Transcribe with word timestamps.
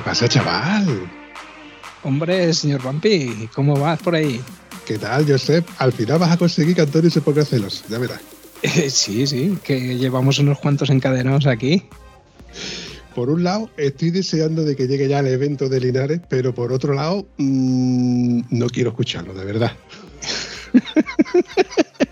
¿Qué 0.00 0.04
pasa, 0.04 0.26
chaval? 0.26 1.10
Hombre, 2.04 2.54
señor 2.54 2.82
Vampi, 2.82 3.50
¿cómo 3.54 3.78
vas 3.78 4.00
por 4.00 4.14
ahí? 4.14 4.40
¿Qué 4.86 4.96
tal, 4.96 5.30
Josep? 5.30 5.68
Al 5.76 5.92
final 5.92 6.18
vas 6.18 6.32
a 6.32 6.38
conseguir 6.38 6.74
que 6.74 6.80
Antonio 6.80 7.10
se 7.10 7.20
ponga 7.20 7.44
celos, 7.44 7.84
ya 7.86 7.98
verás. 7.98 8.22
Eh, 8.62 8.88
sí, 8.88 9.26
sí, 9.26 9.58
que 9.62 9.98
llevamos 9.98 10.38
unos 10.38 10.58
cuantos 10.58 10.88
encadenados 10.88 11.46
aquí. 11.46 11.82
Por 13.14 13.28
un 13.28 13.44
lado, 13.44 13.68
estoy 13.76 14.10
deseando 14.10 14.64
de 14.64 14.74
que 14.74 14.88
llegue 14.88 15.06
ya 15.06 15.18
el 15.18 15.26
evento 15.26 15.68
de 15.68 15.80
Linares, 15.80 16.22
pero 16.30 16.54
por 16.54 16.72
otro 16.72 16.94
lado, 16.94 17.26
mmm, 17.36 18.40
no 18.48 18.68
quiero 18.70 18.90
escucharlo, 18.90 19.34
de 19.34 19.44
verdad. 19.44 19.72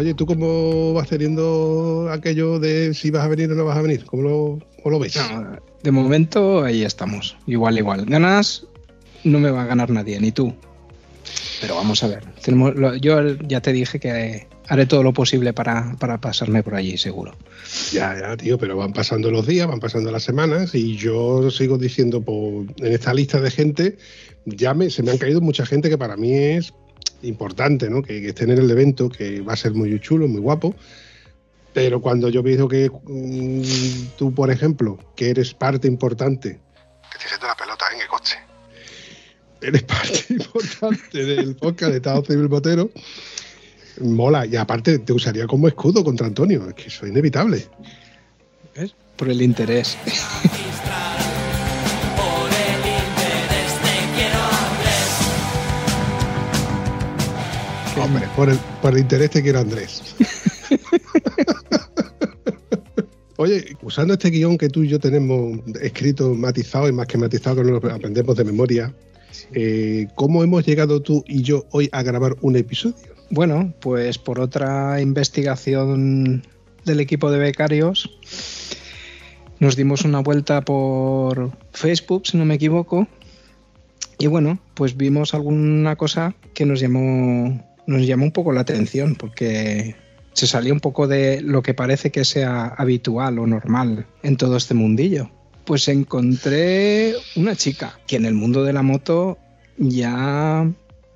Oye, 0.00 0.14
¿tú 0.14 0.24
cómo 0.24 0.94
vas 0.94 1.08
teniendo 1.08 2.08
aquello 2.10 2.58
de 2.58 2.94
si 2.94 3.10
vas 3.10 3.22
a 3.22 3.28
venir 3.28 3.52
o 3.52 3.54
no 3.54 3.66
vas 3.66 3.76
a 3.76 3.82
venir? 3.82 4.06
¿Cómo 4.06 4.22
lo, 4.22 4.58
cómo 4.82 4.92
lo 4.92 4.98
ves? 4.98 5.14
No, 5.14 5.58
de 5.82 5.90
momento 5.90 6.64
ahí 6.64 6.84
estamos, 6.84 7.36
igual, 7.46 7.76
igual. 7.76 8.06
Ganas, 8.06 8.66
no 9.24 9.38
me 9.38 9.50
va 9.50 9.64
a 9.64 9.66
ganar 9.66 9.90
nadie, 9.90 10.18
ni 10.18 10.32
tú. 10.32 10.54
Pero 11.60 11.74
vamos 11.74 12.02
a 12.02 12.06
ver. 12.06 12.24
Tenemos, 12.42 12.72
yo 13.02 13.34
ya 13.46 13.60
te 13.60 13.74
dije 13.74 14.00
que 14.00 14.46
haré 14.68 14.86
todo 14.86 15.02
lo 15.02 15.12
posible 15.12 15.52
para, 15.52 15.94
para, 16.00 16.18
pasarme 16.18 16.62
por 16.62 16.76
allí, 16.76 16.96
seguro. 16.96 17.36
Ya, 17.92 18.18
ya, 18.18 18.38
tío, 18.38 18.56
pero 18.56 18.78
van 18.78 18.94
pasando 18.94 19.30
los 19.30 19.46
días, 19.46 19.68
van 19.68 19.80
pasando 19.80 20.10
las 20.10 20.22
semanas 20.22 20.74
y 20.74 20.96
yo 20.96 21.50
sigo 21.50 21.76
diciendo 21.76 22.22
por, 22.22 22.64
en 22.78 22.92
esta 22.94 23.12
lista 23.12 23.38
de 23.38 23.50
gente, 23.50 23.98
ya 24.46 24.72
me, 24.72 24.88
se 24.88 25.02
me 25.02 25.10
han 25.10 25.18
caído 25.18 25.42
mucha 25.42 25.66
gente 25.66 25.90
que 25.90 25.98
para 25.98 26.16
mí 26.16 26.32
es 26.32 26.72
importante, 27.22 27.90
¿no? 27.90 28.02
Que, 28.02 28.20
que, 28.20 28.28
estén 28.28 28.50
en 28.50 28.58
el 28.58 28.70
evento, 28.70 29.08
que 29.08 29.40
va 29.40 29.54
a 29.54 29.56
ser 29.56 29.72
muy 29.74 29.98
chulo, 30.00 30.28
muy 30.28 30.40
guapo. 30.40 30.74
Pero 31.72 32.00
cuando 32.00 32.28
yo 32.28 32.42
veo 32.42 32.68
que 32.68 32.90
mmm, 32.90 33.62
tú, 34.16 34.34
por 34.34 34.50
ejemplo, 34.50 34.98
que 35.14 35.30
eres 35.30 35.54
parte 35.54 35.86
importante, 35.86 36.60
que 37.10 37.18
estoy 37.18 37.26
haciendo 37.26 37.46
la 37.46 37.56
pelota 37.56 37.84
en 37.94 38.00
el 38.00 38.08
coche, 38.08 38.36
eres 39.60 39.82
parte 39.84 40.24
importante 40.30 41.24
del 41.24 41.54
podcast 41.56 41.92
de 41.92 41.96
Estado 41.98 42.24
Civil 42.24 42.48
Botero, 42.48 42.90
mola. 44.00 44.46
Y 44.46 44.56
aparte 44.56 44.98
te 44.98 45.12
usaría 45.12 45.46
como 45.46 45.68
escudo 45.68 46.02
contra 46.02 46.26
Antonio, 46.26 46.68
es 46.68 46.74
que 46.74 46.88
eso 46.88 47.04
es 47.04 47.12
inevitable. 47.12 47.66
¿Ves? 48.74 48.94
Por 49.16 49.28
el 49.28 49.42
interés. 49.42 49.96
por 58.36 58.48
el, 58.48 58.58
por 58.80 58.92
el 58.92 59.00
interés 59.00 59.30
te 59.30 59.42
quiero 59.42 59.60
Andrés. 59.60 60.14
Oye, 63.36 63.76
usando 63.82 64.14
este 64.14 64.28
guion 64.30 64.58
que 64.58 64.68
tú 64.68 64.82
y 64.82 64.88
yo 64.88 64.98
tenemos 64.98 65.60
escrito, 65.80 66.34
matizado 66.34 66.88
y 66.88 66.92
más 66.92 67.06
que 67.06 67.16
matizado, 67.16 67.56
que 67.56 67.70
nos 67.70 67.82
lo 67.82 67.92
aprendemos 67.92 68.36
de 68.36 68.44
memoria, 68.44 68.94
eh, 69.54 70.08
¿cómo 70.14 70.44
hemos 70.44 70.66
llegado 70.66 71.00
tú 71.00 71.24
y 71.26 71.42
yo 71.42 71.64
hoy 71.70 71.88
a 71.92 72.02
grabar 72.02 72.36
un 72.42 72.56
episodio? 72.56 73.14
Bueno, 73.30 73.72
pues 73.80 74.18
por 74.18 74.40
otra 74.40 75.00
investigación 75.00 76.42
del 76.84 77.00
equipo 77.00 77.30
de 77.30 77.38
becarios, 77.38 78.10
nos 79.58 79.74
dimos 79.74 80.04
una 80.04 80.20
vuelta 80.20 80.60
por 80.62 81.50
Facebook, 81.72 82.26
si 82.26 82.36
no 82.36 82.44
me 82.44 82.56
equivoco, 82.56 83.08
y 84.18 84.26
bueno, 84.26 84.58
pues 84.74 84.98
vimos 84.98 85.32
alguna 85.32 85.96
cosa 85.96 86.34
que 86.52 86.66
nos 86.66 86.78
llamó 86.78 87.69
nos 87.90 88.06
llamó 88.06 88.24
un 88.24 88.30
poco 88.30 88.52
la 88.52 88.60
atención 88.60 89.16
porque 89.16 89.96
se 90.32 90.46
salía 90.46 90.72
un 90.72 90.80
poco 90.80 91.08
de 91.08 91.40
lo 91.40 91.60
que 91.60 91.74
parece 91.74 92.12
que 92.12 92.24
sea 92.24 92.66
habitual 92.66 93.38
o 93.40 93.46
normal 93.46 94.06
en 94.22 94.36
todo 94.36 94.56
este 94.56 94.74
mundillo. 94.74 95.28
Pues 95.64 95.88
encontré 95.88 97.14
una 97.34 97.56
chica 97.56 97.98
que 98.06 98.16
en 98.16 98.26
el 98.26 98.34
mundo 98.34 98.62
de 98.62 98.72
la 98.72 98.82
moto 98.82 99.38
ya 99.76 100.70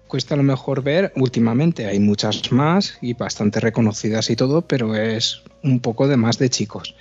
cuesta 0.08 0.34
a 0.34 0.36
lo 0.36 0.42
mejor 0.42 0.82
ver 0.82 1.12
últimamente. 1.14 1.86
Hay 1.86 2.00
muchas 2.00 2.50
más 2.50 2.98
y 3.00 3.14
bastante 3.14 3.60
reconocidas 3.60 4.28
y 4.30 4.36
todo, 4.36 4.62
pero 4.62 4.96
es 4.96 5.42
un 5.62 5.78
poco 5.78 6.08
de 6.08 6.16
más 6.16 6.38
de 6.38 6.50
chicos. 6.50 6.96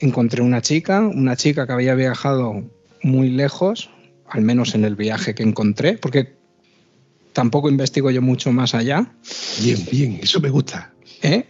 Encontré 0.00 0.42
una 0.42 0.62
chica, 0.62 1.00
una 1.00 1.36
chica 1.36 1.66
que 1.66 1.72
había 1.72 1.94
viajado 1.94 2.64
muy 3.02 3.30
lejos, 3.30 3.88
al 4.28 4.42
menos 4.42 4.74
en 4.74 4.84
el 4.84 4.96
viaje 4.96 5.34
que 5.34 5.44
encontré, 5.44 5.96
porque 5.96 6.35
tampoco 7.36 7.68
investigo 7.68 8.10
yo 8.10 8.22
mucho 8.22 8.50
más 8.50 8.74
allá. 8.74 9.12
Bien, 9.60 9.78
bien, 9.92 10.20
eso 10.22 10.40
me 10.40 10.48
gusta. 10.48 10.94
¿Eh? 11.20 11.44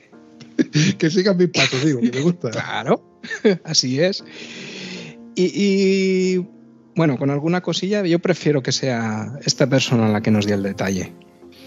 que 0.99 1.11
sigan 1.11 1.37
mis 1.37 1.51
pasos, 1.51 1.85
digo, 1.85 2.01
que 2.01 2.11
me 2.11 2.21
gusta. 2.23 2.51
Claro, 2.51 3.21
así 3.65 4.01
es. 4.01 4.25
Y, 5.37 5.45
y, 5.55 6.47
bueno, 6.97 7.17
con 7.17 7.31
alguna 7.31 7.61
cosilla, 7.61 8.05
yo 8.05 8.19
prefiero 8.19 8.65
que 8.65 8.73
sea 8.73 9.39
esta 9.45 9.69
persona 9.69 10.09
la 10.09 10.23
que 10.23 10.33
nos 10.33 10.45
dé 10.47 10.55
el 10.55 10.65
detalle. 10.65 11.13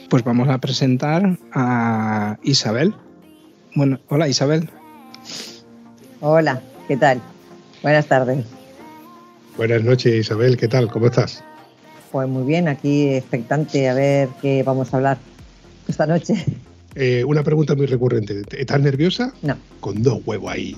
Pues 0.10 0.26
vamos 0.26 0.50
a 0.50 0.58
presentar 0.58 1.40
a 1.54 2.38
Isabel. 2.44 2.94
Bueno, 3.74 4.02
hola 4.10 4.28
Isabel. 4.28 4.70
Hola, 6.20 6.62
¿qué 6.90 6.98
tal? 6.98 7.22
Buenas 7.82 8.08
tardes. 8.08 8.46
Buenas 9.56 9.82
noches 9.82 10.14
Isabel, 10.14 10.58
¿qué 10.58 10.68
tal? 10.68 10.90
¿Cómo 10.90 11.06
estás? 11.06 11.42
Pues 12.12 12.28
muy 12.28 12.44
bien, 12.44 12.68
aquí 12.68 13.10
expectante 13.10 13.88
a 13.88 13.94
ver 13.94 14.30
qué 14.42 14.64
vamos 14.64 14.92
a 14.94 14.98
hablar 14.98 15.18
esta 15.88 16.08
noche. 16.08 16.44
Eh, 16.96 17.24
una 17.24 17.44
pregunta 17.44 17.76
muy 17.76 17.86
recurrente. 17.86 18.42
¿Estás 18.58 18.82
nerviosa? 18.82 19.32
No. 19.44 19.56
Con 19.80 20.02
dos 20.02 20.20
huevos 20.26 20.52
ahí. 20.52 20.76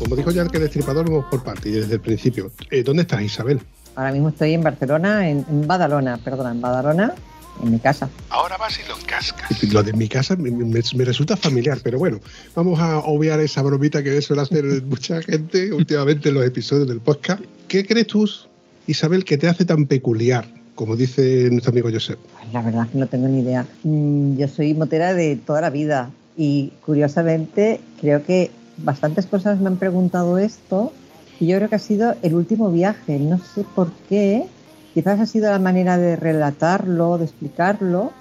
Como 0.00 0.16
dijo 0.16 0.30
ya 0.32 0.42
el 0.42 0.50
que 0.50 0.58
destripador, 0.58 1.08
vamos 1.08 1.26
por 1.30 1.44
parte 1.44 1.68
y 1.68 1.72
desde 1.72 1.94
el 1.94 2.00
principio. 2.00 2.50
Eh, 2.70 2.82
¿Dónde 2.82 3.02
estás, 3.02 3.22
Isabel? 3.22 3.60
Ahora 3.94 4.10
mismo 4.10 4.30
estoy 4.30 4.52
en 4.52 4.62
Barcelona, 4.64 5.28
en, 5.28 5.46
en 5.48 5.66
Badalona, 5.68 6.18
perdona, 6.18 6.50
en 6.50 6.60
Badalona, 6.60 7.14
en 7.62 7.70
mi 7.70 7.78
casa. 7.78 8.08
Ahora 8.30 8.56
vas 8.56 8.78
y 8.78 8.88
lo 8.88 8.96
cascas. 9.06 9.62
Lo 9.72 9.82
de 9.82 9.92
mi 9.92 10.08
casa 10.08 10.36
me, 10.36 10.50
me, 10.50 10.64
me, 10.64 11.04
resulta 11.04 11.36
familiar, 11.36 11.78
pero 11.82 11.98
bueno, 11.98 12.20
vamos 12.54 12.78
a 12.80 12.98
obviar 12.98 13.40
esa 13.40 13.62
bromita 13.62 14.02
que 14.02 14.20
suele 14.22 14.42
hacer 14.42 14.64
mucha 14.82 15.22
gente 15.22 15.72
últimamente 15.72 16.28
en 16.28 16.34
los 16.36 16.44
episodios 16.44 16.88
del 16.88 17.00
podcast. 17.00 17.42
¿Qué 17.68 17.86
crees 17.86 18.06
tú, 18.06 18.28
Isabel, 18.86 19.24
que 19.24 19.38
te 19.38 19.48
hace 19.48 19.64
tan 19.64 19.86
peculiar? 19.86 20.46
Como 20.74 20.96
dice 20.96 21.48
nuestro 21.50 21.70
amigo 21.70 21.88
Josep. 21.92 22.18
La 22.52 22.60
verdad 22.60 22.88
que 22.88 22.98
no 22.98 23.06
tengo 23.06 23.28
ni 23.28 23.40
idea. 23.40 23.64
Mm, 23.84 24.36
Yo 24.36 24.48
soy 24.48 24.74
motera 24.74 25.14
de 25.14 25.36
toda 25.36 25.60
la 25.60 25.70
vida 25.70 26.10
y 26.36 26.72
curiosamente 26.84 27.80
creo 28.00 28.24
que 28.24 28.50
bastantes 28.78 29.26
personas 29.26 29.60
me 29.60 29.68
han 29.68 29.76
preguntado 29.76 30.38
esto 30.38 30.92
y 31.38 31.46
yo 31.46 31.56
creo 31.58 31.68
que 31.68 31.76
ha 31.76 31.80
sido 31.80 32.16
el 32.22 32.34
último 32.34 32.70
viaje. 32.70 33.18
No 33.18 33.38
sé 33.38 33.64
por 33.74 33.92
qué, 34.08 34.46
quizás 34.94 35.20
ha 35.20 35.26
sido 35.26 35.50
la 35.50 35.58
manera 35.58 35.98
de 35.98 36.16
relatarlo, 36.16 37.18
de 37.18 37.24
explicarlo, 37.24 38.12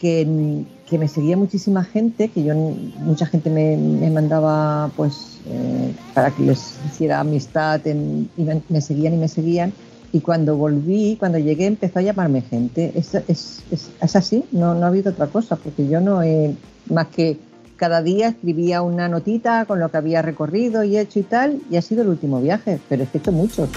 que, 0.00 0.64
que 0.88 0.98
me 0.98 1.06
seguía 1.06 1.36
muchísima 1.36 1.84
gente, 1.84 2.28
que 2.28 2.42
yo 2.42 2.54
mucha 2.54 3.26
gente 3.26 3.48
me, 3.48 3.76
me 3.76 4.10
mandaba 4.10 4.90
pues 4.96 5.38
eh, 5.46 5.94
para 6.14 6.30
que 6.30 6.42
les 6.42 6.74
hiciera 6.86 7.20
amistad 7.20 7.86
en, 7.86 8.28
y 8.36 8.42
me, 8.42 8.60
me, 8.68 8.80
seguían 8.80 9.14
y 9.14 9.18
me 9.18 9.28
seguían. 9.28 9.72
Y 10.12 10.20
cuando 10.20 10.56
volví, 10.56 11.16
cuando 11.20 11.38
llegué, 11.38 11.66
empezó 11.66 12.00
a 12.00 12.02
llamarme 12.02 12.42
gente. 12.42 12.92
Es, 12.96 13.14
es, 13.14 13.62
es, 13.70 13.90
es 14.00 14.16
así, 14.16 14.44
no, 14.50 14.74
no 14.74 14.86
ha 14.86 14.88
habido 14.88 15.12
otra 15.12 15.28
cosa, 15.28 15.54
porque 15.54 15.86
yo 15.86 16.00
no 16.00 16.22
he, 16.22 16.56
más 16.88 17.06
que 17.08 17.38
cada 17.76 18.02
día 18.02 18.28
escribía 18.28 18.82
una 18.82 19.08
notita 19.08 19.64
con 19.66 19.78
lo 19.78 19.90
que 19.90 19.96
había 19.96 20.22
recorrido 20.22 20.82
y 20.82 20.98
hecho 20.98 21.20
y 21.20 21.22
tal, 21.22 21.60
y 21.70 21.76
ha 21.76 21.82
sido 21.82 22.02
el 22.02 22.08
último 22.08 22.40
viaje, 22.40 22.80
pero 22.88 23.04
he 23.04 23.16
hecho 23.16 23.32
muchos. 23.32 23.68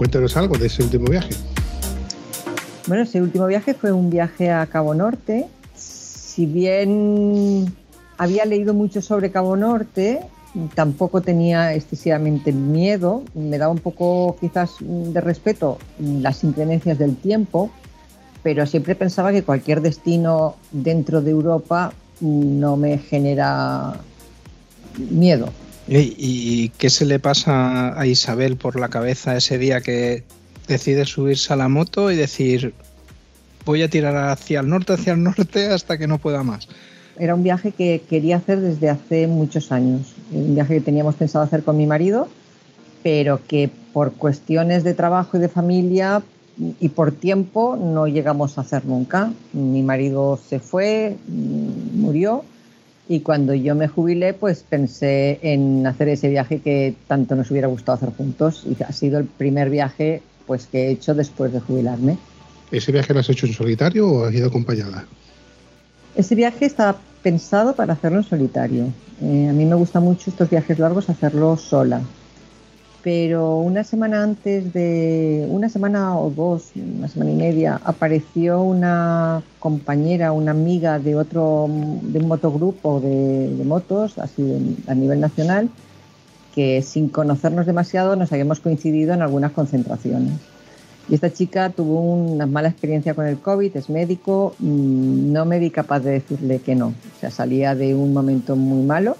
Cuéntanos 0.00 0.34
algo 0.38 0.56
de 0.56 0.68
ese 0.68 0.82
último 0.82 1.10
viaje. 1.10 1.28
Bueno, 2.86 3.02
ese 3.02 3.20
último 3.20 3.46
viaje 3.46 3.74
fue 3.74 3.92
un 3.92 4.08
viaje 4.08 4.50
a 4.50 4.64
Cabo 4.64 4.94
Norte. 4.94 5.46
Si 5.74 6.46
bien 6.46 7.70
había 8.16 8.46
leído 8.46 8.72
mucho 8.72 9.02
sobre 9.02 9.30
Cabo 9.30 9.58
Norte, 9.58 10.20
tampoco 10.74 11.20
tenía 11.20 11.74
excesivamente 11.74 12.50
miedo, 12.50 13.24
me 13.34 13.58
daba 13.58 13.74
un 13.74 13.80
poco 13.80 14.38
quizás 14.40 14.76
de 14.80 15.20
respeto 15.20 15.76
las 15.98 16.44
inclemencias 16.44 16.96
del 16.96 17.16
tiempo, 17.16 17.70
pero 18.42 18.64
siempre 18.64 18.94
pensaba 18.94 19.32
que 19.32 19.42
cualquier 19.42 19.82
destino 19.82 20.56
dentro 20.72 21.20
de 21.20 21.32
Europa 21.32 21.92
no 22.22 22.78
me 22.78 22.96
genera 22.96 23.96
miedo. 24.96 25.50
¿Y, 25.92 26.68
qué 26.78 26.88
se 26.88 27.04
le 27.04 27.18
pasa 27.18 27.98
a 28.00 28.06
Isabel 28.06 28.56
por 28.56 28.78
la 28.78 28.88
cabeza 28.90 29.36
ese 29.36 29.58
día 29.58 29.80
que 29.80 30.22
decide 30.68 31.04
subirse 31.04 31.52
a 31.52 31.56
la 31.56 31.68
moto 31.68 32.12
y 32.12 32.16
decir 32.16 32.74
voy 33.64 33.82
a 33.82 33.90
tirar 33.90 34.16
hacia 34.16 34.60
el 34.60 34.68
norte, 34.68 34.92
hacia 34.92 35.14
el 35.14 35.22
norte 35.24 35.66
hasta 35.66 35.98
que 35.98 36.06
no 36.06 36.18
pueda 36.18 36.44
más? 36.44 36.68
Era 37.18 37.34
un 37.34 37.42
viaje 37.42 37.72
que 37.72 38.02
quería 38.08 38.36
hacer 38.36 38.60
desde 38.60 38.88
hace 38.88 39.26
muchos 39.26 39.72
años, 39.72 40.14
un 40.30 40.54
viaje 40.54 40.74
que 40.74 40.80
teníamos 40.80 41.16
pensado 41.16 41.44
hacer 41.44 41.64
con 41.64 41.76
mi 41.76 41.86
marido, 41.86 42.28
pero 43.02 43.40
que 43.48 43.68
por 43.92 44.12
cuestiones 44.12 44.84
de 44.84 44.94
trabajo 44.94 45.38
y 45.38 45.40
de 45.40 45.48
familia 45.48 46.22
y 46.78 46.88
por 46.90 47.10
tiempo 47.10 47.76
no 47.76 48.06
llegamos 48.06 48.58
a 48.58 48.60
hacer 48.60 48.84
nunca. 48.84 49.32
Mi 49.52 49.82
marido 49.82 50.38
se 50.48 50.60
fue, 50.60 51.16
murió 51.26 52.44
y 53.10 53.20
cuando 53.20 53.54
yo 53.54 53.74
me 53.74 53.88
jubilé 53.88 54.34
pues 54.34 54.62
pensé 54.62 55.40
en 55.42 55.84
hacer 55.84 56.08
ese 56.10 56.28
viaje 56.28 56.60
que 56.60 56.94
tanto 57.08 57.34
nos 57.34 57.50
hubiera 57.50 57.66
gustado 57.66 57.96
hacer 57.96 58.10
juntos 58.16 58.64
y 58.64 58.80
ha 58.84 58.92
sido 58.92 59.18
el 59.18 59.24
primer 59.24 59.68
viaje 59.68 60.22
pues 60.46 60.68
que 60.68 60.86
he 60.86 60.90
hecho 60.92 61.12
después 61.12 61.52
de 61.52 61.58
jubilarme. 61.58 62.18
¿Ese 62.70 62.92
viaje 62.92 63.12
lo 63.12 63.18
has 63.18 63.28
hecho 63.28 63.46
en 63.46 63.52
solitario 63.52 64.08
o 64.08 64.24
has 64.26 64.32
ido 64.32 64.46
acompañada? 64.46 65.06
Ese 66.14 66.36
viaje 66.36 66.66
está 66.66 66.98
pensado 67.20 67.74
para 67.74 67.94
hacerlo 67.94 68.18
en 68.18 68.24
solitario. 68.24 68.84
Eh, 69.20 69.48
a 69.50 69.52
mí 69.52 69.64
me 69.64 69.74
gusta 69.74 69.98
mucho 69.98 70.30
estos 70.30 70.48
viajes 70.48 70.78
largos 70.78 71.10
hacerlo 71.10 71.56
sola 71.56 72.00
pero 73.02 73.58
una 73.58 73.82
semana 73.84 74.22
antes 74.22 74.72
de, 74.72 75.46
una 75.48 75.68
semana 75.68 76.18
o 76.18 76.30
dos, 76.30 76.72
una 76.76 77.08
semana 77.08 77.30
y 77.30 77.36
media, 77.36 77.80
apareció 77.84 78.62
una 78.62 79.42
compañera, 79.58 80.32
una 80.32 80.50
amiga 80.50 80.98
de 80.98 81.16
otro, 81.16 81.66
de 81.68 82.18
un 82.18 82.28
motogrupo 82.28 83.00
de, 83.00 83.54
de 83.54 83.64
motos, 83.64 84.18
así 84.18 84.82
a 84.86 84.94
nivel 84.94 85.20
nacional, 85.20 85.70
que 86.54 86.82
sin 86.82 87.08
conocernos 87.08 87.66
demasiado 87.66 88.16
nos 88.16 88.32
habíamos 88.32 88.60
coincidido 88.60 89.14
en 89.14 89.22
algunas 89.22 89.52
concentraciones. 89.52 90.34
Y 91.08 91.14
esta 91.14 91.32
chica 91.32 91.70
tuvo 91.70 92.00
una 92.00 92.46
mala 92.46 92.68
experiencia 92.68 93.14
con 93.14 93.26
el 93.26 93.38
COVID, 93.38 93.76
es 93.76 93.90
médico, 93.90 94.54
mm, 94.58 95.32
no 95.32 95.44
me 95.44 95.58
vi 95.58 95.70
capaz 95.70 96.00
de 96.00 96.12
decirle 96.12 96.60
que 96.60 96.76
no. 96.76 96.88
O 96.88 97.20
sea, 97.20 97.30
salía 97.30 97.74
de 97.74 97.94
un 97.94 98.12
momento 98.12 98.54
muy 98.54 98.84
malo 98.84 99.16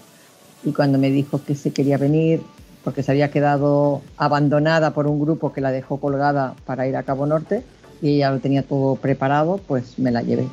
y 0.62 0.72
cuando 0.72 0.98
me 0.98 1.10
dijo 1.10 1.42
que 1.42 1.54
se 1.54 1.72
quería 1.72 1.98
venir, 1.98 2.42
porque 2.84 3.02
se 3.02 3.12
había 3.12 3.30
quedado 3.30 4.02
abandonada 4.16 4.92
por 4.94 5.06
un 5.06 5.20
grupo 5.20 5.52
que 5.52 5.60
la 5.60 5.70
dejó 5.70 5.98
colgada 5.98 6.54
para 6.64 6.86
ir 6.88 6.96
a 6.96 7.02
Cabo 7.02 7.26
Norte 7.26 7.62
y 8.02 8.16
ella 8.16 8.30
lo 8.30 8.38
tenía 8.38 8.62
todo 8.62 8.96
preparado, 8.96 9.60
pues 9.66 9.98
me 9.98 10.10
la 10.10 10.22
llevé. 10.22 10.46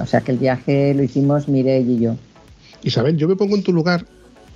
O 0.00 0.06
sea 0.06 0.20
que 0.20 0.32
el 0.32 0.38
viaje 0.38 0.94
lo 0.94 1.02
hicimos 1.02 1.48
Mireille 1.48 1.92
y 1.92 2.00
yo. 2.00 2.16
Isabel, 2.82 3.16
yo 3.16 3.28
me 3.28 3.36
pongo 3.36 3.56
en 3.56 3.62
tu 3.62 3.72
lugar 3.72 4.06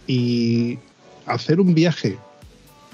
y 0.06 0.78
hacer 1.26 1.60
un 1.60 1.74
viaje, 1.74 2.16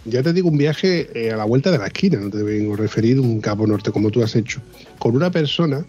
ya 0.05 0.23
te 0.23 0.33
digo 0.33 0.49
un 0.49 0.59
viaje 0.59 1.09
eh, 1.15 1.33
a 1.33 1.37
la 1.37 1.45
vuelta 1.45 1.71
de 1.71 1.79
la 1.79 1.87
esquina, 1.87 2.19
no 2.19 2.31
te 2.31 2.43
vengo 2.43 2.75
a 2.75 3.21
un 3.21 3.41
Cabo 3.41 3.67
Norte 3.67 3.91
como 3.91 4.11
tú 4.11 4.23
has 4.23 4.37
hecho, 4.37 4.61
con 4.99 5.17
una 5.17 5.31
persona 5.31 5.85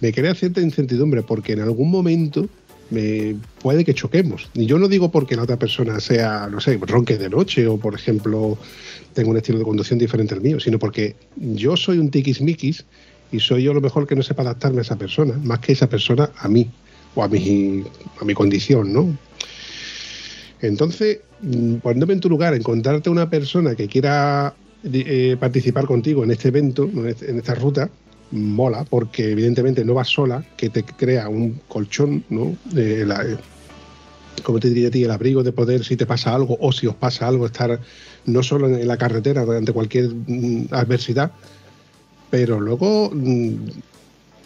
me 0.00 0.12
crea 0.12 0.34
cierta 0.34 0.60
incertidumbre 0.60 1.22
porque 1.22 1.52
en 1.52 1.60
algún 1.60 1.90
momento 1.90 2.48
me 2.90 3.36
puede 3.60 3.84
que 3.84 3.94
choquemos. 3.94 4.48
Y 4.54 4.66
yo 4.66 4.78
no 4.78 4.88
digo 4.88 5.10
porque 5.10 5.36
la 5.36 5.42
otra 5.42 5.58
persona 5.58 6.00
sea, 6.00 6.48
no 6.50 6.60
sé, 6.60 6.78
ronque 6.80 7.18
de 7.18 7.28
noche 7.28 7.66
o, 7.66 7.78
por 7.78 7.94
ejemplo, 7.94 8.58
tenga 9.12 9.30
un 9.30 9.36
estilo 9.36 9.58
de 9.58 9.64
conducción 9.64 9.98
diferente 9.98 10.34
al 10.34 10.40
mío, 10.40 10.60
sino 10.60 10.78
porque 10.78 11.16
yo 11.36 11.76
soy 11.76 11.98
un 11.98 12.10
tiquismiquis 12.10 12.84
y 13.32 13.40
soy 13.40 13.64
yo 13.64 13.74
lo 13.74 13.80
mejor 13.80 14.06
que 14.06 14.14
no 14.14 14.22
sepa 14.22 14.42
adaptarme 14.42 14.78
a 14.78 14.82
esa 14.82 14.96
persona, 14.96 15.34
más 15.42 15.58
que 15.60 15.72
esa 15.72 15.88
persona 15.88 16.30
a 16.38 16.48
mí 16.48 16.70
o 17.14 17.22
a 17.24 17.28
mi, 17.28 17.82
a 18.20 18.24
mi 18.24 18.34
condición, 18.34 18.92
¿no? 18.92 19.16
Entonces, 20.60 21.20
poniéndome 21.82 22.14
en 22.14 22.20
tu 22.20 22.28
lugar, 22.28 22.54
encontrarte 22.54 23.10
una 23.10 23.28
persona 23.28 23.74
que 23.74 23.88
quiera 23.88 24.54
eh, 24.84 25.36
participar 25.38 25.86
contigo 25.86 26.24
en 26.24 26.30
este 26.30 26.48
evento, 26.48 26.88
en 26.94 27.38
esta 27.38 27.54
ruta, 27.54 27.90
mola 28.30 28.84
porque 28.84 29.32
evidentemente 29.32 29.84
no 29.84 29.94
vas 29.94 30.08
sola, 30.08 30.44
que 30.56 30.68
te 30.68 30.82
crea 30.82 31.28
un 31.28 31.60
colchón, 31.68 32.24
¿no? 32.28 32.56
Como 34.42 34.60
te 34.60 34.68
diría 34.68 34.88
a 34.88 34.90
ti, 34.90 35.04
el 35.04 35.10
abrigo 35.10 35.42
de 35.42 35.52
poder 35.52 35.84
si 35.84 35.96
te 35.96 36.06
pasa 36.06 36.34
algo 36.34 36.56
o 36.60 36.72
si 36.72 36.86
os 36.86 36.94
pasa 36.94 37.26
algo, 37.26 37.46
estar 37.46 37.80
no 38.26 38.42
solo 38.42 38.68
en 38.68 38.86
la 38.86 38.96
carretera 38.96 39.42
ante 39.42 39.72
cualquier 39.72 40.10
mm, 40.10 40.66
adversidad, 40.72 41.32
pero 42.30 42.60
luego 42.60 43.10
mm, 43.12 43.54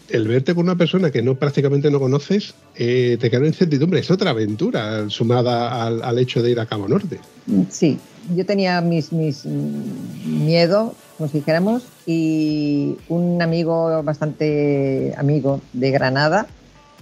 el 0.09 0.27
verte 0.27 0.53
con 0.55 0.65
una 0.65 0.75
persona 0.75 1.11
que 1.11 1.21
no 1.21 1.35
prácticamente 1.35 1.89
no 1.89 1.99
conoces 1.99 2.53
eh, 2.75 3.17
te 3.19 3.29
crea 3.29 3.45
incertidumbre. 3.45 3.99
Es 3.99 4.11
otra 4.11 4.31
aventura 4.31 5.09
sumada 5.09 5.85
al, 5.85 6.03
al, 6.03 6.19
hecho 6.19 6.41
de 6.41 6.51
ir 6.51 6.59
a 6.59 6.65
Cabo 6.65 6.87
Norte. 6.87 7.19
Sí, 7.69 7.97
yo 8.35 8.45
tenía 8.45 8.81
mis, 8.81 9.11
mis 9.11 9.45
miedo 9.45 10.93
como 11.21 11.29
si 11.29 11.37
dijéramos, 11.37 11.83
y 12.07 12.97
un 13.07 13.39
amigo 13.43 14.01
bastante 14.01 15.13
amigo 15.15 15.61
de 15.71 15.91
Granada 15.91 16.47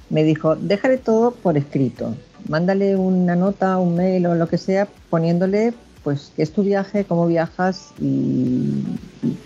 me 0.09 0.25
dijo, 0.25 0.57
déjale 0.57 0.97
todo 0.97 1.31
por 1.31 1.55
escrito, 1.55 2.13
mándale 2.49 2.97
una 2.97 3.38
nota, 3.38 3.77
un 3.77 3.95
mail 3.95 4.25
o 4.25 4.35
lo 4.35 4.49
que 4.49 4.57
sea, 4.57 4.89
poniéndole 5.09 5.73
pues 6.03 6.33
qué 6.35 6.43
es 6.43 6.51
tu 6.51 6.63
viaje, 6.63 7.05
cómo 7.05 7.27
viajas 7.27 7.91
y, 8.01 8.83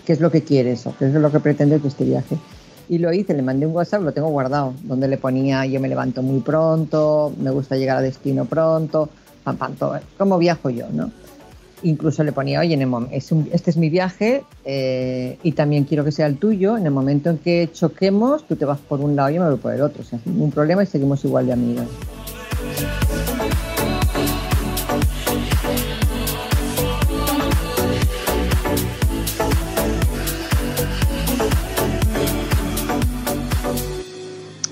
qué 0.04 0.12
es 0.12 0.20
lo 0.20 0.32
que 0.32 0.42
quieres 0.42 0.88
o 0.88 0.94
qué 0.98 1.06
es 1.06 1.14
lo 1.14 1.30
que 1.30 1.38
pretendes 1.38 1.80
de 1.80 1.88
este 1.88 2.02
viaje. 2.02 2.36
Y 2.88 2.98
lo 2.98 3.12
hice, 3.12 3.32
le 3.32 3.42
mandé 3.42 3.66
un 3.66 3.76
WhatsApp, 3.76 4.02
lo 4.02 4.10
tengo 4.10 4.28
guardado, 4.30 4.74
donde 4.82 5.06
le 5.06 5.18
ponía 5.18 5.66
yo 5.66 5.78
me 5.78 5.86
levanto 5.86 6.20
muy 6.20 6.40
pronto, 6.40 7.32
me 7.38 7.50
gusta 7.50 7.76
llegar 7.76 7.98
a 7.98 8.00
destino 8.00 8.44
pronto, 8.44 9.08
pam, 9.44 9.56
pam, 9.56 9.74
todo, 9.76 10.00
cómo 10.18 10.36
viajo 10.36 10.68
yo, 10.68 10.88
¿no? 10.90 11.12
Incluso 11.84 12.24
le 12.24 12.32
ponía, 12.32 12.60
oye, 12.60 12.78
este 13.52 13.70
es 13.70 13.76
mi 13.76 13.88
viaje 13.90 14.42
eh, 14.64 15.38
y 15.42 15.52
también 15.52 15.84
quiero 15.84 16.04
que 16.04 16.12
sea 16.12 16.26
el 16.26 16.38
tuyo. 16.38 16.76
En 16.76 16.86
el 16.86 16.90
momento 16.92 17.30
en 17.30 17.38
que 17.38 17.68
choquemos, 17.72 18.46
tú 18.46 18.56
te 18.56 18.64
vas 18.64 18.80
por 18.80 19.00
un 19.00 19.14
lado 19.14 19.30
y 19.30 19.34
yo 19.34 19.42
me 19.42 19.50
voy 19.50 19.58
por 19.58 19.72
el 19.72 19.82
otro. 19.82 20.02
O 20.02 20.04
sea, 20.04 20.18
ningún 20.24 20.50
problema 20.50 20.82
y 20.82 20.86
seguimos 20.86 21.24
igual 21.24 21.46
de 21.46 21.52
amigas. 21.52 21.86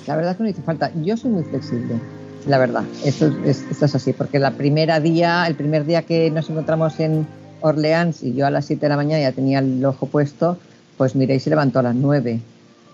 La 0.06 0.16
verdad 0.16 0.32
es 0.32 0.36
que 0.36 0.42
no 0.42 0.48
hizo 0.48 0.62
falta. 0.62 0.90
Yo 1.02 1.16
soy 1.16 1.30
muy 1.30 1.44
flexible 1.44 2.21
la 2.46 2.58
verdad. 2.58 2.84
Esto 3.04 3.32
es, 3.44 3.94
así, 3.94 4.12
porque 4.12 4.38
la 4.38 4.52
primera 4.52 5.00
día, 5.00 5.46
el 5.46 5.54
primer 5.54 5.84
día 5.84 6.02
que 6.02 6.30
nos 6.30 6.50
encontramos 6.50 6.98
en 7.00 7.26
Orleans 7.60 8.22
y 8.22 8.34
yo 8.34 8.46
a 8.46 8.50
las 8.50 8.66
7 8.66 8.80
de 8.80 8.88
la 8.88 8.96
mañana 8.96 9.22
ya 9.22 9.32
tenía 9.32 9.60
el 9.60 9.84
ojo 9.84 10.06
puesto, 10.06 10.58
pues 10.96 11.14
y 11.14 11.40
se 11.40 11.50
levantó 11.50 11.78
a 11.78 11.82
las 11.82 11.94
9 11.94 12.40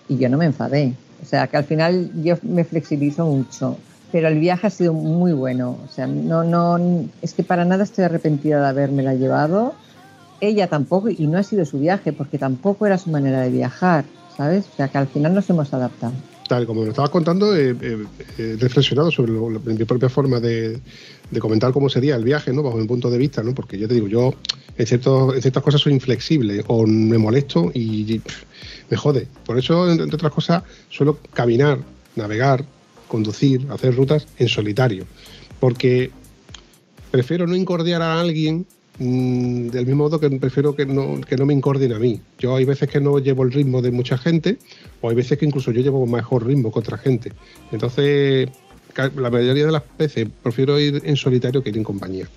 y 0.07 0.17
yo 0.17 0.29
no 0.29 0.37
me 0.37 0.45
enfadé. 0.45 0.93
O 1.21 1.25
sea, 1.25 1.47
que 1.47 1.57
al 1.57 1.65
final 1.65 2.11
yo 2.23 2.37
me 2.43 2.63
flexibilizo 2.63 3.25
mucho, 3.25 3.77
pero 4.11 4.27
el 4.27 4.39
viaje 4.39 4.67
ha 4.67 4.69
sido 4.69 4.93
muy 4.93 5.33
bueno. 5.33 5.77
O 5.83 5.87
sea, 5.91 6.07
no, 6.07 6.43
no, 6.43 6.79
es 7.21 7.33
que 7.33 7.43
para 7.43 7.65
nada 7.65 7.83
estoy 7.83 8.05
arrepentida 8.05 8.61
de 8.61 8.67
habérmela 8.67 9.13
llevado. 9.15 9.73
Ella 10.41 10.67
tampoco, 10.67 11.09
y 11.09 11.27
no 11.27 11.37
ha 11.37 11.43
sido 11.43 11.65
su 11.65 11.79
viaje, 11.79 12.13
porque 12.13 12.37
tampoco 12.37 12.85
era 12.85 12.97
su 12.97 13.09
manera 13.09 13.41
de 13.41 13.49
viajar, 13.49 14.05
¿sabes? 14.37 14.65
O 14.71 14.75
sea, 14.77 14.87
que 14.87 14.97
al 14.97 15.07
final 15.07 15.33
nos 15.33 15.49
hemos 15.49 15.73
adaptado 15.73 16.13
tal 16.49 16.65
como 16.65 16.81
me 16.81 16.89
estabas 16.89 17.11
contando, 17.11 17.55
he, 17.55 17.73
reflexionado 18.57 19.11
sobre 19.11 19.31
mi 19.31 19.85
propia 19.85 20.09
forma 20.09 20.39
de, 20.39 20.81
comentar 21.39 21.71
cómo 21.71 21.89
sería 21.89 22.15
el 22.15 22.23
viaje, 22.23 22.51
¿no? 22.51 22.63
Bajo 22.63 22.77
mi 22.77 22.87
punto 22.87 23.09
de 23.11 23.19
vista, 23.19 23.43
¿no? 23.43 23.53
Porque 23.53 23.77
yo 23.77 23.87
te 23.87 23.93
digo, 23.93 24.07
yo 24.07 24.33
en 24.77 24.87
ciertas 24.87 25.63
cosas 25.63 25.79
soy 25.79 25.93
inflexible 25.93 26.63
o 26.67 26.87
me 26.87 27.17
molesto 27.19 27.71
y 27.73 28.19
me 28.89 28.97
jode. 28.97 29.27
Por 29.45 29.59
eso, 29.59 29.89
entre 29.89 30.15
otras 30.15 30.33
cosas, 30.33 30.63
suelo 30.89 31.19
caminar, 31.33 31.79
navegar, 32.15 32.65
conducir, 33.07 33.67
hacer 33.69 33.95
rutas 33.95 34.27
en 34.39 34.47
solitario. 34.49 35.05
Porque 35.59 36.09
prefiero 37.11 37.45
no 37.45 37.55
incordiar 37.55 38.01
a 38.01 38.19
alguien 38.19 38.65
Mm, 38.99 39.69
del 39.69 39.85
mismo 39.85 40.03
modo 40.03 40.19
que 40.19 40.29
prefiero 40.29 40.75
que 40.75 40.85
no, 40.85 41.21
que 41.21 41.37
no 41.37 41.45
me 41.45 41.53
incordien 41.53 41.93
a 41.93 41.99
mí. 41.99 42.21
Yo 42.37 42.55
hay 42.55 42.65
veces 42.65 42.89
que 42.89 42.99
no 42.99 43.17
llevo 43.19 43.43
el 43.43 43.51
ritmo 43.51 43.81
de 43.81 43.91
mucha 43.91 44.17
gente, 44.17 44.57
o 45.01 45.09
hay 45.09 45.15
veces 45.15 45.37
que 45.37 45.45
incluso 45.45 45.71
yo 45.71 45.81
llevo 45.81 46.05
mejor 46.05 46.45
ritmo 46.45 46.71
que 46.71 46.79
otra 46.79 46.97
gente. 46.97 47.31
Entonces, 47.71 48.49
la 49.15 49.29
mayoría 49.29 49.65
de 49.65 49.71
las 49.71 49.83
veces 49.97 50.27
prefiero 50.43 50.77
ir 50.79 51.01
en 51.05 51.15
solitario 51.15 51.63
que 51.63 51.69
ir 51.69 51.77
en 51.77 51.83
compañía. 51.83 52.27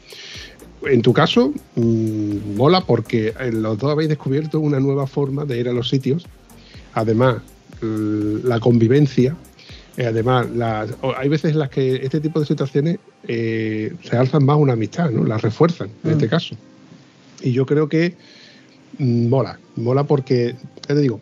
en 0.85 1.01
tu 1.01 1.13
caso, 1.13 1.53
mm, 1.77 2.57
mola 2.57 2.81
porque 2.81 3.33
los 3.53 3.79
dos 3.79 3.93
habéis 3.93 4.09
descubierto 4.09 4.59
una 4.59 4.81
nueva 4.81 5.07
forma 5.07 5.45
de 5.45 5.61
ir 5.61 5.69
a 5.69 5.73
los 5.73 5.89
sitios. 5.89 6.27
Además, 6.95 7.37
la 7.81 8.61
convivencia. 8.61 9.37
Eh, 9.97 10.07
además, 10.07 10.47
hay 11.17 11.29
veces 11.29 11.53
en 11.53 11.59
las 11.59 11.69
que 11.69 11.97
este 11.97 12.21
tipo 12.21 12.41
de 12.41 12.47
situaciones 12.47 12.99
eh, 13.29 13.93
se 14.03 14.17
alzan 14.17 14.45
más 14.45 14.57
una 14.57 14.73
amistad, 14.73 15.11
¿no? 15.11 15.25
La 15.25 15.39
refuerzan, 15.39 15.91
en 16.05 16.13
este 16.13 16.27
mm. 16.27 16.31
caso. 16.31 16.57
Y 17.43 17.53
yo 17.53 17.67
creo 17.67 17.89
que 17.89 18.15
mm, 18.99 19.29
mola, 19.29 19.59
mola 19.77 20.05
porque, 20.05 20.55
ya 20.89 20.95
te 20.95 21.01
digo, 21.01 21.21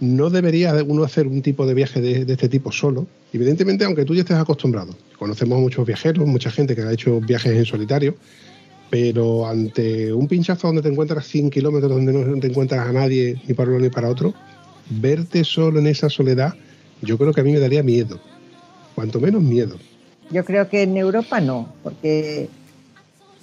no 0.00 0.30
debería 0.30 0.74
uno 0.86 1.02
hacer 1.02 1.26
un 1.26 1.42
tipo 1.42 1.66
de 1.66 1.74
viaje 1.74 2.00
de, 2.00 2.32
este 2.32 2.48
tipo 2.48 2.70
solo. 2.70 3.06
Evidentemente, 3.32 3.84
aunque 3.84 4.04
tú 4.04 4.14
ya 4.14 4.20
estés 4.20 4.36
acostumbrado, 4.36 4.94
conocemos 5.18 5.58
a 5.58 5.60
muchos 5.60 5.84
viajeros, 5.84 6.26
mucha 6.26 6.50
gente 6.50 6.76
que 6.76 6.82
ha 6.82 6.92
hecho 6.92 7.20
viajes 7.20 7.52
en 7.52 7.64
solitario, 7.64 8.14
pero 8.90 9.46
ante 9.46 10.12
un 10.12 10.28
pinchazo 10.28 10.68
donde 10.68 10.82
te 10.82 10.88
encuentras 10.88 11.26
100 11.26 11.50
kilómetros, 11.50 11.90
donde 11.90 12.12
no 12.12 12.40
te 12.40 12.46
encuentras 12.46 12.86
a 12.86 12.92
nadie 12.92 13.40
ni 13.46 13.54
para 13.54 13.70
uno 13.70 13.80
ni 13.80 13.90
para 13.90 14.08
otro, 14.08 14.32
verte 14.88 15.44
solo 15.44 15.80
en 15.80 15.88
esa 15.88 16.08
soledad, 16.08 16.54
yo 17.02 17.18
creo 17.18 17.32
que 17.32 17.40
a 17.40 17.44
mí 17.44 17.52
me 17.52 17.60
daría 17.60 17.82
miedo, 17.82 18.18
cuanto 18.94 19.20
menos 19.20 19.42
miedo. 19.42 19.76
Yo 20.30 20.44
creo 20.44 20.68
que 20.68 20.82
en 20.82 20.96
Europa 20.96 21.40
no, 21.40 21.72
porque 21.82 22.48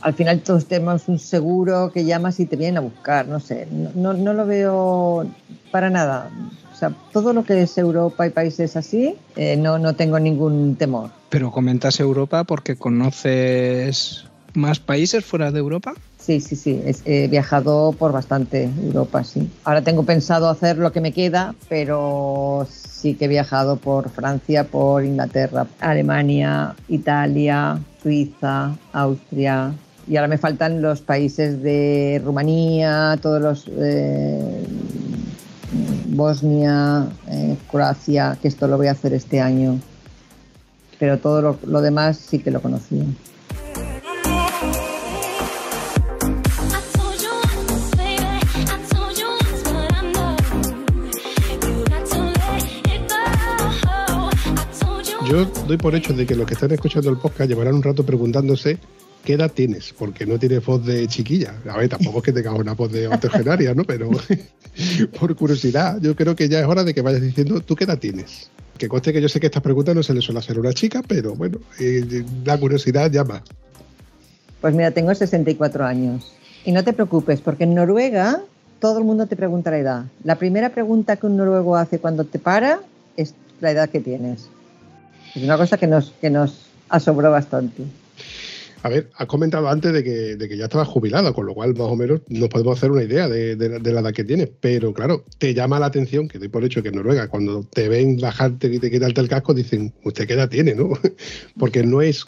al 0.02 0.14
final 0.14 0.42
todos 0.42 0.66
tenemos 0.66 1.08
un 1.08 1.18
seguro 1.18 1.92
que 1.92 2.06
llamas 2.06 2.40
y 2.40 2.46
te 2.46 2.56
vienen 2.56 2.78
a 2.78 2.82
buscar, 2.82 3.28
no 3.28 3.40
sé, 3.40 3.68
no, 3.72 4.14
no, 4.14 4.34
lo 4.34 4.46
veo 4.46 5.28
para 5.72 5.90
nada. 5.90 6.30
O 6.72 6.78
sea, 6.78 6.92
todo 7.12 7.34
lo 7.34 7.44
que 7.44 7.62
es 7.62 7.78
Europa 7.78 8.28
y 8.28 8.30
países 8.30 8.76
así, 8.76 9.16
eh, 9.36 9.58
no, 9.58 9.80
no 9.80 9.96
tengo 9.96 10.20
ningún 10.20 10.76
temor. 10.76 11.10
Pero 11.30 11.52
comentas 11.52 12.00
Europa 12.00 12.44
porque 12.44 12.76
conoces 12.76 14.26
más 14.54 14.80
países 14.80 15.26
fuera 15.26 15.52
de 15.52 15.60
Europa. 15.60 15.94
Sí, 16.26 16.42
sí, 16.42 16.56
sí. 16.56 16.82
he 17.06 17.28
viajado 17.28 17.92
por 17.92 18.12
bastante 18.12 18.64
Europa, 18.84 19.24
sí. 19.24 19.48
Ahora 19.64 19.84
tengo 19.84 20.04
pensado 20.04 20.50
hacer 20.50 20.78
lo 20.78 20.92
que 20.92 21.00
me 21.00 21.12
queda, 21.12 21.54
pero 21.70 22.68
sí 22.72 23.14
que 23.14 23.26
he 23.26 23.28
viajado 23.28 23.76
por 23.76 24.10
Francia, 24.10 24.64
por 24.64 25.06
Inglaterra, 25.06 25.68
Alemania, 25.80 26.76
Italia, 26.88 27.78
Suiza, 28.02 28.76
Austria. 28.92 29.74
Y 30.08 30.18
ahora 30.18 30.28
me 30.28 30.40
faltan 30.40 30.82
los 30.82 31.02
países 31.02 31.62
de 31.62 32.22
Rumanía, 32.24 33.20
todos 33.22 33.42
los... 33.42 33.68
Eh, 33.78 34.66
Bosnia, 36.08 37.08
eh, 37.30 37.58
Croacia, 37.70 38.38
que 38.42 38.48
esto 38.48 38.68
lo 38.68 38.78
voy 38.78 38.88
a 38.88 38.92
hacer 38.92 39.14
este 39.14 39.42
año. 39.42 39.80
Pero 41.00 41.20
todo 41.20 41.58
lo, 41.66 41.82
demás 41.82 42.18
sí 42.18 42.40
que 42.40 42.52
lo 42.52 42.62
conocía. 42.62 43.04
Yo 55.28 55.46
doy 55.68 55.78
por 55.78 55.96
hecho 55.96 56.14
de 56.14 56.26
que 56.26 56.36
los 56.36 56.46
que 56.46 56.54
están 56.54 56.72
escuchando 56.72 57.10
el 57.10 57.18
podcast 57.18 57.50
llevarán 57.50 57.76
un 57.76 57.84
rato 57.84 58.06
preguntándose 58.06 58.78
qué 59.24 59.34
edad 59.34 59.52
tienes, 59.52 59.94
porque 59.98 60.26
no 60.26 60.38
tienes 60.38 60.64
voz 60.64 60.86
de 60.86 61.08
chiquilla. 61.08 61.56
A 61.68 61.78
ver, 61.78 61.90
tampoco 61.90 62.20
es 62.20 62.26
que 62.26 62.34
tengas 62.34 62.54
una 62.54 62.74
voz 62.74 62.92
de 62.92 63.08
octogenaria, 63.08 63.74
¿no? 63.74 63.84
Pero 63.84 64.12
por 65.20 65.36
curiosidad, 65.36 66.00
yo 66.02 66.16
creo 66.16 66.36
que 66.36 66.48
ya 66.48 66.60
es 66.60 66.66
hora 66.66 66.84
de 66.84 66.94
que 66.94 67.02
vayas 67.02 67.22
diciendo 67.22 67.60
tú 67.62 67.76
qué 67.76 67.86
edad 67.86 67.98
tienes. 67.98 68.50
Que 68.78 68.88
conste 68.88 69.14
que 69.14 69.22
yo 69.22 69.30
sé 69.30 69.40
que 69.40 69.48
estas 69.48 69.64
preguntas 69.64 69.96
no 69.96 70.04
se 70.04 70.14
le 70.14 70.22
suele 70.22 70.40
hacer 70.40 70.58
a 70.58 70.60
una 70.60 70.74
chica, 70.74 71.02
pero 71.08 71.34
bueno, 71.34 71.60
eh, 71.80 72.24
la 72.44 72.60
curiosidad 72.60 73.10
llama. 73.10 73.42
Pues 74.62 74.76
mira, 74.76 74.92
tengo 74.92 75.14
64 75.14 75.86
años. 75.86 76.32
Y 76.66 76.72
no 76.72 76.84
te 76.84 76.94
preocupes, 76.94 77.42
porque 77.42 77.64
en 77.64 77.74
Noruega 77.74 78.42
todo 78.80 79.00
el 79.00 79.06
mundo 79.06 79.26
te 79.26 79.36
pregunta 79.36 79.72
la 79.72 79.80
edad. 79.80 80.06
La 80.24 80.36
primera 80.36 80.70
pregunta 80.70 81.16
que 81.16 81.26
un 81.26 81.38
noruego 81.38 81.76
hace 81.78 81.98
cuando 81.98 82.26
te 82.26 82.38
para 82.38 82.82
es 83.16 83.34
la 83.62 83.72
edad 83.72 83.90
que 83.90 84.02
tienes. 84.02 84.50
Es 85.36 85.44
una 85.44 85.58
cosa 85.58 85.78
que 85.78 85.88
nos, 85.88 86.12
que 86.22 86.30
nos 86.30 86.66
asombró 86.90 87.32
bastante. 87.32 87.84
A 88.84 88.90
ver, 88.90 89.10
has 89.16 89.26
comentado 89.26 89.68
antes 89.68 89.92
de 89.92 90.04
que, 90.04 90.58
ya 90.58 90.66
estabas 90.66 90.88
jubilada, 90.88 91.34
con 91.34 91.48
lo 91.48 91.56
cual 91.56 91.74
más 91.74 91.88
o 91.88 91.96
menos 91.96 92.22
nos 92.28 92.50
podemos 92.50 92.78
hacer 92.78 92.92
una 92.92 93.02
idea 93.02 93.28
de, 93.28 93.56
la 93.58 94.00
edad 94.00 94.14
que 94.14 94.24
tienes. 94.24 94.50
Pero 94.62 94.94
claro, 94.94 95.26
te 95.40 95.56
llama 95.56 95.80
la 95.80 95.88
atención, 95.88 96.28
que 96.28 96.38
doy 96.38 96.50
por 96.50 96.64
hecho 96.64 96.84
que 96.84 96.90
en 96.90 96.96
Noruega, 96.96 97.28
cuando 97.28 97.64
te 97.64 97.90
ven 97.90 98.18
bajarte 98.18 98.68
y 98.68 98.78
te 98.78 98.92
quitarte 98.92 99.22
el 99.22 99.28
casco, 99.28 99.56
dicen, 99.56 99.92
¿usted 100.04 100.28
qué 100.28 100.34
edad 100.34 100.50
tiene? 100.50 100.76
¿no? 100.76 100.92
Porque 101.60 101.84
no 101.84 102.04
es 102.04 102.26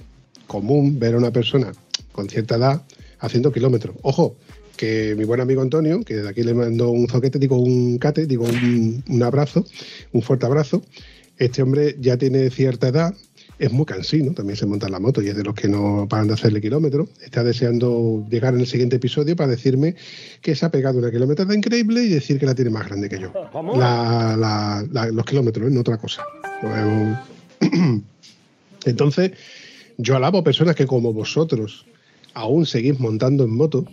común 0.48 0.98
ver 0.98 1.14
a 1.14 1.18
una 1.18 1.32
persona 1.32 1.72
con 2.12 2.28
cierta 2.28 2.56
edad 2.56 2.82
haciendo 3.20 3.52
kilómetros. 3.52 3.96
Ojo, 4.02 4.36
que 4.78 5.14
mi 5.16 5.26
buen 5.26 5.42
amigo 5.42 5.62
Antonio, 5.62 6.02
que 6.02 6.16
de 6.16 6.30
aquí 6.30 6.42
le 6.42 6.56
mando 6.56 6.90
un 6.90 7.08
zoquete, 7.08 7.38
digo 7.38 7.60
un 7.60 8.00
cate, 8.00 8.26
digo 8.26 8.46
un 8.46 9.24
abrazo, 9.24 9.64
un 10.12 10.22
fuerte 10.24 10.48
abrazo, 10.48 10.82
este 11.38 11.62
hombre 11.62 11.96
ya 12.00 12.18
tiene 12.18 12.50
cierta 12.50 12.88
edad, 12.88 13.14
es 13.60 13.72
muy 13.72 13.86
cansino, 13.86 14.34
también 14.34 14.56
se 14.56 14.66
monta 14.66 14.86
en 14.86 14.92
la 14.92 15.00
moto 15.00 15.22
y 15.22 15.30
es 15.30 15.36
de 15.36 15.44
los 15.44 15.56
que 15.56 15.68
no 15.68 16.08
paran 16.08 16.28
de 16.28 16.34
hacerle 16.34 16.62
kilómetros. 16.62 17.10
Está 17.22 17.44
deseando 17.44 18.26
llegar 18.30 18.54
en 18.54 18.60
el 18.60 18.68
siguiente 18.68 18.98
episodio 18.98 19.36
para 19.36 19.50
decirme 19.50 19.96
que 20.42 20.56
se 20.56 20.66
ha 20.66 20.72
pegado 20.72 21.00
una 21.00 21.10
kilometrada 21.10 21.56
increíble 21.56 22.04
y 22.04 22.10
decir 22.10 22.40
que 22.40 22.46
la 22.46 22.54
tiene 22.54 22.70
más 22.70 22.88
grande 22.88 23.10
que 23.10 23.20
yo. 23.20 23.32
los 25.12 25.26
kilómetros, 25.26 25.68
¿eh? 25.68 25.74
no 25.74 25.82
otra 25.82 25.98
cosa. 25.98 26.24
Entonces, 28.86 29.32
yo 29.98 30.16
alabo 30.16 30.40
a 30.40 30.44
personas 30.44 30.76
que 30.76 30.86
como 30.86 31.12
vosotros 31.14 31.86
aún 32.36 32.68
seguís 32.68 33.00
montando 33.00 33.44
en 33.44 33.56
moto 33.56 33.86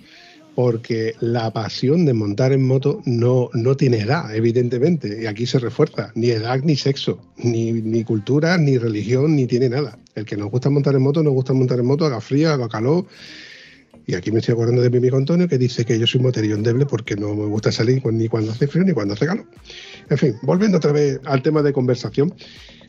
porque 0.55 1.15
la 1.21 1.51
pasión 1.53 2.05
de 2.05 2.15
montar 2.15 2.53
en 2.53 2.67
moto 2.67 3.03
no, 3.05 3.51
no 3.55 3.77
tiene 3.77 3.99
edad, 3.99 4.35
evidentemente, 4.35 5.23
y 5.23 5.27
aquí 5.27 5.47
se 5.47 5.59
refuerza, 5.59 6.13
ni 6.15 6.31
edad 6.31 6.61
ni 6.63 6.77
sexo, 6.77 7.19
ni, 7.37 7.73
ni, 7.73 8.05
cultura, 8.05 8.57
ni 8.57 8.79
religión, 8.79 9.35
ni 9.35 9.47
tiene 9.47 9.69
nada. 9.69 9.99
El 10.15 10.25
que 10.25 10.37
nos 10.37 10.51
gusta 10.51 10.71
montar 10.71 10.95
en 10.95 11.03
moto, 11.03 11.23
nos 11.23 11.33
gusta 11.33 11.53
montar 11.53 11.81
en 11.81 11.87
moto, 11.87 12.07
haga 12.07 12.21
frío, 12.21 12.53
haga 12.53 12.69
calor. 12.69 13.07
Y 14.07 14.15
aquí 14.15 14.31
me 14.31 14.41
estoy 14.41 14.53
acordando 14.53 14.83
de 14.83 14.91
mi 14.91 14.99
amigo 14.99 15.17
Antonio 15.17 15.49
que 15.49 15.57
dice 15.57 15.85
que 15.85 15.99
yo 15.99 16.07
soy 16.07 16.21
moterío 16.21 16.55
endeble 16.55 16.85
porque 16.85 17.17
no 17.17 17.35
me 17.35 17.47
gusta 17.47 17.73
salir 17.73 18.05
ni 18.13 18.29
cuando 18.29 18.53
hace 18.53 18.69
frío 18.69 18.85
ni 18.85 18.93
cuando 18.93 19.15
hace 19.15 19.27
calor. 19.27 19.47
En 20.11 20.19
fin, 20.19 20.35
volviendo 20.43 20.77
otra 20.77 20.93
vez 20.93 21.21
al 21.25 21.43
tema 21.43 21.63
de 21.63 21.73
conversación. 21.73 22.35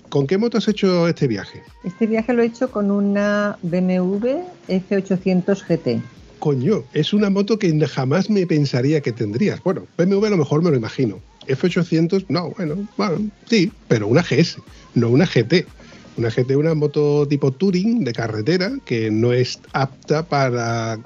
¿Con 0.09 0.27
qué 0.27 0.37
moto 0.37 0.57
has 0.57 0.67
hecho 0.67 1.07
este 1.07 1.27
viaje? 1.27 1.63
Este 1.83 2.05
viaje 2.05 2.33
lo 2.33 2.43
he 2.43 2.45
hecho 2.45 2.69
con 2.69 2.91
una 2.91 3.57
BMW 3.63 4.41
F800 4.67 5.63
GT 5.67 6.01
coño, 6.39 6.83
es 6.93 7.13
una 7.13 7.29
moto 7.29 7.57
que 7.59 7.73
jamás 7.87 8.29
me 8.29 8.45
pensaría 8.45 9.01
que 9.01 9.11
tendrías. 9.11 9.61
Bueno, 9.63 9.87
BMW 9.97 10.25
a 10.25 10.29
lo 10.29 10.37
mejor 10.37 10.61
me 10.61 10.71
lo 10.71 10.77
imagino. 10.77 11.19
F800, 11.47 12.25
no, 12.29 12.51
bueno, 12.51 12.87
bueno, 12.97 13.29
sí, 13.49 13.71
pero 13.87 14.07
una 14.07 14.21
GS, 14.21 14.57
no 14.95 15.09
una 15.09 15.25
GT. 15.25 15.65
Una 16.17 16.29
GT, 16.29 16.55
una 16.55 16.73
moto 16.73 17.27
tipo 17.27 17.51
Touring 17.51 18.05
de 18.05 18.13
carretera 18.13 18.71
que 18.85 19.11
no 19.11 19.33
es 19.33 19.59
apta 19.73 20.25
para 20.25 20.97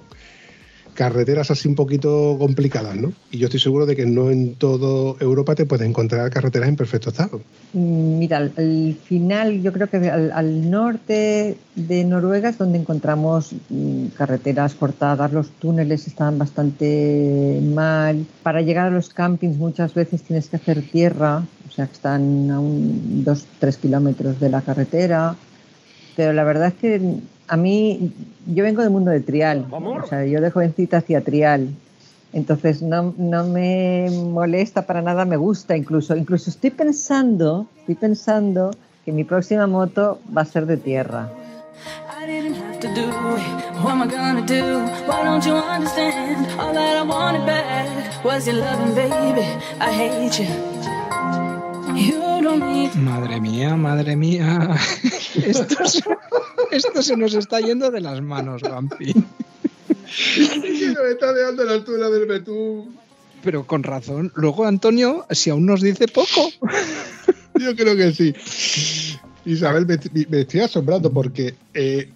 carreteras 0.99 1.49
así 1.49 1.69
un 1.69 1.75
poquito 1.75 2.35
complicadas, 2.37 2.93
¿no? 2.97 3.13
Y 3.31 3.37
yo 3.37 3.45
estoy 3.45 3.61
seguro 3.61 3.85
de 3.85 3.95
que 3.95 4.05
no 4.05 4.31
en 4.31 4.55
toda 4.55 5.15
Europa 5.21 5.55
te 5.55 5.65
puedes 5.65 5.87
encontrar 5.87 6.29
carreteras 6.29 6.67
en 6.67 6.75
perfecto 6.75 7.09
estado. 7.09 7.39
Mm, 7.71 8.19
mira, 8.19 8.35
al, 8.35 8.97
final 9.05 9.61
yo 9.61 9.71
creo 9.71 9.87
que 9.87 10.09
al, 10.09 10.69
norte 10.69 11.55
de 11.73 12.03
Noruega 12.03 12.49
es 12.49 12.57
donde 12.57 12.79
encontramos 12.79 13.53
mm, 13.69 14.07
carreteras 14.07 14.75
cortadas, 14.75 15.31
los 15.31 15.51
túneles 15.51 16.05
están 16.05 16.37
bastante 16.37 17.61
mal. 17.63 18.25
Para 18.43 18.61
llegar 18.61 18.87
a 18.87 18.89
los 18.89 19.07
campings 19.07 19.55
muchas 19.55 19.93
veces 19.93 20.21
tienes 20.23 20.49
que 20.49 20.57
hacer 20.57 20.81
tierra, 20.81 21.45
o 21.69 21.71
sea 21.71 21.87
que 21.87 21.93
están 21.93 22.51
a 22.51 22.59
un 22.59 23.23
2-3 23.23 23.77
kilómetros 23.77 24.37
de 24.41 24.49
la 24.49 24.61
carretera. 24.63 25.33
Pero 26.17 26.33
la 26.33 26.43
verdad 26.43 26.67
es 26.67 26.73
que 26.73 27.21
a 27.49 27.57
mí, 27.57 28.13
yo 28.45 28.63
vengo 28.63 28.81
del 28.81 28.91
mundo 28.91 29.09
de 29.11 29.21
trial, 29.21 29.65
o 29.71 30.07
sea, 30.07 30.23
yo 30.25 30.39
de 30.39 30.51
jovencita 30.51 30.97
hacía 30.97 31.21
trial, 31.21 31.69
entonces 32.31 32.83
no, 32.83 33.13
no, 33.17 33.43
me 33.45 34.07
molesta 34.11 34.83
para 34.83 35.01
nada, 35.01 35.25
me 35.25 35.35
gusta 35.35 35.75
incluso, 35.75 36.15
incluso 36.15 36.51
estoy 36.51 36.69
pensando, 36.69 37.65
estoy 37.79 37.95
pensando 37.95 38.71
que 39.03 39.11
mi 39.11 39.23
próxima 39.23 39.65
moto 39.65 40.19
va 40.35 40.43
a 40.43 40.45
ser 40.45 40.67
de 40.67 40.77
tierra. 40.77 41.29
Madre 52.95 53.39
mía, 53.39 53.75
madre 53.75 54.15
mía. 54.15 54.75
Esto 56.71 57.01
se, 57.03 57.15
nos 57.15 57.33
está 57.33 57.59
yendo 57.59 57.91
de 57.91 58.01
las 58.01 58.21
manos, 58.21 58.61
Vampi. 58.63 59.13
nos 59.13 61.05
está 61.11 61.33
dejando 61.33 61.63
la 61.63 61.73
altura 61.73 62.09
del 62.09 62.25
betún. 62.25 62.97
Pero 63.43 63.67
con 63.67 63.83
razón. 63.83 64.31
Luego, 64.35 64.65
Antonio, 64.65 65.25
si 65.29 65.51
aún 65.51 65.65
nos 65.65 65.81
dice 65.81 66.07
poco. 66.07 66.49
Yo 67.55 67.75
creo 67.75 67.95
que 67.95 68.11
sí. 68.13 68.33
Isabel, 69.45 69.85
me, 69.85 70.39
estoy 70.39 70.61
asombrando 70.61 71.11
porque 71.11 71.53
eh, 71.73 72.09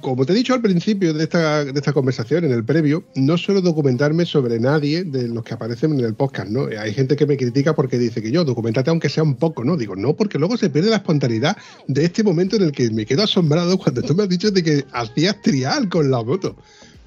como 0.00 0.24
te 0.24 0.32
he 0.32 0.36
dicho 0.36 0.54
al 0.54 0.62
principio 0.62 1.12
de 1.12 1.24
esta, 1.24 1.92
conversación, 1.92 2.44
en 2.44 2.52
el 2.52 2.64
previo, 2.64 3.04
no 3.14 3.36
suelo 3.36 3.60
documentarme 3.60 4.24
sobre 4.24 4.58
nadie 4.58 5.04
de 5.04 5.28
los 5.28 5.44
que 5.44 5.54
aparecen 5.54 5.92
en 5.98 6.04
el 6.04 6.14
podcast, 6.14 6.50
¿no? 6.50 6.66
Hay 6.78 6.94
gente 6.94 7.16
que 7.16 7.26
me 7.26 7.36
critica 7.36 7.74
porque 7.74 7.98
dice 7.98 8.22
que 8.22 8.30
yo, 8.30 8.44
documentate 8.44 8.90
aunque 8.90 9.08
sea 9.08 9.22
un 9.22 9.34
poco, 9.34 9.64
¿no? 9.64 9.76
Digo, 9.76 9.96
no, 9.96 10.14
porque 10.14 10.38
luego 10.38 10.56
se 10.56 10.70
pierde 10.70 10.90
la 10.90 10.96
espontaneidad 10.96 11.56
de 11.88 12.04
este 12.04 12.22
momento 12.22 12.56
en 12.56 12.62
el 12.62 12.72
que 12.72 12.90
me 12.90 13.06
quedo 13.06 13.22
asombrado 13.22 13.78
cuando 13.78 14.02
tú 14.02 14.14
me 14.14 14.24
has 14.24 14.28
dicho 14.28 14.50
de 14.50 14.62
que 14.62 14.84
hacías 14.92 15.40
trial 15.42 15.88
con 15.88 16.10
la 16.10 16.22
moto. 16.22 16.56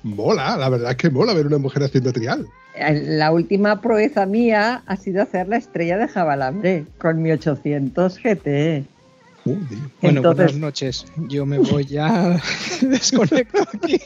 Mola, 0.04 0.56
la 0.58 0.70
verdad 0.70 0.92
es 0.92 0.98
que 0.98 1.10
mola 1.10 1.34
ver 1.34 1.48
una 1.48 1.58
mujer 1.58 1.84
haciendo 1.84 2.14
trial. 2.14 2.48
La 2.78 3.32
última 3.32 3.82
proeza 3.82 4.26
mía 4.26 4.84
ha 4.86 4.96
sido 4.98 5.22
hacer 5.22 5.48
la 5.48 5.58
estrella 5.58 5.98
de 5.98 6.08
Jabalambre 6.08 6.86
con 6.98 7.22
mi 7.22 7.32
800 7.32 8.20
GT. 8.20 8.95
Bueno, 10.02 10.24
buenas 10.24 10.56
noches. 10.56 11.06
Yo 11.28 11.46
me 11.46 11.60
voy 11.60 11.86
ya. 11.86 12.42
Desconecto 12.82 13.62
aquí. 13.62 14.02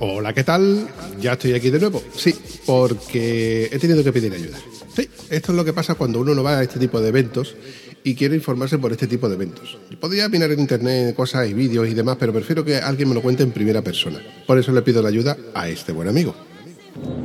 Hola, 0.00 0.32
¿qué 0.32 0.42
tal? 0.42 0.88
Ya 1.20 1.34
estoy 1.34 1.54
aquí 1.54 1.70
de 1.70 1.78
nuevo. 1.78 2.02
Sí, 2.16 2.34
porque 2.66 3.68
he 3.70 3.78
tenido 3.78 4.02
que 4.02 4.12
pedir 4.12 4.32
ayuda. 4.32 4.58
Sí, 4.94 5.08
esto 5.30 5.52
es 5.52 5.56
lo 5.56 5.64
que 5.64 5.72
pasa 5.72 5.94
cuando 5.94 6.20
uno 6.20 6.34
no 6.34 6.42
va 6.42 6.58
a 6.58 6.62
este 6.62 6.80
tipo 6.80 7.00
de 7.00 7.08
eventos 7.08 7.54
y 8.02 8.16
quiere 8.16 8.34
informarse 8.34 8.78
por 8.78 8.90
este 8.90 9.06
tipo 9.06 9.28
de 9.28 9.36
eventos. 9.36 9.78
Podría 10.00 10.28
mirar 10.28 10.50
en 10.50 10.58
internet 10.58 11.14
cosas 11.14 11.48
y 11.48 11.54
vídeos 11.54 11.88
y 11.88 11.94
demás, 11.94 12.16
pero 12.18 12.32
prefiero 12.32 12.64
que 12.64 12.78
alguien 12.78 13.10
me 13.10 13.14
lo 13.14 13.22
cuente 13.22 13.44
en 13.44 13.52
primera 13.52 13.80
persona. 13.80 14.20
Por 14.44 14.58
eso 14.58 14.72
le 14.72 14.82
pido 14.82 15.02
la 15.02 15.08
ayuda 15.08 15.36
a 15.54 15.68
este 15.68 15.92
buen 15.92 16.08
amigo. 16.08 16.34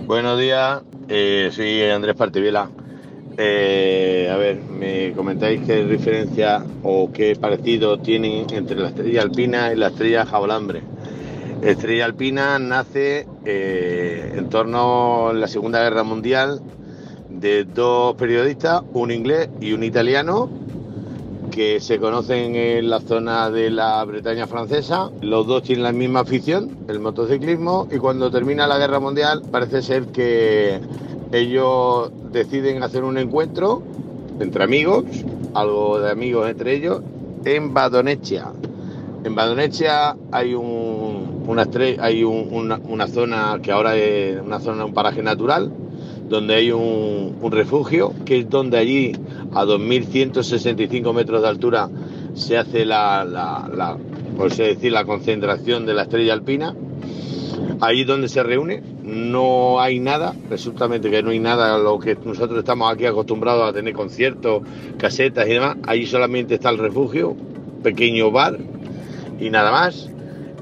Buenos 0.05 0.39
días, 0.39 0.84
eh, 1.10 1.50
soy 1.51 1.81
Andrés 1.81 2.15
Partiviela. 2.15 2.69
Eh, 3.39 4.27
a 4.32 4.38
ver, 4.38 4.60
me 4.63 5.13
comentáis 5.13 5.62
qué 5.62 5.86
diferencia 5.86 6.65
o 6.82 7.12
qué 7.12 7.36
parecido 7.36 8.00
tienen 8.00 8.48
entre 8.51 8.77
la 8.77 8.88
estrella 8.88 9.22
alpina 9.22 9.72
y 9.72 9.75
la 9.75 9.89
estrella 9.89 10.25
jabalambre. 10.25 10.82
Estrella 11.62 12.06
alpina 12.06 12.58
nace 12.58 13.27
eh, 13.46 14.34
en 14.36 14.50
torno 14.50 15.29
a 15.29 15.34
la 15.34 15.48
Segunda 15.48 15.84
Guerra 15.84 16.01
Mundial 16.01 16.62
de 17.29 17.65
dos 17.65 18.15
periodistas, 18.15 18.82
un 18.93 19.12
inglés 19.12 19.50
y 19.62 19.73
un 19.73 19.84
italiano, 19.84 20.50
que 21.52 21.80
se 21.80 22.00
conocen 22.00 22.56
en 22.56 22.89
la 22.89 23.02
zona 23.02 23.52
de 23.52 23.69
la 23.69 24.04
Bretaña 24.04 24.47
francesa. 24.47 25.12
Los 25.21 25.45
dos 25.45 25.62
tienen 25.62 25.84
la 25.84 25.91
misma 25.91 26.21
afición, 26.21 26.86
el 26.88 27.00
motociclismo, 27.00 27.88
y 27.91 27.97
cuando 27.97 28.32
termina 28.32 28.65
la 28.65 28.80
Guerra 28.80 29.00
Mundial 29.00 29.43
parece 29.52 29.84
ser 29.84 30.06
que 30.08 30.80
ellos 31.32 32.12
deciden 32.32 32.84
hacer 32.84 33.04
un 33.04 33.18
encuentro 33.18 33.84
entre 34.40 34.63
amigos, 34.63 35.06
algo 35.54 36.00
de 36.00 36.12
amigos 36.12 36.50
entre 36.50 36.76
ellos, 36.76 37.02
en 37.46 37.74
Badonechia. 37.74 38.52
En 39.24 39.36
Badonechia 39.36 40.16
hay 40.32 40.54
un, 40.54 41.44
una, 41.48 41.68
hay 42.00 42.24
una, 42.24 43.08
zona 43.08 43.60
que 43.62 43.72
ahora 43.72 43.96
es 43.96 44.40
una 44.42 44.60
zona, 44.60 44.86
un 44.86 44.94
paraje 44.94 45.24
natural, 45.24 45.72
donde 46.30 46.56
hay 46.56 46.72
un, 46.72 47.36
refugio, 47.52 48.13
que 48.26 48.40
es 48.40 48.50
donde 48.50 48.78
allí, 48.78 49.13
a 49.54 49.66
2.165 49.66 51.13
metros 51.13 51.42
de 51.42 51.48
altura, 51.48 51.90
se 52.36 52.58
hace 52.58 52.86
la, 52.86 53.26
la, 53.26 53.98
por 54.38 54.54
decir, 54.54 54.92
la 54.92 55.06
concentración 55.06 55.86
de 55.86 55.94
la 55.94 56.04
estrella 56.04 56.34
alpina. 56.34 56.76
Allí 57.80 58.04
donde 58.04 58.28
se 58.28 58.44
reúne, 58.44 58.84
no 59.08 59.80
hay 59.80 60.02
nada, 60.02 60.36
resulta 60.50 60.89
que 60.89 61.24
no 61.24 61.30
hay 61.30 61.39
nada, 61.39 61.78
lo 61.78 61.98
que 61.98 62.17
nosotros 62.26 62.60
estamos 62.60 62.91
aquí 62.91 63.06
acostumbrados 63.06 63.70
a 63.70 63.74
tener 63.74 63.93
conciertos, 63.93 64.63
casetas 64.98 65.48
y 65.48 65.54
demás, 65.54 65.78
allí 65.88 66.06
solamente 66.06 66.56
está 66.56 66.70
el 66.70 66.78
refugio, 66.78 67.36
pequeño 67.84 68.32
bar 68.32 68.58
y 69.39 69.50
nada 69.50 69.72
más. 69.72 70.10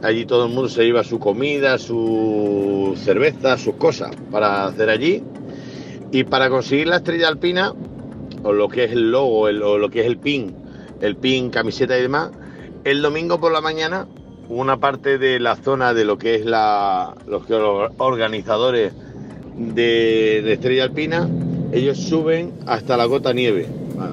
Allí 0.03 0.25
todo 0.25 0.45
el 0.45 0.53
mundo 0.53 0.69
se 0.69 0.83
lleva 0.83 1.03
su 1.03 1.17
comida, 1.17 1.79
su 1.79 2.93
cerveza, 2.95 3.57
sus 3.57 3.75
cosas 3.75 4.15
para 4.29 4.65
hacer 4.65 4.89
allí. 4.91 5.23
Y 6.11 6.25
para 6.25 6.49
conseguir 6.49 6.87
la 6.87 6.97
estrella 6.97 7.27
alpina, 7.27 7.73
o 8.43 8.53
lo 8.53 8.69
que 8.69 8.83
es 8.83 8.91
el 8.91 9.09
logo, 9.09 9.39
o 9.39 9.51
lo 9.51 9.89
que 9.89 10.01
es 10.01 10.05
el 10.05 10.17
pin, 10.17 10.53
el 11.01 11.15
pin, 11.15 11.49
camiseta 11.49 11.97
y 11.97 12.03
demás, 12.03 12.29
el 12.83 13.01
domingo 13.01 13.39
por 13.39 13.51
la 13.51 13.61
mañana 13.61 14.07
una 14.49 14.77
parte 14.77 15.17
de 15.17 15.39
la 15.39 15.55
zona 15.55 15.93
de 15.93 16.05
lo 16.05 16.17
que 16.17 16.35
es 16.35 16.45
la, 16.45 17.15
los 17.27 17.43
organizadores 17.97 18.93
de, 19.57 20.53
Estrella 20.53 20.83
Alpina, 20.83 21.29
ellos 21.71 21.97
suben 21.97 22.53
hasta 22.65 22.97
la 22.97 23.05
gota 23.05 23.33
nieve, 23.33 23.67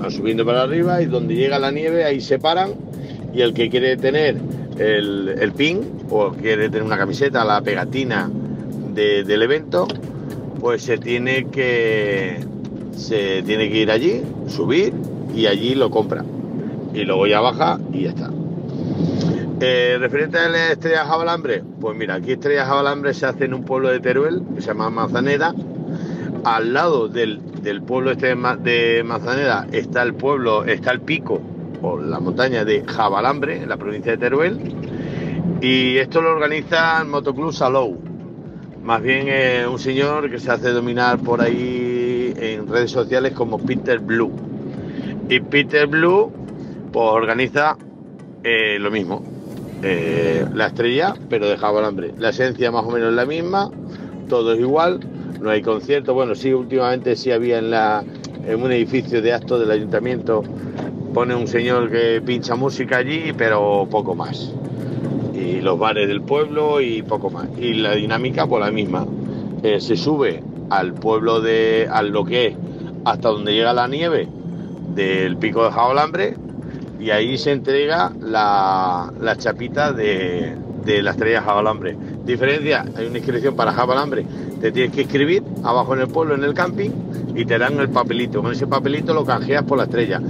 subiendo 0.09 0.45
para 0.45 0.63
arriba 0.63 1.03
y 1.03 1.07
donde 1.07 1.35
llega 1.35 1.59
la 1.59 1.71
nieve 1.71 2.05
ahí 2.05 2.21
se 2.21 2.39
paran 2.39 2.73
y 3.35 3.41
el 3.41 3.55
que 3.55 3.69
quiere 3.69 3.97
tener 3.97 4.37
el, 4.79 5.53
pin 5.57 5.81
o 6.11 6.31
quiere 6.31 6.69
tener 6.69 6.83
una 6.83 6.99
camiseta, 6.99 7.45
la 7.45 7.61
pegatina 7.61 8.31
del 8.95 9.43
evento, 9.43 9.87
pues 10.61 10.83
se 10.83 10.99
tiene 10.99 11.47
que 11.47 12.41
se 12.97 13.43
tiene 13.43 13.71
que 13.71 13.79
ir 13.79 13.91
allí, 13.91 14.23
subir 14.49 14.93
y 15.35 15.47
allí 15.47 15.75
lo 15.75 15.91
compra. 15.91 16.25
Y 16.95 17.05
luego 17.05 17.27
ya 17.27 17.41
baja 17.41 17.81
y 17.93 18.03
ya 18.03 18.11
está. 18.11 18.31
Eh, 19.65 19.97
referente 20.01 20.41
a 20.41 20.49
la 20.49 20.73
estrella 20.73 21.05
jabalambre, 21.05 21.63
pues 21.81 21.97
mira, 21.97 22.17
aquí 22.17 22.33
estrella 22.33 22.67
jabalambre 22.67 23.15
se 23.15 23.27
hace 23.27 23.45
en 23.45 23.55
un 23.55 23.65
pueblo 23.65 23.91
de 23.91 24.01
Teruel 24.01 24.43
que 24.57 24.61
se 24.61 24.67
llama 24.67 24.91
Manzaneda. 24.91 25.55
Al 26.43 26.73
lado 26.73 27.07
del, 27.07 27.41
pueblo 27.87 28.11
este 28.11 28.35
de 28.35 29.05
Manzaneda 29.05 29.69
está 29.71 30.03
el 30.03 30.15
pueblo, 30.15 30.65
está 30.65 30.91
el 30.91 31.01
pico 31.01 31.41
o 31.81 31.97
la 31.97 32.19
montaña 32.19 32.65
de 32.65 32.83
Jabalambre, 32.85 33.63
en 33.63 33.69
la 33.69 33.77
provincia 33.77 34.11
de 34.11 34.19
Teruel. 34.19 34.59
Y 35.61 35.97
esto 35.97 36.23
lo 36.23 36.33
organiza 36.33 37.01
el 37.01 37.07
Motoclub 37.07 37.53
Salou. 37.53 38.01
Más 38.83 39.01
bien 39.01 39.27
eh, 39.29 39.65
un 39.71 39.79
señor 39.79 40.29
que 40.29 40.41
se 40.41 40.51
hace 40.51 40.71
dominar 40.71 41.21
por 41.21 41.41
ahí 41.41 42.35
en 42.37 42.67
redes 42.67 42.91
sociales 42.91 43.33
como 43.33 43.59
Peter 43.59 44.01
Blue. 44.01 44.33
Y 45.29 45.39
Peter 45.39 45.87
Blue 45.87 46.33
pues 46.93 47.07
organiza 47.09 47.77
eh, 48.43 48.77
lo 48.81 48.91
mismo, 48.91 49.23
eh, 49.83 50.47
la 50.55 50.69
estrella, 50.69 51.15
pero 51.29 51.49
de 51.49 51.57
hambre. 51.61 52.15
La 52.19 52.31
esencia 52.31 52.71
más 52.71 52.85
o 52.85 52.91
menos 52.91 53.13
la 53.13 53.27
misma, 53.27 53.71
todo 54.29 54.53
es 54.53 54.61
igual, 54.61 55.01
no 55.41 55.51
hay 55.51 55.63
concierto. 55.63 56.15
Bueno, 56.15 56.35
sí, 56.35 56.53
últimamente 56.53 57.17
sí 57.17 57.31
había 57.33 57.59
en, 57.59 57.71
la, 57.71 58.05
en 58.47 58.63
un 58.63 58.71
edificio 58.73 59.21
de 59.21 59.33
actos 59.33 59.61
del 59.61 59.71
ayuntamiento, 59.71 60.43
pone 61.13 61.35
un 61.35 61.49
señor 61.49 61.91
que 61.91 62.23
pincha 62.25 62.55
música 62.55 62.99
allí, 62.99 63.33
pero 63.37 63.87
poco 63.91 64.15
más. 64.15 64.53
Y 65.35 65.61
los 65.61 65.79
bares 65.79 66.07
del 66.07 66.23
pueblo 66.23 66.81
y 66.81 67.03
poco 67.03 67.31
más. 67.31 67.49
Y 67.59 67.75
la 67.75 67.95
dinámica, 67.95 68.47
pues 68.47 68.65
la 68.65 68.71
misma. 68.71 69.07
Eh, 69.63 69.81
se 69.81 69.97
sube 69.97 70.43
al 70.71 70.95
pueblo 70.95 71.41
de, 71.41 71.89
a 71.91 72.03
lo 72.03 72.25
que 72.25 72.47
es, 72.47 72.57
hasta 73.05 73.29
donde 73.29 73.53
llega 73.53 73.73
la 73.73 73.89
nieve 73.89 74.29
del 74.95 75.37
pico 75.37 75.65
de 75.65 75.71
Jaolambre 75.71 76.37
y 77.03 77.11
ahí 77.11 77.37
se 77.37 77.51
entrega 77.51 78.13
la, 78.21 79.11
chapita 79.37 79.93
de, 79.93 80.57
la 81.03 81.11
estrella 81.11 81.43
jabalambre. 81.43 81.97
Diferencia, 82.25 82.85
hay 82.97 83.07
una 83.07 83.19
inscripción 83.19 83.57
para 83.57 83.73
jabalambre, 83.73 84.25
te 84.61 84.71
tienes 84.71 84.95
que 84.95 85.03
escribir 85.03 85.43
abajo 85.65 85.95
en 85.95 86.03
el 86.03 86.09
pueblo, 86.09 86.37
en 86.37 86.45
el 86.45 86.55
camping, 86.55 86.91
y 87.35 87.45
te 87.45 87.59
dan 87.59 87.81
el 87.81 87.89
papelito. 87.89 88.41
Con 88.41 88.53
ese 88.53 88.69
papelito 88.69 89.13
lo 89.15 89.25
canjeas 89.25 89.65
por 89.65 89.79
la 89.79 89.85
estrella. 89.85 90.21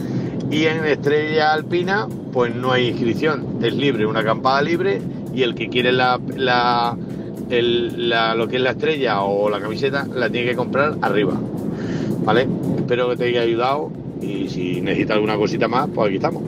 Y 0.51 0.65
en 0.65 0.83
estrella 0.87 1.53
alpina, 1.53 2.09
pues 2.33 2.55
no 2.55 2.73
hay 2.73 2.89
inscripción, 2.89 3.59
es 3.63 3.75
libre, 3.75 4.07
una 4.07 4.21
acampada 4.21 4.63
libre, 4.63 5.03
y 5.35 5.43
el 5.43 5.55
que 5.55 5.69
quiere 5.69 5.93
la, 5.93 6.19
la, 6.37 6.97
lo 8.35 8.49
que 8.49 8.57
es 8.57 8.63
la 8.63 8.71
estrella 8.71 9.21
o 9.21 9.51
la 9.51 9.61
camiseta, 9.61 10.07
la 10.07 10.31
tiene 10.31 10.49
que 10.49 10.57
comprar 10.57 10.97
arriba. 11.03 11.35
¿Vale? 12.25 12.49
Espero 12.79 13.11
que 13.11 13.17
te 13.17 13.25
haya 13.25 13.43
ayudado 13.43 13.91
y 14.23 14.49
si 14.49 14.81
necesita 14.81 15.15
alguna 15.15 15.37
cosita 15.37 15.69
más, 15.69 15.89
pues 15.95 16.09
aquí 16.09 16.17
estamos. 16.17 16.43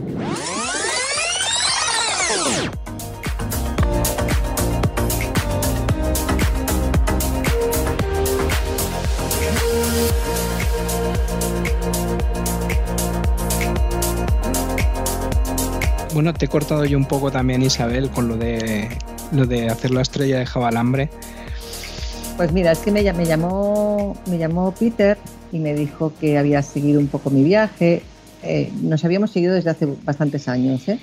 Bueno, 16.15 16.33
te 16.33 16.45
he 16.45 16.49
cortado 16.49 16.85
yo 16.85 16.97
un 16.97 17.07
poco 17.07 17.33
también, 17.33 17.61
Isabel, 17.63 18.09
con 18.09 18.29
lo 18.29 18.37
de 18.37 18.89
lo 19.33 19.47
de 19.47 19.69
hacer 19.69 19.91
la 19.91 20.03
estrella 20.03 20.39
de 20.39 20.47
jabalambre. 20.47 21.11
Pues 22.37 22.53
mira, 22.53 22.71
es 22.71 22.79
que 22.79 22.93
me, 22.93 23.13
me 23.13 23.27
llamó 23.27 24.17
me 24.27 24.39
llamó 24.39 24.73
Peter 24.73 25.19
y 25.55 25.61
me 25.61 25.73
dijo 25.73 26.13
que 26.21 26.37
había 26.37 26.63
seguido 26.63 26.99
un 26.99 27.07
poco 27.07 27.31
mi 27.31 27.45
viaje. 27.45 28.03
Eh, 28.43 28.73
nos 28.83 29.05
habíamos 29.05 29.31
seguido 29.31 29.55
desde 29.55 29.71
hace 29.71 29.87
bastantes 30.03 30.49
años, 30.49 30.89
¿eh? 30.89 30.99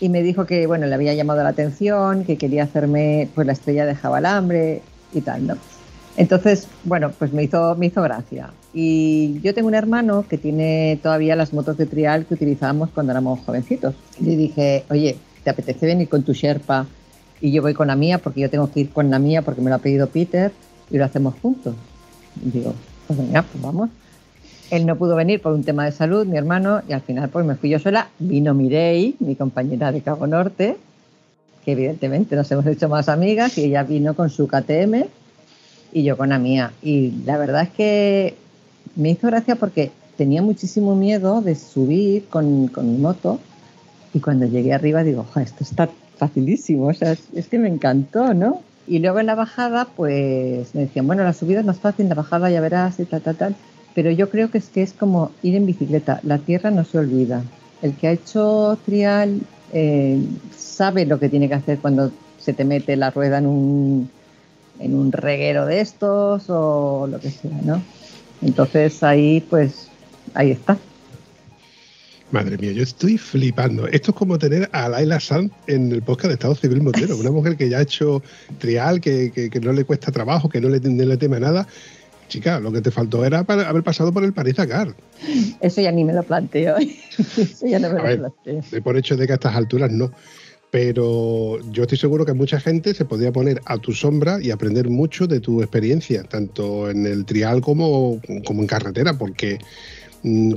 Y 0.00 0.08
me 0.08 0.22
dijo 0.22 0.46
que, 0.46 0.68
bueno, 0.68 0.86
le 0.86 0.94
había 0.94 1.12
llamado 1.12 1.42
la 1.42 1.48
atención, 1.48 2.24
que 2.24 2.36
quería 2.36 2.62
hacerme 2.62 3.28
pues 3.34 3.48
la 3.48 3.52
estrella 3.52 3.86
de 3.86 3.96
jabalambre 3.96 4.82
y 5.12 5.20
tal, 5.22 5.44
¿no? 5.44 5.56
Entonces, 6.16 6.68
bueno, 6.84 7.10
pues 7.18 7.32
me 7.32 7.42
hizo, 7.42 7.74
me 7.74 7.86
hizo 7.86 8.00
gracia. 8.00 8.52
Y 8.72 9.40
yo 9.40 9.52
tengo 9.54 9.66
un 9.66 9.74
hermano 9.74 10.24
que 10.28 10.38
tiene 10.38 11.00
todavía 11.02 11.34
las 11.34 11.52
motos 11.52 11.76
de 11.76 11.86
trial 11.86 12.26
que 12.26 12.34
utilizábamos 12.34 12.90
cuando 12.90 13.10
éramos 13.10 13.40
jovencitos. 13.40 13.96
Y 14.20 14.24
le 14.24 14.36
dije, 14.36 14.84
oye, 14.88 15.16
¿te 15.42 15.50
apetece 15.50 15.84
venir 15.84 16.08
con 16.08 16.22
tu 16.22 16.32
Sherpa? 16.32 16.86
Y 17.40 17.50
yo 17.50 17.60
voy 17.60 17.74
con 17.74 17.88
la 17.88 17.96
mía 17.96 18.18
porque 18.18 18.40
yo 18.40 18.50
tengo 18.50 18.70
que 18.70 18.80
ir 18.80 18.90
con 18.90 19.10
la 19.10 19.18
mía 19.18 19.42
porque 19.42 19.60
me 19.60 19.68
lo 19.68 19.76
ha 19.76 19.80
pedido 19.80 20.06
Peter 20.06 20.52
y 20.92 20.96
lo 20.96 21.04
hacemos 21.04 21.34
juntos. 21.42 21.74
Y 22.46 22.50
digo, 22.50 22.72
venga, 23.18 23.42
pues 23.42 23.62
vamos. 23.62 23.90
Él 24.70 24.86
no 24.86 24.96
pudo 24.96 25.16
venir 25.16 25.40
por 25.40 25.52
un 25.52 25.64
tema 25.64 25.84
de 25.84 25.92
salud, 25.92 26.26
mi 26.26 26.36
hermano, 26.36 26.82
y 26.88 26.92
al 26.92 27.00
final 27.00 27.28
pues 27.28 27.44
me 27.44 27.56
fui 27.56 27.70
yo 27.70 27.78
sola. 27.78 28.08
Vino 28.18 28.54
Mirei, 28.54 29.16
mi 29.18 29.34
compañera 29.34 29.90
de 29.90 30.00
Cabo 30.00 30.26
Norte, 30.26 30.76
que 31.64 31.72
evidentemente 31.72 32.36
nos 32.36 32.50
hemos 32.52 32.66
hecho 32.66 32.88
más 32.88 33.08
amigas, 33.08 33.58
y 33.58 33.64
ella 33.64 33.82
vino 33.82 34.14
con 34.14 34.30
su 34.30 34.46
KTM 34.46 35.04
y 35.92 36.02
yo 36.04 36.16
con 36.16 36.28
la 36.28 36.38
mía. 36.38 36.72
Y 36.82 37.12
la 37.24 37.36
verdad 37.36 37.62
es 37.62 37.70
que 37.70 38.34
me 38.94 39.10
hizo 39.10 39.26
gracia 39.26 39.56
porque 39.56 39.90
tenía 40.16 40.42
muchísimo 40.42 40.94
miedo 40.94 41.40
de 41.40 41.54
subir 41.56 42.26
con, 42.28 42.68
con 42.68 42.92
mi 42.92 42.98
moto 42.98 43.40
y 44.12 44.20
cuando 44.20 44.46
llegué 44.46 44.72
arriba 44.72 45.02
digo, 45.02 45.24
esto 45.36 45.64
está 45.64 45.88
facilísimo, 46.16 46.88
o 46.88 46.94
sea, 46.94 47.12
es, 47.12 47.48
que 47.48 47.58
me 47.58 47.68
encantó, 47.68 48.34
¿no? 48.34 48.60
Y 48.86 48.98
luego 48.98 49.20
en 49.20 49.26
la 49.26 49.34
bajada, 49.34 49.86
pues 49.96 50.74
me 50.74 50.82
decían, 50.82 51.06
bueno, 51.06 51.22
la 51.22 51.32
subida 51.32 51.60
es 51.60 51.66
más 51.66 51.78
fácil, 51.78 52.08
la 52.08 52.14
bajada 52.14 52.50
ya 52.50 52.60
verás 52.60 52.98
y 52.98 53.04
tal, 53.04 53.20
tal, 53.22 53.36
tal. 53.36 53.56
Pero 53.94 54.10
yo 54.10 54.30
creo 54.30 54.50
que 54.50 54.58
es 54.58 54.68
que 54.68 54.82
es 54.82 54.92
como 54.92 55.30
ir 55.42 55.54
en 55.54 55.66
bicicleta, 55.66 56.20
la 56.22 56.38
tierra 56.38 56.70
no 56.70 56.84
se 56.84 56.98
olvida. 56.98 57.42
El 57.82 57.94
que 57.94 58.08
ha 58.08 58.12
hecho 58.12 58.78
trial 58.84 59.40
eh, 59.72 60.20
sabe 60.56 61.06
lo 61.06 61.18
que 61.18 61.28
tiene 61.28 61.48
que 61.48 61.54
hacer 61.54 61.78
cuando 61.78 62.10
se 62.38 62.52
te 62.52 62.64
mete 62.64 62.96
la 62.96 63.10
rueda 63.10 63.38
en 63.38 63.46
un, 63.46 64.10
en 64.78 64.94
un 64.94 65.12
reguero 65.12 65.66
de 65.66 65.80
estos 65.80 66.44
o 66.48 67.06
lo 67.06 67.20
que 67.20 67.30
sea, 67.30 67.58
¿no? 67.62 67.82
Entonces 68.42 69.02
ahí, 69.02 69.40
pues, 69.40 69.88
ahí 70.34 70.50
está. 70.50 70.78
Madre 72.32 72.58
mía, 72.58 72.70
yo 72.70 72.84
estoy 72.84 73.18
flipando. 73.18 73.88
Esto 73.88 74.12
es 74.12 74.16
como 74.16 74.38
tener 74.38 74.68
a 74.72 74.88
Laila 74.88 75.18
Sanz 75.18 75.50
en 75.66 75.90
el 75.90 76.00
podcast 76.00 76.28
de 76.28 76.34
Estado 76.34 76.54
Civil 76.54 76.80
Motero, 76.80 77.16
una 77.16 77.32
mujer 77.32 77.56
que 77.56 77.68
ya 77.68 77.78
ha 77.78 77.82
hecho 77.82 78.22
trial, 78.58 79.00
que, 79.00 79.50
no 79.60 79.72
le 79.72 79.84
cuesta 79.84 80.12
trabajo, 80.12 80.48
que 80.48 80.60
no 80.60 80.68
le, 80.68 80.78
le 80.78 81.16
teme 81.16 81.40
nada. 81.40 81.66
Chica, 82.28 82.60
lo 82.60 82.70
que 82.70 82.80
te 82.80 82.92
faltó 82.92 83.24
era 83.24 83.40
haber 83.40 83.82
pasado 83.82 84.12
por 84.12 84.22
el 84.22 84.32
París 84.32 84.54
Dakar. 84.54 84.94
Eso 85.60 85.80
ya 85.80 85.90
ni 85.90 86.04
me 86.04 86.12
lo 86.12 86.22
planteo. 86.22 86.76
Eso 87.18 87.66
ya 87.66 87.80
no 87.80 87.90
me 87.90 88.16
lo 88.16 88.30
planteo. 88.44 88.82
Por 88.84 88.96
hecho 88.96 89.16
de 89.16 89.26
que 89.26 89.32
a 89.32 89.34
estas 89.34 89.56
alturas 89.56 89.90
no. 89.90 90.12
Pero 90.70 91.58
yo 91.72 91.82
estoy 91.82 91.98
seguro 91.98 92.24
que 92.24 92.32
mucha 92.32 92.60
gente 92.60 92.94
se 92.94 93.04
podría 93.04 93.32
poner 93.32 93.60
a 93.64 93.78
tu 93.78 93.92
sombra 93.92 94.38
y 94.40 94.52
aprender 94.52 94.88
mucho 94.88 95.26
de 95.26 95.40
tu 95.40 95.62
experiencia, 95.62 96.22
tanto 96.22 96.88
en 96.88 97.06
el 97.06 97.24
trial 97.24 97.60
como, 97.60 98.20
como 98.44 98.60
en 98.60 98.68
carretera, 98.68 99.18
porque 99.18 99.58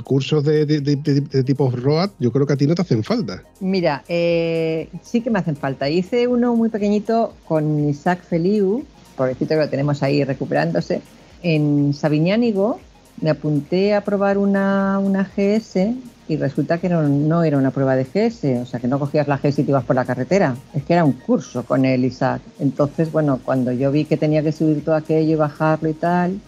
cursos 0.04 0.44
de, 0.44 1.44
tipo 1.46 1.72
ROAD, 1.72 2.12
yo 2.20 2.32
creo 2.32 2.46
que 2.46 2.54
a 2.54 2.58
ti 2.58 2.68
no 2.68 2.76
te 2.76 2.82
hacen 2.82 3.04
falta. 3.04 3.44
Mira, 3.60 4.04
eh, 4.08 4.90
sí 5.02 5.22
que 5.22 5.30
me 5.30 5.40
hacen 5.40 5.56
falta. 5.56 5.90
Hice 5.90 6.28
uno 6.28 6.56
muy 6.56 6.70
pequeñito 6.70 7.34
con 7.46 7.90
Isaac 7.90 8.24
Feliu, 8.24 8.86
pobrecito 9.16 9.50
que 9.50 9.62
lo 9.62 9.70
tenemos 9.70 10.04
ahí 10.04 10.24
recuperándose, 10.24 11.02
en 11.42 11.94
Sabiñánigo. 11.94 12.80
Me 13.22 13.30
apunté 13.30 13.94
a 13.94 14.02
probar 14.02 14.38
una, 14.38 15.00
una 15.00 15.24
GS 15.24 15.94
y 16.28 16.38
resulta 16.38 16.80
que 16.80 16.90
no, 16.90 17.44
era 17.44 17.58
una 17.58 17.72
prueba 17.72 17.96
de 17.96 18.06
GS, 18.06 18.62
o 18.62 18.66
sea 18.66 18.80
que 18.80 18.88
no 18.88 19.00
cogías 19.00 19.28
la 19.28 19.38
GS 19.38 19.60
y 19.60 19.64
te 19.64 19.72
ibas 19.72 19.84
por 19.84 19.96
la 19.96 20.06
carretera, 20.06 20.56
es 20.74 20.84
que 20.84 20.94
era 20.94 21.04
un 21.04 21.14
curso 21.14 21.64
con 21.64 21.86
el 21.86 22.04
Isaac. 22.06 22.42
Entonces, 22.60 23.12
bueno, 23.12 23.40
cuando 23.44 23.72
yo 23.72 23.92
vi 23.92 24.06
que 24.06 24.18
tenía 24.18 24.42
que 24.42 24.52
subir 24.52 24.84
todo 24.84 24.96
aquello 24.96 25.34
y 25.34 25.36
bajarlo 25.36 25.90
y 25.90 25.94
tal, 25.94 26.40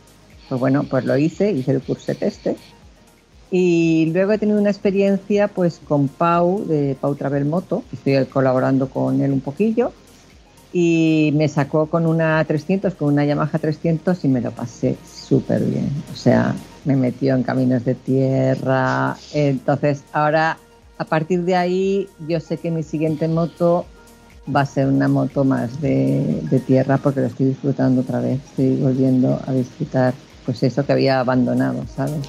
pues 0.50 0.60
bueno, 0.60 0.84
pues 0.90 1.06
lo 1.06 1.18
hice, 1.18 1.52
hice 1.52 1.72
el 1.72 1.82
curso 1.82 2.12
de 2.12 2.16
teste 2.16 2.58
y 3.52 4.12
luego 4.14 4.32
he 4.34 4.38
tenido 4.38 4.60
una 4.60 4.70
experiencia 4.70 5.48
pues 5.48 5.80
con 5.88 6.08
Pau, 6.08 6.66
de 6.66 6.96
Pau 7.00 7.16
Travel 7.16 7.46
Moto, 7.46 7.84
estoy 7.92 8.26
colaborando 8.26 8.90
con 8.90 9.22
él 9.22 9.32
un 9.32 9.42
poquillo, 9.42 9.92
y 10.78 11.32
me 11.36 11.48
sacó 11.48 11.86
con 11.86 12.06
una 12.06 12.44
300, 12.44 12.96
con 12.96 13.14
una 13.14 13.24
Yamaha 13.24 13.60
300 13.60 14.26
y 14.26 14.28
me 14.28 14.42
lo 14.42 14.52
pasé 14.52 14.98
súper 15.06 15.64
bien. 15.64 15.90
O 16.12 16.18
sea, 16.18 16.54
me 16.84 16.98
metió 16.98 17.34
en 17.34 17.44
caminos 17.44 17.86
de 17.86 17.96
tierra. 17.96 19.16
Entonces, 19.34 20.04
ahora, 20.12 20.58
a 20.98 21.06
partir 21.06 21.44
de 21.44 21.56
ahí, 21.56 22.10
yo 22.28 22.42
sé 22.42 22.58
que 22.58 22.72
mi 22.72 22.84
siguiente 22.84 23.30
moto 23.30 23.86
va 24.54 24.62
a 24.62 24.66
ser 24.66 24.88
una 24.88 25.08
moto 25.08 25.46
más 25.46 25.80
de, 25.80 26.42
de 26.52 26.60
tierra 26.60 26.98
porque 26.98 27.22
lo 27.22 27.28
estoy 27.28 27.46
disfrutando 27.46 28.02
otra 28.02 28.20
vez. 28.20 28.42
Estoy 28.50 28.76
volviendo 28.76 29.40
a 29.48 29.54
disfrutar, 29.54 30.14
pues 30.46 30.62
eso 30.62 30.86
que 30.86 30.92
había 30.92 31.22
abandonado, 31.22 31.86
¿sabes? 31.96 32.20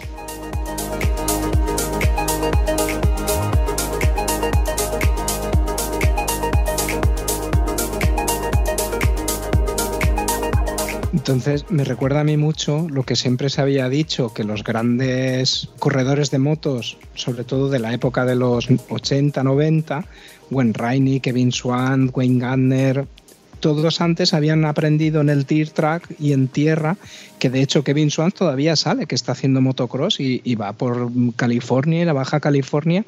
Entonces 11.27 11.69
me 11.71 11.83
recuerda 11.83 12.21
a 12.21 12.25
mí 12.25 12.37
mucho 12.37 12.87
lo 12.89 13.03
que 13.03 13.17
siempre 13.17 13.51
se 13.51 13.61
había 13.61 13.89
dicho, 13.89 14.33
que 14.33 14.45
los 14.45 14.63
grandes 14.63 15.69
corredores 15.81 16.31
de 16.31 16.39
motos, 16.39 16.99
sobre 17.17 17.43
todo 17.43 17.69
de 17.69 17.81
la 17.81 17.93
época 17.93 18.25
de 18.25 18.37
los 18.37 18.69
80, 18.89 19.43
90, 19.43 20.05
Wayne 20.53 20.73
Rainey, 20.73 21.19
Kevin 21.19 21.51
Swan, 21.51 22.13
Wayne 22.15 22.39
Gardner, 22.39 23.07
todos 23.59 24.01
antes 24.01 24.35
habían 24.35 24.65
aprendido 24.65 25.21
en 25.21 25.29
el 25.29 25.47
Tier 25.47 25.71
Track 25.71 26.15
y 26.21 26.33
en 26.33 26.47
tierra, 26.47 26.97
que 27.41 27.51
de 27.51 27.61
hecho 27.61 27.83
Kevin 27.83 28.13
Swan 28.13 28.31
todavía 28.31 28.77
sale, 28.77 29.07
que 29.07 29.17
está 29.17 29.33
haciendo 29.33 29.61
motocross 29.61 30.21
y, 30.21 30.55
va 30.55 30.75
por 30.75 31.11
California 31.35 32.03
y 32.03 32.05
la 32.05 32.13
Baja 32.13 32.39
California 32.39 33.05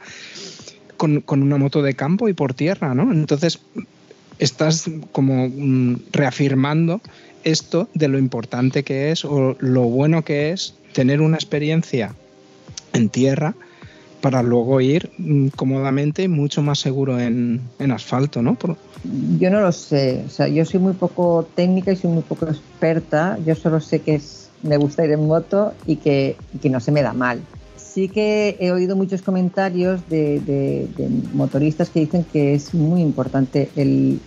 con, 0.96 1.20
con, 1.20 1.40
una 1.44 1.56
moto 1.56 1.82
de 1.82 1.94
campo 1.94 2.28
y 2.28 2.32
por 2.32 2.52
tierra, 2.52 2.96
¿no? 2.96 3.12
Entonces 3.12 3.60
estás 4.38 4.90
como 5.12 5.48
mm, 5.48 6.10
reafirmando 6.12 7.00
esto 7.44 7.88
de 7.94 8.08
lo 8.08 8.18
importante 8.18 8.82
que 8.82 9.10
es 9.10 9.24
o 9.24 9.56
lo 9.60 9.82
bueno 9.82 10.24
que 10.24 10.50
es 10.50 10.74
tener 10.92 11.20
una 11.20 11.36
experiencia 11.36 12.14
en 12.92 13.08
tierra 13.08 13.54
para 14.20 14.42
luego 14.42 14.80
ir 14.80 15.10
mm, 15.18 15.48
cómodamente 15.48 16.24
y 16.24 16.28
mucho 16.28 16.62
más 16.62 16.80
seguro 16.80 17.20
en, 17.20 17.60
asfalto, 17.92 18.42
¿no? 18.42 18.56
Yo 19.38 19.50
no 19.50 19.60
lo 19.60 19.72
sé, 19.72 20.24
o 20.26 20.30
sea, 20.30 20.48
yo 20.48 20.64
soy 20.64 20.80
muy 20.80 20.92
poco 20.92 21.48
técnica 21.54 21.92
y 21.92 21.96
soy 21.96 22.10
muy 22.10 22.22
poco 22.22 22.46
experta, 22.46 23.38
yo 23.46 23.54
solo 23.54 23.80
sé 23.80 24.00
que 24.00 24.16
es, 24.16 24.50
me 24.62 24.76
gusta 24.76 25.04
ir 25.04 25.12
en 25.12 25.26
moto 25.26 25.72
y 25.86 25.96
que, 25.96 26.36
no 26.64 26.80
se 26.80 26.90
me 26.90 27.02
da 27.02 27.12
mal. 27.12 27.40
Sí 27.98 28.08
que 28.08 28.56
he 28.60 28.70
oído 28.70 28.94
muchos 28.94 29.22
comentarios 29.22 30.08
de, 30.08 30.86
motoristas 31.34 31.90
que 31.90 31.98
dicen 31.98 32.24
que 32.32 32.54
es 32.54 32.72
muy 32.72 33.00
importante 33.00 33.70
el 33.74 34.20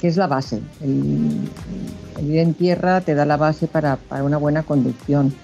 que 0.00 0.08
es 0.08 0.16
la 0.16 0.28
base. 0.28 0.62
El, 0.80 1.50
ir 2.26 2.38
en 2.38 2.54
tierra 2.54 3.02
te 3.02 3.14
da 3.14 3.26
la 3.26 3.36
base 3.36 3.66
para, 3.66 3.98
una 4.22 4.38
buena 4.38 4.62
conducción. 4.62 5.34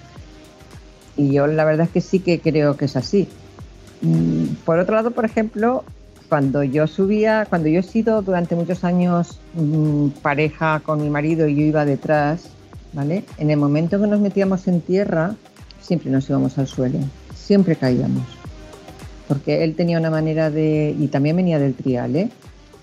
Y 1.15 1.33
yo 1.33 1.45
la 1.45 1.63
verdad 1.63 1.85
es 1.85 1.91
que 1.91 2.01
sí 2.01 2.21
que 2.21 2.39
creo 2.39 2.75
que 2.75 2.85
es 2.85 2.95
así. 2.95 3.27
Mm, 4.01 4.55
por 4.65 4.79
otro 4.79 4.95
lado, 4.95 5.11
por 5.11 5.25
ejemplo, 5.25 5.83
cuando 6.27 6.63
yo 6.63 6.87
subía, 6.87 7.45
cuando 7.47 7.69
yo 7.69 7.81
he 7.81 7.83
sido 7.83 8.23
durante 8.23 8.55
muchos 8.55 8.83
años 8.83 9.39
mm, 9.53 10.07
pareja 10.23 10.79
con 10.79 11.03
mi 11.03 11.11
marido 11.11 11.47
y 11.47 11.53
yo 11.53 11.61
iba 11.61 11.85
detrás, 11.85 12.49
¿vale? 12.93 13.25
En 13.37 13.51
el 13.51 13.57
momento 13.57 14.01
que 14.01 14.07
nos 14.07 14.19
metíamos 14.21 14.67
en 14.67 14.81
tierra, 14.81 15.35
siempre 15.89 16.11
nos 16.11 16.29
íbamos 16.29 16.55
al 16.59 16.67
suelo, 16.67 16.99
siempre 17.35 17.75
caíamos. 17.75 18.23
Porque 19.27 19.63
él 19.63 19.73
tenía 19.75 19.97
una 19.97 20.11
manera 20.11 20.51
de, 20.51 20.95
y 20.97 21.07
también 21.07 21.35
venía 21.35 21.57
del 21.57 21.73
trial, 21.73 22.15
¿eh? 22.15 22.29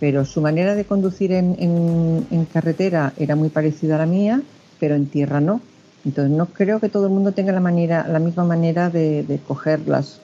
pero 0.01 0.25
su 0.25 0.41
manera 0.41 0.75
de 0.75 0.85
conducir 0.85 1.31
en, 1.31 2.49
carretera 2.53 3.13
era 3.17 3.37
muy 3.37 3.49
parecida 3.49 3.95
a 3.95 3.99
la 3.99 4.07
mía, 4.07 4.43
pero 4.81 4.97
en 4.97 5.07
tierra 5.07 5.41
no. 5.41 5.61
Entonces 6.05 6.37
no 6.37 6.47
creo 6.47 6.81
que 6.81 6.89
todo 6.89 7.07
el 7.07 7.13
mundo 7.13 7.31
tenga 7.31 7.53
la, 7.53 7.61
manera, 7.61 8.09
la 8.09 8.19
misma 8.19 8.43
manera 8.43 8.91
de, 8.91 9.39
coger 9.47 9.87
las, 9.87 10.19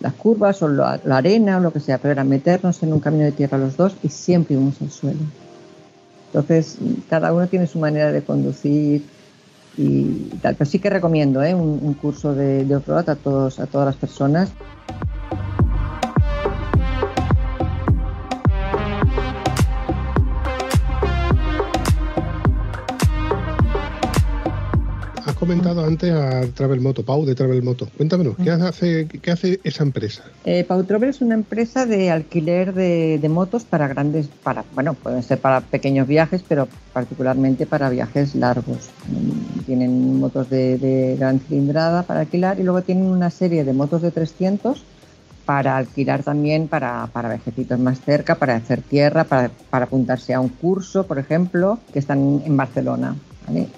las 0.00 0.12
curvas 0.14 0.60
o 0.62 0.66
la, 0.66 1.00
arena 1.10 1.58
o 1.58 1.60
lo 1.60 1.72
que 1.72 1.78
sea, 1.78 1.98
pero 1.98 2.10
era 2.10 2.24
meternos 2.24 2.82
en 2.82 2.92
un 2.92 2.98
camino 2.98 3.26
de 3.26 3.32
tierra 3.32 3.58
los 3.58 3.76
dos 3.76 3.94
y 4.02 4.08
siempre 4.08 4.54
íbamos 4.54 4.82
al 4.82 4.90
suelo. 4.90 5.20
Entonces 6.26 6.78
cada 7.08 7.32
uno 7.32 7.46
tiene 7.46 7.68
su 7.68 7.78
manera 7.78 8.10
de 8.10 8.22
conducir 8.22 9.04
y 9.78 10.30
tal. 10.42 10.56
Pero 10.56 10.68
sí 10.68 10.78
que 10.78 10.90
recomiendo 10.90 11.42
¿eh? 11.42 11.54
un, 11.54 11.94
curso 11.94 12.34
de, 12.34 12.64
de 12.64 12.76
off-road 12.76 13.08
a, 13.08 13.12
a 13.12 13.16
todas 13.16 13.86
las 13.86 13.96
personas. 13.96 14.50
Comentado 25.48 25.82
antes 25.82 26.12
a 26.12 26.42
Travel 26.54 26.82
Moto, 26.82 27.02
Pau 27.02 27.24
de 27.24 27.34
Travel 27.34 27.62
Moto. 27.62 27.88
Cuéntanos, 27.96 28.36
¿qué 28.36 28.50
hace, 28.50 29.08
qué 29.08 29.30
hace 29.30 29.60
esa 29.64 29.82
empresa? 29.82 30.24
Eh, 30.44 30.62
Pau 30.68 30.84
Travel 30.84 31.08
es 31.08 31.22
una 31.22 31.32
empresa 31.32 31.86
de 31.86 32.10
alquiler 32.10 32.74
de, 32.74 33.26
motos 33.30 33.64
para 33.64 33.88
grandes, 33.88 34.28
para 34.42 34.62
bueno, 34.74 34.92
pueden 34.92 35.22
ser 35.22 35.38
para 35.38 35.62
pequeños 35.62 36.06
viajes, 36.06 36.44
pero 36.46 36.68
particularmente 36.92 37.64
para 37.64 37.88
viajes 37.88 38.34
largos. 38.34 38.90
Mm, 39.08 39.60
tienen 39.60 40.20
motos 40.20 40.50
de, 40.50 41.16
gran 41.18 41.40
cilindrada 41.40 42.02
para 42.02 42.20
alquilar 42.20 42.60
y 42.60 42.64
luego 42.64 42.82
tienen 42.82 43.04
una 43.04 43.30
serie 43.30 43.64
de 43.64 43.72
motos 43.72 44.02
de 44.02 44.10
300 44.10 44.84
para 45.46 45.78
alquilar 45.78 46.24
también 46.24 46.68
para, 46.68 47.06
para 47.06 47.30
vejecitos 47.30 47.78
más 47.78 47.98
cerca, 48.02 48.34
para 48.34 48.54
hacer 48.56 48.82
tierra, 48.82 49.24
para, 49.24 49.50
para 49.70 49.86
apuntarse 49.86 50.34
a 50.34 50.40
un 50.40 50.50
curso, 50.50 51.06
por 51.06 51.18
ejemplo, 51.18 51.78
que 51.90 52.00
están 52.00 52.42
en 52.44 52.54
Barcelona. 52.54 53.16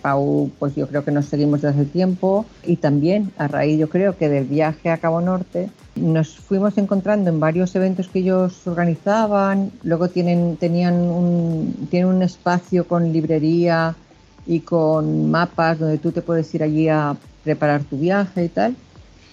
Pau, 0.02 0.50
pues 0.59 0.74
yo 0.74 0.87
creo 0.88 1.04
que 1.04 1.11
nos 1.11 1.26
seguimos 1.26 1.62
desde 1.62 1.85
tiempo 1.85 2.46
y 2.64 2.76
también 2.76 3.30
a 3.38 3.48
raíz, 3.48 3.78
yo 3.78 3.88
creo 3.88 4.16
que 4.16 4.28
del 4.28 4.44
viaje 4.44 4.90
a 4.90 4.98
Cabo 4.98 5.20
Norte, 5.20 5.70
nos 5.96 6.37
fuimos 6.37 6.78
encontrando 6.78 7.30
en 7.30 7.40
varios 7.40 7.74
eventos 7.74 8.09
que 8.09 8.20
ellos 8.20 8.66
organizaban. 8.66 9.70
Luego 9.83 10.09
tienen, 10.09 10.56
tenían 10.56 10.94
un, 10.94 11.88
tienen 11.90 12.09
un 12.09 12.22
espacio 12.22 12.87
con 12.87 13.12
librería 13.12 13.94
y 14.46 14.61
con 14.61 15.30
mapas 15.30 15.78
donde 15.78 15.98
tú 15.98 16.12
te 16.12 16.22
puedes 16.22 16.52
ir 16.54 16.62
allí 16.62 16.88
a 16.88 17.16
preparar 17.44 17.83
tu 17.85 17.98
viaje 17.98 18.44
y 18.44 18.48
tal. 18.48 18.76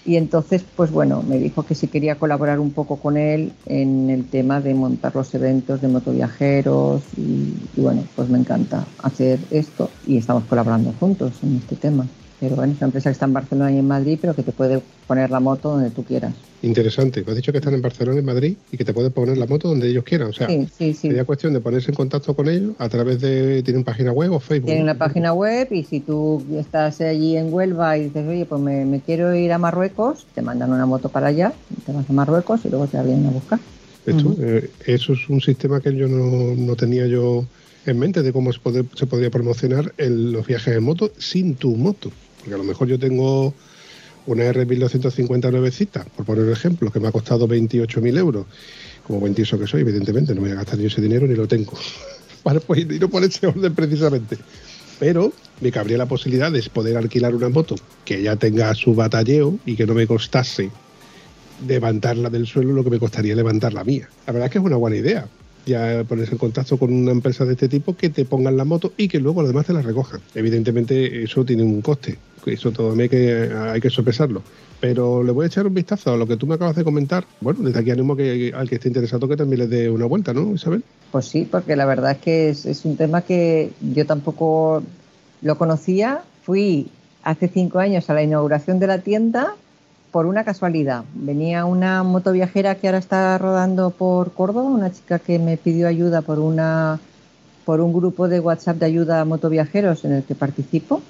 Y 0.08 0.16
entonces, 0.16 0.64
pues 0.74 0.90
bueno, 0.90 1.22
me 1.22 1.38
dijo 1.38 1.66
que 1.66 1.74
si 1.74 1.86
quería 1.86 2.18
colaborar 2.18 2.60
un 2.60 2.72
poco 2.72 2.98
con 2.98 3.18
él 3.18 3.52
en 3.66 4.08
el 4.08 4.30
tema 4.30 4.58
de 4.58 4.72
montar 4.72 5.14
los 5.14 5.34
eventos 5.34 5.82
de 5.82 5.88
motoviajeros 5.88 7.02
y, 7.18 7.70
y 7.76 7.82
bueno, 7.82 8.08
pues 8.16 8.30
me 8.30 8.38
encanta 8.38 8.86
hacer 9.02 9.38
esto 9.50 9.90
y 10.06 10.16
estamos 10.16 10.44
colaborando 10.46 10.94
juntos 10.94 11.42
en 11.42 11.56
este 11.56 11.76
tema. 11.76 12.06
Pero 12.40 12.56
bueno, 12.56 12.72
es 12.72 12.78
una 12.78 12.86
empresa 12.86 13.10
que 13.10 13.14
está 13.14 13.26
en 13.26 13.32
Barcelona 13.32 13.72
y 13.72 13.78
en 13.78 13.86
Madrid, 13.86 14.18
pero 14.20 14.34
que 14.34 14.42
te 14.42 14.52
puede 14.52 14.80
poner 15.06 15.30
la 15.30 15.40
moto 15.40 15.70
donde 15.70 15.90
tú 15.90 16.04
quieras. 16.04 16.32
Interesante. 16.62 17.24
Has 17.26 17.36
dicho 17.36 17.52
que 17.52 17.58
están 17.58 17.74
en 17.74 17.82
Barcelona 17.82 18.16
y 18.16 18.20
en 18.20 18.24
Madrid 18.24 18.56
y 18.72 18.76
que 18.76 18.84
te 18.84 18.92
pueden 18.92 19.12
poner 19.12 19.38
la 19.38 19.46
moto 19.46 19.68
donde 19.68 19.88
ellos 19.88 20.04
quieran. 20.04 20.28
O 20.28 20.32
sea, 20.32 20.48
sería 20.48 21.24
cuestión 21.24 21.52
de 21.52 21.60
ponerse 21.60 21.90
en 21.90 21.96
contacto 21.96 22.34
con 22.34 22.48
ellos 22.48 22.74
a 22.78 22.88
través 22.88 23.20
de. 23.20 23.62
¿Tienen 23.62 23.84
página 23.84 24.12
web 24.12 24.32
o 24.32 24.40
Facebook? 24.40 24.66
Tienen 24.66 24.84
una 24.84 24.94
página 24.96 25.32
web 25.32 25.68
y 25.72 25.84
si 25.84 26.00
tú 26.00 26.42
estás 26.56 27.00
allí 27.00 27.36
en 27.36 27.52
Huelva 27.52 27.96
y 27.98 28.04
dices, 28.04 28.26
oye, 28.26 28.44
pues 28.44 28.60
me, 28.60 29.00
quiero 29.04 29.34
ir 29.34 29.52
a 29.52 29.58
Marruecos, 29.58 30.26
te 30.34 30.42
mandan 30.42 30.72
una 30.72 30.86
moto 30.86 31.08
para 31.08 31.28
allá, 31.28 31.52
te 31.86 31.92
vas 31.92 32.08
a 32.08 32.12
Marruecos 32.12 32.64
y 32.64 32.68
luego 32.70 32.86
te 32.86 33.02
vienen 33.02 33.26
a 33.26 33.30
buscar. 33.30 33.60
Eh, 34.06 34.70
eso 34.86 35.12
es 35.12 35.28
un 35.28 35.40
sistema 35.40 35.80
que 35.80 35.94
yo 35.94 36.08
no, 36.08 36.54
no 36.56 36.76
tenía 36.76 37.06
yo 37.06 37.44
en 37.84 37.98
mente 37.98 38.22
de 38.22 38.32
cómo 38.32 38.52
se, 38.52 38.60
se 38.94 39.06
podría 39.06 39.30
promocionar 39.30 39.92
los 39.96 40.46
viajes 40.46 40.76
en 40.76 40.82
moto 40.82 41.12
sin 41.18 41.56
tu 41.56 41.76
moto. 41.76 42.10
Porque 42.48 42.62
a 42.62 42.64
lo 42.64 42.64
mejor 42.64 42.88
yo 42.88 42.98
tengo 42.98 43.52
una 44.24 44.50
R1250 44.50 45.50
nuevecita, 45.50 46.06
por 46.16 46.24
poner 46.24 46.46
un 46.46 46.52
ejemplo, 46.52 46.90
que 46.90 46.98
me 46.98 47.08
ha 47.08 47.12
costado 47.12 47.46
28.000 47.46 48.16
euros. 48.16 48.46
Como 49.06 49.20
buen 49.20 49.34
que 49.34 49.44
soy, 49.44 49.82
evidentemente, 49.82 50.34
no 50.34 50.40
voy 50.40 50.52
a 50.52 50.54
gastar 50.54 50.78
ni 50.78 50.86
ese 50.86 51.02
dinero 51.02 51.26
ni 51.26 51.34
lo 51.34 51.46
tengo. 51.46 51.74
Vale, 52.44 52.60
pues 52.60 52.80
y 52.80 52.98
no 52.98 53.10
por 53.10 53.22
ese 53.22 53.46
orden 53.46 53.74
precisamente. 53.74 54.38
Pero 54.98 55.30
me 55.60 55.70
cabría 55.70 55.98
la 55.98 56.06
posibilidad 56.06 56.50
de 56.50 56.62
poder 56.72 56.96
alquilar 56.96 57.34
una 57.34 57.50
moto 57.50 57.74
que 58.06 58.22
ya 58.22 58.36
tenga 58.36 58.74
su 58.74 58.94
batalleo 58.94 59.58
y 59.66 59.76
que 59.76 59.86
no 59.86 59.92
me 59.92 60.06
costase 60.06 60.70
levantarla 61.66 62.30
del 62.30 62.46
suelo 62.46 62.72
lo 62.72 62.82
que 62.82 62.90
me 62.90 62.98
costaría 62.98 63.34
levantar 63.34 63.74
la 63.74 63.84
mía. 63.84 64.08
La 64.26 64.32
verdad 64.32 64.46
es 64.46 64.52
que 64.52 64.58
es 64.58 64.64
una 64.64 64.76
buena 64.76 64.96
idea, 64.96 65.28
ya 65.66 66.02
ponerse 66.08 66.32
en 66.32 66.38
contacto 66.38 66.78
con 66.78 66.92
una 66.94 67.12
empresa 67.12 67.44
de 67.44 67.52
este 67.52 67.68
tipo 67.68 67.94
que 67.94 68.08
te 68.08 68.24
pongan 68.24 68.56
la 68.56 68.64
moto 68.64 68.94
y 68.96 69.06
que 69.08 69.20
luego 69.20 69.42
además 69.42 69.66
te 69.66 69.74
la 69.74 69.82
recojan. 69.82 70.20
Evidentemente 70.34 71.22
eso 71.22 71.44
tiene 71.44 71.62
un 71.62 71.82
coste, 71.82 72.18
eso 72.46 72.72
todavía 72.72 73.04
hay 73.04 73.08
que, 73.08 73.52
hay 73.54 73.80
que 73.80 73.90
sopesarlo. 73.90 74.42
Pero 74.80 75.22
le 75.22 75.32
voy 75.32 75.44
a 75.44 75.46
echar 75.48 75.66
un 75.66 75.74
vistazo 75.74 76.12
a 76.12 76.16
lo 76.16 76.26
que 76.26 76.36
tú 76.36 76.46
me 76.46 76.54
acabas 76.54 76.76
de 76.76 76.84
comentar. 76.84 77.24
Bueno, 77.40 77.60
desde 77.62 77.80
aquí 77.80 77.90
animo 77.90 78.14
que 78.16 78.52
al 78.54 78.68
que 78.68 78.76
esté 78.76 78.88
interesado 78.88 79.28
que 79.28 79.36
también 79.36 79.60
le 79.60 79.66
dé 79.66 79.90
una 79.90 80.06
vuelta, 80.06 80.32
¿no, 80.32 80.54
Isabel? 80.54 80.84
Pues 81.10 81.26
sí, 81.26 81.48
porque 81.50 81.74
la 81.74 81.84
verdad 81.84 82.12
es 82.12 82.18
que 82.18 82.48
es, 82.50 82.64
es 82.64 82.84
un 82.84 82.96
tema 82.96 83.22
que 83.22 83.72
yo 83.80 84.06
tampoco 84.06 84.82
lo 85.42 85.58
conocía. 85.58 86.22
Fui 86.42 86.88
hace 87.24 87.48
cinco 87.48 87.80
años 87.80 88.08
a 88.08 88.14
la 88.14 88.22
inauguración 88.22 88.78
de 88.78 88.86
la 88.86 88.98
tienda 88.98 89.54
por 90.10 90.26
una 90.26 90.44
casualidad. 90.44 91.04
Venía 91.14 91.64
una 91.64 92.02
motoviajera 92.02 92.76
que 92.76 92.88
ahora 92.88 92.98
está 92.98 93.36
rodando 93.38 93.90
por 93.90 94.32
Córdoba, 94.32 94.68
una 94.68 94.92
chica 94.92 95.18
que 95.18 95.38
me 95.38 95.56
pidió 95.56 95.88
ayuda 95.88 96.22
por 96.22 96.38
una 96.38 97.00
por 97.64 97.82
un 97.82 97.92
grupo 97.92 98.28
de 98.28 98.40
WhatsApp 98.40 98.78
de 98.78 98.86
ayuda 98.86 99.20
a 99.20 99.24
motoviajeros 99.26 100.04
en 100.06 100.12
el 100.12 100.22
que 100.22 100.34
participo. 100.34 101.02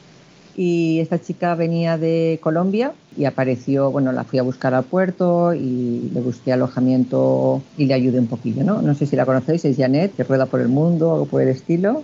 Y 0.61 0.99
esta 0.99 1.21
chica 1.21 1.55
venía 1.55 1.97
de 1.99 2.41
Colombia 2.43 2.93
y 3.17 3.27
apareció, 3.27 3.93
bueno, 3.93 4.11
la 4.11 4.25
fui 4.25 4.41
a 4.41 4.43
buscar 4.43 4.75
al 4.75 4.83
puerto 4.83 5.55
y 5.55 6.11
le 6.13 6.21
busqué 6.21 6.53
alojamiento 6.53 7.63
y 7.77 7.85
le 7.85 7.95
ayudé 7.95 8.19
un 8.19 8.27
poquillo, 8.27 8.65
¿no? 8.65 8.83
No 8.83 8.93
sé 8.97 9.07
si 9.07 9.15
la 9.15 9.25
conocéis, 9.25 9.65
es 9.65 9.77
Janet, 9.77 10.17
que 10.17 10.25
rueda 10.25 10.47
por 10.47 10.61
el 10.61 10.67
mundo 10.67 11.13
o 11.13 11.27
por 11.27 11.43
el 11.43 11.49
estilo. 11.49 12.03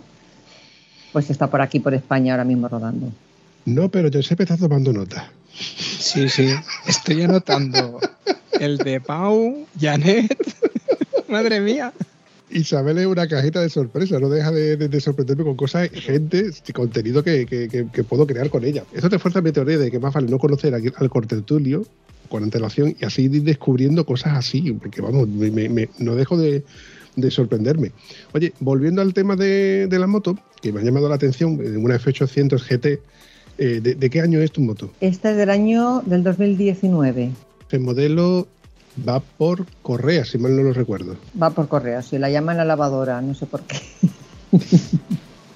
Pues 1.12 1.30
está 1.30 1.48
por 1.48 1.62
aquí, 1.62 1.80
por 1.80 1.94
España, 1.94 2.34
ahora 2.34 2.44
mismo 2.44 2.68
rodando. 2.68 3.10
No, 3.64 3.88
pero 3.88 4.08
Giuseppe 4.08 4.44
está 4.44 4.56
tomando 4.56 4.92
nota. 4.92 5.32
Sí, 5.52 6.28
sí, 6.28 6.54
estoy 6.86 7.22
anotando 7.22 7.98
el 8.60 8.78
de 8.78 9.00
Pau, 9.00 9.66
Janet, 9.80 10.32
madre 11.28 11.58
mía. 11.58 11.92
Isabel 12.54 12.98
es 12.98 13.06
una 13.06 13.26
cajita 13.26 13.60
de 13.60 13.68
sorpresa, 13.68 14.18
no 14.20 14.28
deja 14.28 14.52
de, 14.52 15.00
sorprenderme 15.00 15.42
con 15.42 15.56
cosas, 15.56 15.90
gente, 15.90 16.50
contenido 16.72 17.22
que, 17.22 17.86
puedo 18.08 18.26
crear 18.26 18.48
con 18.48 18.64
ella. 18.64 18.84
Eso 18.94 19.10
te 19.10 19.18
fuerza 19.18 19.40
mi 19.40 19.52
teoría 19.52 19.76
de 19.76 19.90
que 19.90 19.98
más 19.98 20.14
vale 20.14 20.30
no 20.30 20.38
conocer 20.38 20.72
al 20.74 21.10
cortertulio 21.10 21.84
con 22.28 22.44
antelación 22.44 22.96
y 22.98 23.04
así 23.04 23.22
ir 23.22 23.42
descubriendo 23.42 24.06
cosas 24.06 24.38
así, 24.38 24.72
porque 24.72 25.02
vamos, 25.02 25.28
no 25.98 26.14
dejo 26.14 26.38
de, 26.38 26.62
sorprenderme. 27.30 27.90
Oye, 28.32 28.52
volviendo 28.60 29.02
al 29.02 29.12
tema 29.12 29.34
de, 29.36 29.88
la 29.90 30.06
moto, 30.06 30.38
que 30.62 30.72
me 30.72 30.80
ha 30.80 30.84
llamado 30.84 31.08
la 31.08 31.16
atención, 31.16 31.58
una 31.76 31.98
F800 31.98 32.62
GT 32.62 33.00
eh, 33.58 33.80
de, 33.80 34.10
qué 34.10 34.20
año 34.20 34.40
es 34.40 34.52
tu 34.52 34.60
moto? 34.60 34.90
Esta 35.00 35.32
es 35.32 35.36
del 35.36 35.50
año 35.50 36.02
del 36.06 36.22
2019. 36.22 37.30
El 37.70 37.80
modelo 37.80 38.46
va 39.06 39.20
por 39.20 39.66
correa, 39.82 40.24
si 40.24 40.38
mal 40.38 40.54
no 40.56 40.62
lo 40.62 40.72
recuerdo. 40.72 41.16
Va 41.40 41.50
por 41.50 41.68
correa, 41.68 42.02
si 42.02 42.18
la 42.18 42.30
llaman 42.30 42.56
la 42.56 42.64
lavadora, 42.64 43.20
no 43.20 43.34
sé 43.34 43.46
por 43.46 43.62
qué. 43.62 43.76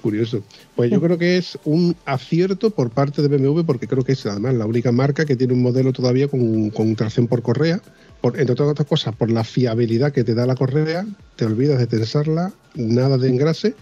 Curioso. 0.01 0.43
Pues 0.75 0.89
yo 0.91 1.01
creo 1.01 1.17
que 1.17 1.37
es 1.37 1.59
un 1.65 1.93
acierto 2.05 2.69
por 2.69 2.89
parte 2.89 3.21
de 3.21 3.27
BMW 3.27 3.63
porque 3.63 3.87
creo 3.87 4.05
que 4.05 4.13
es 4.13 4.25
además 4.25 4.53
la 4.53 4.65
única 4.65 4.93
marca 4.93 5.25
que 5.25 5.35
tiene 5.35 5.53
un 5.53 5.61
modelo 5.61 5.91
todavía 5.91 6.29
con, 6.29 6.95
tracción 6.95 7.27
por 7.27 7.41
correa. 7.41 7.81
Por, 8.21 8.39
entre 8.39 8.53
otras 8.53 8.87
cosas, 8.87 9.15
por 9.15 9.29
la 9.29 9.43
fiabilidad 9.43 10.11
que 10.11 10.23
te 10.23 10.35
da 10.35 10.45
la 10.45 10.55
correa, 10.55 11.05
te 11.35 11.45
olvidas 11.45 11.79
de 11.79 11.87
tensarla, 11.87 12.53
nada 12.75 13.17
de 13.17 13.29
engrase 13.29 13.75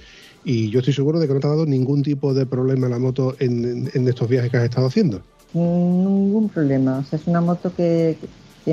y 0.44 0.70
yo 0.70 0.80
estoy 0.80 0.94
seguro 0.94 1.20
de 1.20 1.28
que 1.28 1.34
no 1.34 1.42
te 1.42 1.48
ha 1.48 1.50
dado 1.50 1.66
ningún 1.66 2.04
tipo 2.04 2.34
de 2.34 2.46
problema 2.46 2.88
la 2.88 3.00
moto 3.00 3.36
en, 3.40 3.92
estos 3.94 4.30
viajes 4.30 4.50
que 4.50 4.56
has 4.56 4.64
estado 4.64 4.88
haciendo. 4.88 5.22
Ningún 5.54 6.48
problema. 6.48 7.06
es 7.12 7.28
una 7.28 7.42
moto 7.42 7.72
que, 7.76 8.18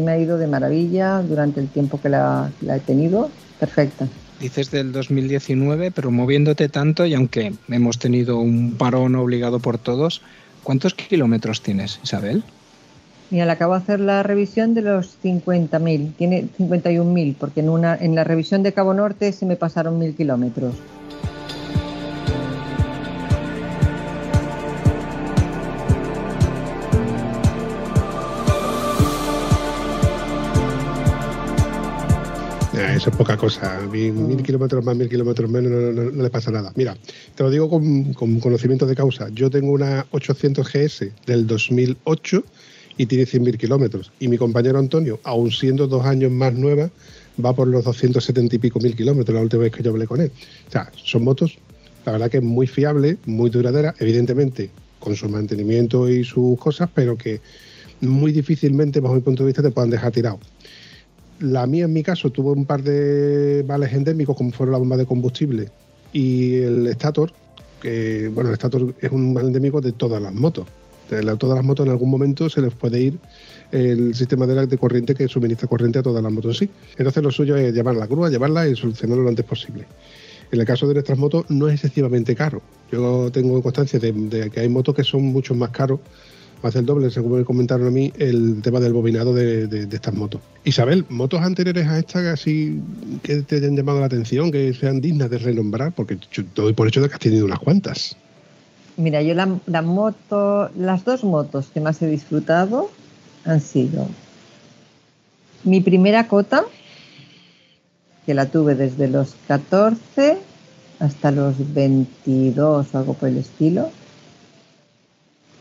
me 0.00 0.12
ha 0.12 0.18
ido 0.18 0.38
de 0.38 0.46
maravilla 0.46 1.22
durante 1.22 1.61
el 1.61 1.68
tiempo 1.68 2.00
que 2.00 2.09
la, 2.09 2.50
he 2.62 2.80
tenido. 2.80 3.30
Perfecta. 3.59 4.09
Dices 4.40 4.70
del 4.70 4.92
2019, 4.92 5.90
pero 5.90 6.11
moviéndote 6.11 6.68
tanto 6.68 7.07
y 7.07 7.14
aunque 7.14 7.54
hemos 7.68 7.98
tenido 7.98 8.38
un 8.38 8.74
parón 8.76 9.14
obligado 9.14 9.61
por 9.61 9.78
todos, 9.78 10.22
¿cuántos 10.62 10.94
kilómetros 10.94 11.62
tienes, 11.62 12.00
Isabel? 12.02 12.42
Mira, 13.30 13.46
le 13.46 13.52
acabo 13.52 13.74
de 13.74 13.78
hacer 13.80 14.00
la 14.00 14.22
revisión 14.22 14.74
de 14.74 14.83
los 14.83 15.16
50.000. 15.22 16.14
Tiene 16.16 16.48
51.000, 16.59 17.37
porque 17.38 17.61
en, 17.61 17.70
una, 17.70 17.96
en 17.96 18.14
la 18.14 18.24
revisión 18.24 18.62
de 18.62 18.72
Cabo 18.72 18.92
Norte 18.92 19.33
se 19.33 19.46
me 19.46 19.57
pasaron 19.57 20.00
1.000 20.00 20.16
kilómetros. 20.16 20.74
Eso 32.76 33.10
es 33.10 33.16
poca 33.16 33.37
cosa. 33.37 33.80
Mil, 33.90 34.12
mm. 34.12 34.42
kilómetros 34.42 34.84
más, 34.84 34.96
mil 34.96 35.08
kilómetros 35.08 35.50
menos, 35.50 35.94
no, 35.94 36.22
le 36.22 36.30
pasa 36.30 36.50
nada. 36.50 36.72
Mira, 36.74 36.96
te 37.34 37.42
lo 37.42 37.50
digo 37.50 37.68
con, 37.68 38.12
conocimiento 38.40 38.87
de 38.87 38.94
causa. 38.94 39.28
Yo 39.32 39.50
tengo 39.50 39.72
una 39.72 40.06
800 40.10 40.66
GS 40.66 41.12
del 41.26 41.46
2008 41.46 42.44
y 42.96 43.06
tiene 43.06 43.24
100.000 43.24 43.56
kilómetros. 43.58 44.12
Y 44.20 44.28
mi 44.28 44.38
compañero 44.38 44.78
Antonio, 44.78 45.20
aún 45.24 45.50
siendo 45.50 45.87
dos 45.87 46.04
años 46.04 46.30
más 46.30 46.54
nueva, 46.54 46.90
va 47.44 47.52
por 47.52 47.68
los 47.68 47.84
270 47.84 48.56
y 48.56 48.58
pico 48.58 48.78
mil 48.80 48.94
kilómetros 48.94 49.34
la 49.34 49.42
última 49.42 49.62
vez 49.62 49.72
que 49.72 49.82
yo 49.82 49.90
hablé 49.90 50.06
con 50.06 50.20
él. 50.20 50.30
O 50.68 50.70
sea, 50.70 50.90
son 50.96 51.24
motos, 51.24 51.58
la 52.06 52.12
verdad 52.12 52.30
que 52.30 52.38
es 52.38 52.42
muy 52.42 52.66
fiable, 52.66 53.16
muy 53.26 53.50
duradera, 53.50 53.94
evidentemente 53.98 54.70
con 55.00 55.16
su 55.16 55.28
mantenimiento 55.28 56.08
y 56.08 56.24
sus 56.24 56.58
cosas, 56.58 56.88
pero 56.94 57.16
que 57.16 57.40
muy 58.00 58.32
difícilmente, 58.32 59.00
bajo 59.00 59.14
mi 59.14 59.20
punto 59.20 59.42
de 59.42 59.48
vista, 59.48 59.62
te 59.62 59.70
puedan 59.70 59.90
dejar 59.90 60.12
tirado. 60.12 60.38
La 61.44 61.66
mía, 61.66 61.85
en 61.85 61.92
mi 61.92 62.02
caso, 62.02 62.30
tuvo 62.30 62.52
un 62.52 62.64
par 62.64 62.83
de 62.83 63.62
vales 63.66 63.92
endémicos, 63.92 64.35
como 64.35 64.50
fueron 64.50 64.72
la 64.72 64.78
bomba 64.78 64.96
de 64.96 65.04
combustible 65.04 65.68
y 66.12 66.57
el 66.57 66.87
estator, 66.87 67.33
que, 67.83 68.30
bueno, 68.33 68.48
el 68.48 68.54
estator 68.54 68.94
es 68.98 69.12
un 69.12 69.35
mal 69.35 69.46
endémico 69.46 69.83
de 69.83 69.92
todas 69.92 70.22
las 70.22 70.33
motos. 70.33 70.66
A 71.12 71.37
todas 71.37 71.57
las 71.57 71.64
motos 71.64 71.85
en 71.85 71.92
algún 71.92 72.09
momento 72.09 72.48
se 72.48 72.62
les 72.62 72.72
puede 72.72 72.98
ir 72.98 73.18
el 73.72 74.14
sistema 74.14 74.46
de, 74.46 74.66
de 74.66 74.78
corriente 74.78 75.14
que 75.14 75.28
suministra 75.28 75.68
corriente 75.68 75.98
a 75.98 76.02
todas 76.02 76.22
las 76.22 76.33
motos 76.33 76.62
en 76.62 76.68
sí. 76.68 76.74
Entonces 76.96 77.22
lo 77.22 77.30
suyo 77.30 77.57
es 77.57 77.74
llevar 77.74 77.94
la 77.94 78.07
grúa, 78.07 78.30
llevarla 78.30 78.66
y 78.66 78.74
solucionarlo 78.74 79.24
lo 79.24 79.28
antes 79.28 79.44
posible. 79.44 79.87
En 80.50 80.61
el 80.61 80.66
caso 80.66 80.88
de 80.88 80.94
nuestras 80.94 81.18
motos 81.18 81.44
no 81.50 81.68
es 81.68 81.74
excesivamente 81.74 82.35
caro. 82.35 82.62
Yo 82.90 83.30
tengo 83.30 83.62
constancia 83.62 83.98
de, 83.98 84.50
que 84.50 84.61
hay 84.61 84.68
motos 84.70 84.94
que 84.94 85.04
son 85.04 85.24
mucho 85.24 85.54
más 85.54 85.70
caros, 85.70 86.00
más 86.64 86.74
del 86.74 86.87
doble, 86.87 87.11
según 87.11 87.38
me 87.38 87.44
comentaron 87.44 87.87
a 87.87 87.90
mí, 87.90 88.12
el 88.18 88.62
tema 88.62 88.81
del 88.81 88.94
bobinado 88.94 89.35
de, 89.35 89.87
estas 89.92 90.14
motos. 90.14 90.40
Isabel, 90.64 91.05
¿motos 91.11 91.42
anteriores 91.42 91.87
a 91.87 91.98
esta 91.98 92.33
así 92.33 92.81
que 93.22 93.42
te 93.42 93.57
hayan 93.57 93.77
llamado 93.77 94.00
la 94.00 94.07
atención, 94.07 94.50
que 94.50 94.72
sean 94.72 95.00
dignas 95.03 95.29
de 95.29 95.38
renombrar? 95.38 95.92
Porque 95.92 96.18
yo 96.33 96.42
doy 96.55 96.72
por 96.72 96.88
hecho 96.88 97.03
de 97.03 97.09
que 97.09 97.14
has 97.14 97.20
tenido 97.20 97.44
unas 97.44 97.59
cuantas. 97.59 98.16
Mira, 98.96 99.20
yo 99.22 99.35
la 99.35 99.83
moto, 99.83 100.70
las 100.77 101.05
dos 101.05 101.22
motos 101.22 101.68
que 101.72 101.81
más 101.81 102.00
he 102.00 102.07
disfrutado 102.07 102.90
han 103.44 103.61
sido 103.61 104.09
mi 105.64 105.81
primera 105.81 106.29
cota, 106.29 106.64
que 108.24 108.35
la 108.35 108.46
tuve 108.46 108.74
desde 108.74 109.09
los 109.09 109.35
14 109.48 110.38
hasta 110.98 111.31
los 111.31 111.74
22 111.74 112.94
o 112.94 112.98
algo 112.98 113.14
por 113.14 113.29
el 113.29 113.38
estilo, 113.38 113.90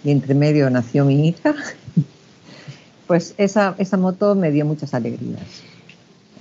y 0.03 0.11
entre 0.11 0.33
medio 0.33 0.69
nació 0.69 1.05
mi 1.05 1.27
hija, 1.27 1.55
pues 3.07 3.33
esa, 3.37 3.75
esa 3.77 3.97
moto 3.97 4.35
me 4.35 4.51
dio 4.51 4.65
muchas 4.65 4.93
alegrías. 4.93 5.41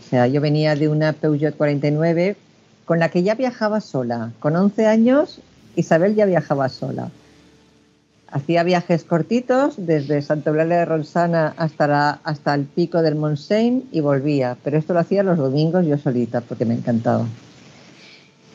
O 0.01 0.09
sea, 0.11 0.27
yo 0.27 0.41
venía 0.41 0.75
de 0.77 0.89
una 0.89 1.13
Peugeot 1.13 1.57
49 1.57 2.37
con 2.85 2.99
la 2.99 3.09
que 3.09 3.23
ya 3.23 3.35
viajaba 3.35 3.81
sola. 3.81 4.33
Con 4.41 4.57
11 4.57 4.87
años, 4.87 5.41
Isabel 5.77 6.15
ya 6.15 6.27
viajaba 6.27 6.69
sola. 6.69 7.11
Hacía 8.31 8.63
viajes 8.63 9.05
cortitos 9.05 9.75
desde 9.77 10.23
Santa 10.23 10.51
Eulalia 10.51 10.79
de 10.79 10.85
Ronsana 10.87 11.55
hasta, 11.57 12.21
hasta 12.25 12.55
el 12.55 12.65
pico 12.65 13.03
del 13.03 13.15
Montseny 13.15 13.85
y 13.93 14.01
volvía, 14.01 14.57
pero 14.65 14.79
esto 14.79 14.95
lo 14.95 15.01
hacía 15.01 15.23
los 15.23 15.37
domingos 15.37 15.85
yo 15.87 15.99
solita 15.99 16.41
porque 16.41 16.65
me 16.65 16.75
encantaba. 16.75 17.27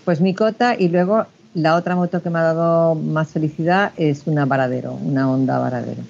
Pues 0.03 0.19
mi 0.19 0.33
cota 0.33 0.75
y 0.77 0.89
luego 0.89 1.27
la 1.57 1.75
otra 1.75 1.95
moto 1.95 2.21
que 2.21 2.29
me 2.29 2.37
ha 2.37 2.43
dado 2.43 2.93
más 2.93 3.29
felicidad 3.29 3.91
es 3.97 4.21
una 4.25 4.45
Varadero, 4.45 4.93
una 4.93 5.29
Honda 5.29 5.57
Varadero. 5.57 6.03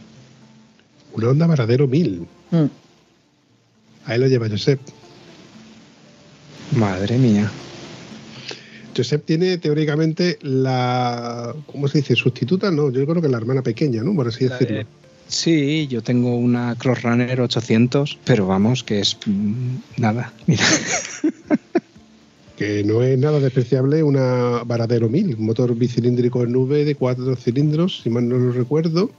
Una 1.14 1.30
Honda 1.30 1.48
Varadero 1.48 1.88
1000. 1.88 2.28
Mm. 2.52 2.66
Ahí 4.06 4.20
lo 4.20 4.28
lleva 4.28 4.50
Josep. 4.50 4.82
Madre 6.76 7.18
mía. 7.18 7.50
Josep 8.96 9.24
tiene 9.24 9.58
teóricamente 9.58 10.38
la, 10.42 11.56
¿cómo 11.72 11.88
se 11.88 12.00
dice? 12.00 12.18
Sustituta, 12.18 12.70
no, 12.70 12.92
yo 12.92 13.08
creo 13.08 13.22
que 13.22 13.30
la 13.30 13.38
hermana 13.38 13.62
pequeña, 13.62 14.04
¿no? 14.04 14.14
Por 14.16 14.28
así 14.28 14.50
decirlo. 14.50 14.82
Sí, 15.30 15.88
yo 15.88 16.04
tengo 16.04 16.36
una 16.36 16.76
Crossrunner 16.76 17.40
800, 17.40 18.20
pero 18.26 18.48
vamos, 18.48 18.84
que 18.84 19.00
es 19.00 19.18
mm, 19.26 19.76
nada, 19.96 20.34
mira. 20.46 20.66
que 22.58 22.84
no 22.84 23.04
es 23.04 23.18
nada 23.20 23.40
despreciable 23.40 24.02
una 24.02 24.64
Varadero 24.66 25.08
1000, 25.08 25.36
un 25.36 25.46
motor 25.46 25.76
bicilíndrico 25.76 26.44
en 26.44 26.52
nube 26.52 26.84
de 26.84 26.96
cuatro 26.96 27.36
cilindros, 27.36 28.02
si 28.02 28.10
mal 28.10 28.28
no 28.28 28.38
lo 28.38 28.52
recuerdo. 28.52 29.12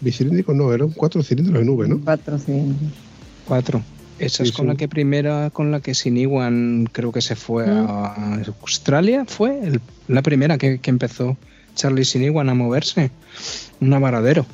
Bicilíndrico 0.00 0.52
no, 0.52 0.72
eran 0.72 0.90
cuatro 0.90 1.22
cilindros 1.22 1.60
en 1.60 1.66
nube, 1.66 1.88
¿no? 1.88 1.98
Cuatro 2.04 2.38
cilindros. 2.38 2.92
Cuatro. 3.46 3.82
Esa 4.18 4.42
es 4.42 4.52
con 4.52 4.68
la 4.68 4.76
que 4.76 4.86
primera, 4.86 5.50
con 5.50 5.72
la 5.72 5.80
que 5.80 5.94
Siniwan 5.94 6.88
creo 6.92 7.10
que 7.10 7.22
se 7.22 7.34
fue 7.34 7.66
a 7.68 8.38
Australia, 8.60 9.24
fue 9.26 9.80
la 10.06 10.22
primera 10.22 10.58
que, 10.58 10.78
empezó 10.84 11.36
Charlie 11.74 12.04
Siniwan 12.04 12.48
a 12.50 12.54
moverse. 12.54 13.10
Un 13.80 13.90
varadero. 13.90 14.46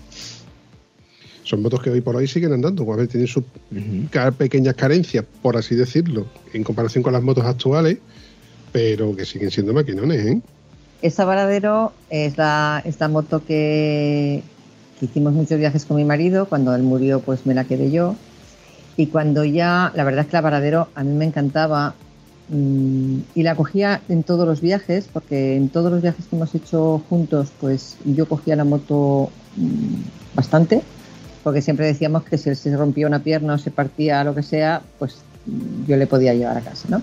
Son 1.51 1.63
motos 1.63 1.83
que 1.83 1.91
hoy 1.91 2.01
por 2.01 2.15
hoy 2.15 2.29
siguen 2.29 2.53
andando, 2.53 2.91
a 2.93 2.97
ver, 2.97 3.09
tienen 3.09 3.27
sus 3.27 3.43
pequeñas 4.39 4.77
carencias, 4.77 5.25
por 5.43 5.57
así 5.57 5.75
decirlo, 5.75 6.27
en 6.53 6.63
comparación 6.63 7.03
con 7.03 7.13
las 7.13 7.25
motos 7.25 7.45
actuales, 7.45 7.99
pero 8.71 9.17
que 9.17 9.25
siguen 9.25 9.51
siendo 9.51 9.73
maquinones, 9.73 10.25
¿eh? 10.27 10.41
Esa 11.03 11.25
varadero 11.25 11.93
es 12.09 12.39
la, 12.39 12.81
esta 12.85 13.09
moto 13.09 13.45
que, 13.45 14.45
que 15.01 15.07
hicimos 15.07 15.33
muchos 15.33 15.59
viajes 15.59 15.85
con 15.85 15.97
mi 15.97 16.05
marido, 16.05 16.47
cuando 16.47 16.73
él 16.73 16.85
murió 16.85 17.19
pues 17.19 17.45
me 17.47 17.55
la 17.55 17.65
quedé 17.65 17.91
yo. 17.91 18.15
Y 18.97 19.07
cuando 19.07 19.45
ya, 19.45 19.91
la 19.97 20.05
verdad 20.05 20.21
es 20.21 20.27
que 20.29 20.37
la 20.37 20.43
Varadero 20.43 20.87
a 20.95 21.03
mí 21.03 21.13
me 21.15 21.25
encantaba 21.25 21.95
mm, 22.49 23.19
y 23.35 23.43
la 23.43 23.57
cogía 23.57 24.03
en 24.09 24.23
todos 24.23 24.47
los 24.47 24.61
viajes, 24.61 25.09
porque 25.13 25.57
en 25.57 25.69
todos 25.69 25.91
los 25.91 26.01
viajes 26.01 26.27
que 26.27 26.37
hemos 26.37 26.55
hecho 26.55 27.03
juntos, 27.11 27.49
pues 27.61 27.97
yo 28.05 28.29
cogía 28.29 28.55
la 28.55 28.65
moto 28.65 29.31
mm, 29.57 30.37
bastante, 30.37 30.83
porque 31.43 31.63
siempre 31.63 31.87
decíamos 31.87 32.25
que 32.25 32.39
si 32.39 32.55
se 32.55 32.77
rompía 32.77 33.07
una 33.07 33.21
pierna 33.21 33.55
o 33.55 33.59
se 33.59 33.71
partía 33.71 34.23
lo 34.25 34.35
que 34.35 34.43
sea, 34.43 34.83
pues 34.99 35.17
yo 35.87 35.97
le 35.97 36.07
podía 36.07 36.35
llevar 36.35 36.59
a 36.59 36.61
casa, 36.61 36.89
¿no? 36.89 37.03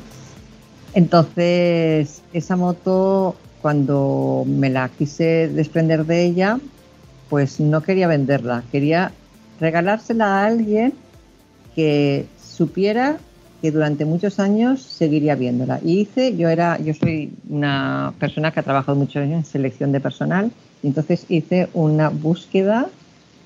Entonces, 0.94 2.22
esa 2.34 2.56
moto, 2.56 3.36
cuando 3.62 4.44
me 4.48 4.70
la 4.70 4.90
quise 4.90 5.48
desprender 5.48 6.06
de 6.06 6.26
ella, 6.26 6.60
pues 7.30 7.60
no 7.60 7.82
quería 7.82 8.08
venderla, 8.08 8.64
quería 8.72 9.12
regalársela 9.60 10.26
a 10.26 10.46
alguien 10.46 10.94
que 11.76 12.26
supiera 12.42 13.18
que 13.62 13.72
durante 13.72 14.06
muchos 14.06 14.40
años 14.40 14.82
seguiría 14.82 15.36
viéndola. 15.36 15.80
Y 15.84 16.00
hice, 16.02 16.38
yo 16.38 16.50
era, 16.50 16.80
yo 16.80 16.94
soy 16.94 17.34
una 17.50 18.14
persona 18.20 18.52
que 18.52 18.60
ha 18.60 18.64
trabajado 18.64 18.98
mucho 18.98 19.20
en 19.20 19.44
selección 19.44 19.92
de 19.92 20.00
personal, 20.00 20.52
y 20.84 20.88
entonces 20.88 21.26
hice 21.28 21.70
una 21.74 22.10
búsqueda 22.10 22.88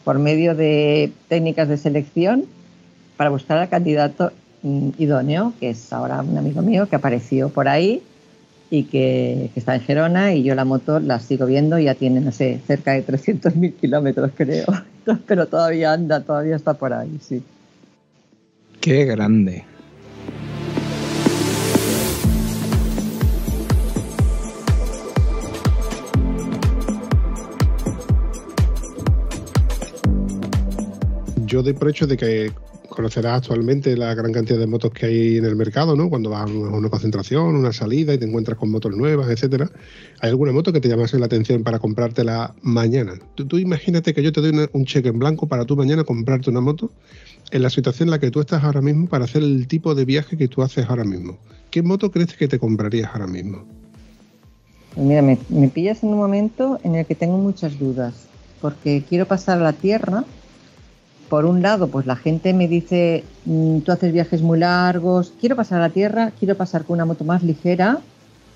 por 0.04 0.20
medio 0.20 0.56
de 0.56 1.12
técnicas 1.28 1.68
de 1.68 1.78
selección 1.78 2.46
para 3.18 3.30
buscar 3.30 3.58
al 3.58 3.70
candidato 3.70 4.32
mm, 4.64 4.90
idóneo, 4.98 5.54
que 5.60 5.70
es 5.70 5.94
ahora 5.94 6.22
un 6.22 6.38
amigo 6.38 6.62
mío 6.62 6.88
que 6.90 6.96
apareció 6.96 7.50
por 7.50 7.68
ahí 7.68 8.02
y 8.70 8.84
que, 8.84 9.52
está 9.56 9.76
en 9.76 9.82
Gerona 9.82 10.34
y 10.34 10.44
yo 10.44 10.56
la 10.56 10.66
moto 10.66 11.00
la 11.00 11.20
sigo 11.20 11.46
viendo, 11.46 11.78
ya 11.78 11.94
tiene, 11.94 12.22
no 12.22 12.32
sé, 12.32 12.60
cerca 12.66 12.94
de 12.94 13.06
300.000 13.06 13.74
kilómetros 13.76 14.32
creo, 14.36 14.66
pero 15.28 15.46
todavía 15.48 15.94
anda, 15.94 16.22
todavía 16.22 16.56
está 16.56 16.74
por 16.74 16.94
ahí, 16.94 17.20
sí. 17.22 17.44
Qué 18.80 19.06
grande. 19.06 19.66
Yo 31.52 31.62
doy 31.62 31.74
por 31.74 31.90
hecho 31.90 32.08
de 32.08 32.16
que 32.16 32.50
conocerás 32.88 33.40
actualmente 33.40 33.98
la 33.98 34.16
gran 34.16 34.32
cantidad 34.32 34.58
de 34.58 34.68
motos 34.68 34.92
que 34.92 35.06
hay 35.06 35.38
en 35.38 35.44
el 35.44 35.58
mercado, 35.58 35.98
¿no? 35.98 36.10
Cuando 36.10 36.30
vas 36.30 36.50
a 36.50 36.54
una 36.54 36.90
concentración, 36.90 37.58
una 37.58 37.74
salida 37.74 38.14
y 38.14 38.18
te 38.18 38.24
encuentras 38.24 38.58
con 38.58 38.72
motos 38.72 38.96
nuevas, 38.96 39.30
etcétera. 39.30 39.70
¿Hay 40.22 40.30
alguna 40.30 40.54
moto 40.54 40.72
que 40.72 40.80
te 40.80 40.88
llamase 40.88 41.20
la 41.20 41.26
atención 41.26 41.62
para 41.64 41.78
comprártela 41.78 42.56
mañana? 42.62 43.16
Tú, 43.36 43.58
imagínate 43.58 44.14
que 44.14 44.24
yo 44.24 44.32
te 44.32 44.40
doy 44.40 44.70
un 44.72 44.86
cheque 44.86 45.10
en 45.10 45.20
blanco 45.20 45.46
para 45.46 45.66
tú 45.66 45.76
mañana 45.76 46.06
comprarte 46.06 46.50
una 46.50 46.62
moto 46.62 46.90
en 47.52 47.64
la 47.64 47.70
situación 47.70 48.08
en 48.08 48.12
la 48.12 48.20
que 48.20 48.32
tú 48.32 48.40
estás 48.40 48.64
ahora 48.64 48.80
mismo 48.80 49.10
para 49.10 49.26
hacer 49.26 49.44
el 49.44 49.68
tipo 49.68 49.94
de 49.94 50.06
viaje 50.06 50.38
que 50.38 50.48
tú 50.48 50.62
haces 50.62 50.86
ahora 50.88 51.04
mismo. 51.04 51.38
¿Qué 51.70 51.82
moto 51.82 52.12
crees 52.12 52.34
que 52.38 52.48
te 52.48 52.60
comprarías 52.60 53.12
ahora 53.12 53.28
mismo? 53.28 53.66
Pues 54.96 55.06
mira, 55.06 55.22
me, 55.22 55.38
me 55.50 55.68
pillas 55.68 56.02
en 56.02 56.10
un 56.12 56.18
momento 56.18 56.80
en 56.86 56.96
el 56.96 57.06
que 57.06 57.16
tengo 57.16 57.38
muchas 57.38 57.78
dudas, 57.78 58.14
porque 58.62 59.04
quiero 59.10 59.26
pasar 59.26 59.58
a 59.58 59.64
la 59.64 59.74
Tierra 59.74 60.24
por 61.32 61.46
un 61.46 61.62
lado, 61.62 61.88
pues 61.88 62.06
la 62.06 62.18
gente 62.18 62.54
me 62.54 62.68
dice, 62.68 63.24
mm, 63.46 63.80
tú 63.80 63.94
haces 63.94 64.12
viajes 64.12 64.42
muy 64.42 64.60
largos, 64.60 65.32
quiero 65.40 65.56
pasar 65.56 65.80
a 65.80 65.88
la 65.88 65.90
Tierra, 65.90 66.34
quiero 66.38 66.58
pasar 66.58 66.84
con 66.84 66.96
una 66.96 67.06
moto 67.06 67.24
más 67.24 67.42
ligera, 67.42 68.00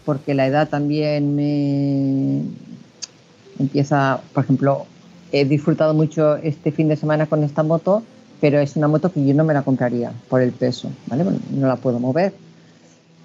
porque 0.04 0.34
la 0.34 0.46
edad 0.46 0.68
también 0.68 1.38
me 1.38 2.42
empieza, 3.60 4.20
por 4.34 4.44
ejemplo, 4.44 4.86
he 5.32 5.46
disfrutado 5.46 5.94
mucho 5.94 6.36
este 6.36 6.74
fin 6.74 6.90
de 6.90 6.98
semana 6.98 7.28
con 7.28 7.46
esta 7.46 7.64
moto, 7.64 8.04
pero 8.42 8.60
es 8.60 8.76
una 8.76 8.90
moto 8.90 9.10
que 9.10 9.26
yo 9.26 9.34
no 9.34 9.46
me 9.46 9.54
la 9.54 9.62
compraría 9.62 10.12
por 10.28 10.42
el 10.42 10.52
peso, 10.52 10.92
¿vale? 11.08 11.24
no 11.52 11.68
la 11.68 11.78
puedo 11.78 11.98
mover. 11.98 12.34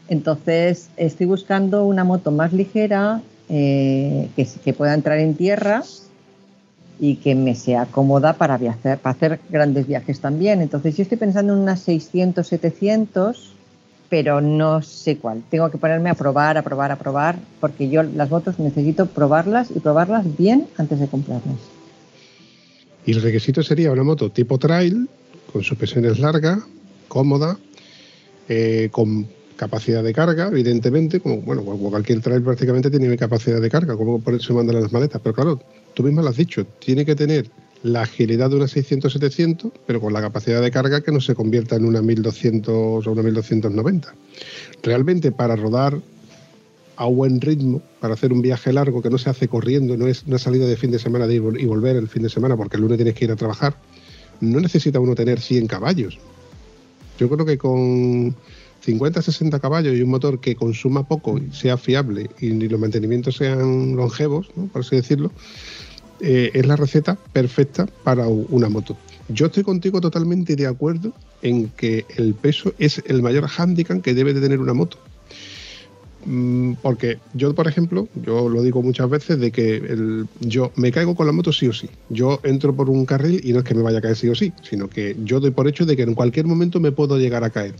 Entonces, 0.07 0.91
estoy 0.97 1.27
buscando 1.27 1.85
una 1.87 2.05
moto 2.05 2.31
más 2.31 2.53
ligera 2.53 3.21
eh, 3.49 4.29
que, 4.37 4.47
que 4.65 4.73
pueda 4.75 4.95
entrar 4.95 5.19
en 5.19 5.35
tierra 5.35 5.83
y 7.01 7.17
que 7.17 7.35
me 7.35 7.55
sea 7.55 7.87
cómoda 7.87 8.35
para 8.35 8.59
viajar, 8.59 8.99
para 8.99 9.17
hacer 9.17 9.41
grandes 9.49 9.87
viajes 9.87 10.21
también. 10.21 10.61
Entonces 10.61 10.97
yo 10.97 11.03
estoy 11.03 11.17
pensando 11.17 11.55
en 11.55 11.61
unas 11.61 11.81
600, 11.81 12.47
700, 12.47 13.55
pero 14.11 14.43
no 14.43 14.83
sé 14.83 15.17
cuál. 15.17 15.43
Tengo 15.51 15.71
que 15.71 15.79
ponerme 15.79 16.11
a 16.11 16.15
probar, 16.15 16.59
a 16.59 16.63
probar, 16.63 16.93
a 16.93 16.97
probar, 16.97 17.37
porque 17.59 17.89
yo 17.89 18.03
las 18.03 18.31
motos 18.31 18.59
necesito 18.59 19.07
probarlas 19.07 19.71
y 19.75 19.81
probarlas 19.81 20.37
bien 20.37 20.67
antes 20.77 21.01
de 21.01 21.09
comprarlas. 21.09 21.57
Y 23.07 23.13
el 23.13 23.23
requisito 23.23 23.63
sería 23.63 23.91
una 23.93 24.05
moto 24.05 24.31
tipo 24.31 24.59
trail, 24.59 25.09
con 25.51 25.65
suspensiones 25.65 26.19
largas, 26.19 26.59
cómoda, 27.09 27.59
eh, 28.49 28.89
con 28.93 29.27
capacidad 29.61 30.03
de 30.03 30.15
carga, 30.15 30.49
evidentemente, 30.49 31.21
como 31.21 31.43
bueno, 31.43 31.63
cualquier 31.63 32.23
trail 32.23 32.41
prácticamente 32.41 32.89
tiene 32.89 33.15
capacidad 33.19 33.61
de 33.61 33.69
carga, 33.69 33.95
como 33.95 34.19
por 34.19 34.33
eso 34.33 34.55
mandan 34.55 34.81
las 34.81 34.91
maletas, 34.91 35.21
pero 35.23 35.35
claro, 35.35 35.61
tú 35.93 36.03
mismo 36.03 36.23
lo 36.23 36.31
has 36.31 36.37
dicho, 36.39 36.65
tiene 36.79 37.05
que 37.05 37.15
tener 37.15 37.51
la 37.83 38.01
agilidad 38.01 38.49
de 38.49 38.57
una 38.57 38.65
600-700, 38.65 39.71
pero 39.87 40.01
con 40.01 40.15
la 40.15 40.23
capacidad 40.23 40.63
de 40.63 40.71
carga 40.71 41.03
que 41.03 41.13
no 41.13 41.21
se 41.21 41.35
convierta 41.35 41.77
en 41.77 41.85
una 41.85 42.01
1200 42.01 43.07
o 43.07 43.13
una 43.13 43.23
1290. 43.23 44.15
Realmente 44.83 45.31
para 45.31 45.57
rodar 45.57 45.99
a 46.97 47.05
buen 47.05 47.39
ritmo, 47.43 47.83
para 48.01 48.15
hacer 48.15 48.33
un 48.33 48.41
viaje 48.41 48.73
largo 48.73 49.03
que 49.03 49.11
no 49.11 49.19
se 49.19 49.29
hace 49.29 49.47
corriendo, 49.47 49.95
no 49.99 50.07
es 50.07 50.23
una 50.27 50.39
salida 50.39 50.67
de 50.67 50.79
fin 50.79 50.91
de 50.91 50.99
semana 50.99 51.27
de 51.27 51.35
ir 51.35 51.43
y 51.59 51.67
volver 51.67 51.97
el 51.97 52.09
fin 52.09 52.23
de 52.23 52.31
semana 52.31 52.57
porque 52.57 52.77
el 52.77 52.83
lunes 52.83 52.97
tienes 52.97 53.15
que 53.15 53.27
ir 53.27 53.31
a 53.31 53.37
trabajar, 53.37 53.77
no 54.41 54.59
necesita 54.59 55.01
uno 55.01 55.15
tener 55.15 55.39
100 55.39 55.67
caballos. 55.67 56.19
Yo 57.19 57.29
creo 57.29 57.45
que 57.45 57.59
con 57.59 58.35
50, 58.81 59.23
60 59.23 59.61
caballos 59.61 59.95
y 59.97 60.03
un 60.03 60.11
motor 60.11 60.41
que 60.41 60.57
consuma 60.57 61.07
poco, 61.07 61.39
sea 61.53 61.77
fiable 61.77 62.31
y 62.41 62.51
los 62.53 62.81
mantenimientos 62.81 63.37
sean 63.37 63.97
longevos, 63.97 64.51
por 64.73 64.83
así 64.83 64.97
decirlo, 64.97 65.31
eh, 66.21 66.51
es 66.55 66.67
la 66.67 66.77
receta 66.77 67.17
perfecta 67.33 67.87
para 68.05 68.27
una 68.29 68.69
moto. 68.69 68.97
Yo 69.29 69.47
estoy 69.47 69.63
contigo 69.63 70.01
totalmente 70.01 70.57
de 70.57 70.67
acuerdo 70.67 71.13
en 71.43 71.69
que 71.69 72.05
el 72.17 72.35
peso 72.35 72.75
es 72.79 73.03
el 73.07 73.23
mayor 73.23 73.47
hándicap 73.47 74.03
que 74.03 74.15
debe 74.15 74.35
de 74.35 74.41
tener 74.41 74.61
una 74.61 74.75
moto. 74.75 74.99
Mm, 76.27 76.75
porque 76.83 77.19
yo, 77.33 77.55
por 77.55 77.67
ejemplo, 77.67 78.09
yo 78.15 78.49
lo 78.49 78.63
digo 78.63 78.83
muchas 78.83 79.09
veces 79.09 79.39
de 79.39 79.51
que 79.51 79.77
el, 79.77 80.27
yo 80.41 80.71
me 80.77 80.93
caigo 80.93 81.15
con 81.15 81.27
la 81.27 81.33
moto 81.33 81.53
sí 81.53 81.67
o 81.67 81.73
sí. 81.73 81.89
Yo 82.09 82.41
entro 82.43 82.75
por 82.75 82.91
un 82.91 83.07
carril 83.07 83.41
y 83.43 83.53
no 83.53 83.61
es 83.61 83.65
que 83.65 83.75
me 83.75 83.83
vaya 83.83 83.99
a 83.99 84.01
caer 84.03 84.17
sí 84.17 84.29
o 84.29 84.35
sí, 84.35 84.53
sino 84.63 84.89
que 84.89 85.17
yo 85.25 85.41
doy 85.41 85.51
por 85.51 85.67
hecho 85.67 85.87
de 85.87 85.97
que 85.97 86.03
en 86.03 86.15
cualquier 86.15 86.47
momento 86.47 86.79
me 86.79 86.93
puedo 86.93 87.19
llegar 87.19 87.45
a 87.45 87.51
caer. 87.51 87.75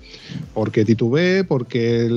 Porque 0.55 0.85
titubeé, 0.85 1.45
porque 1.45 2.09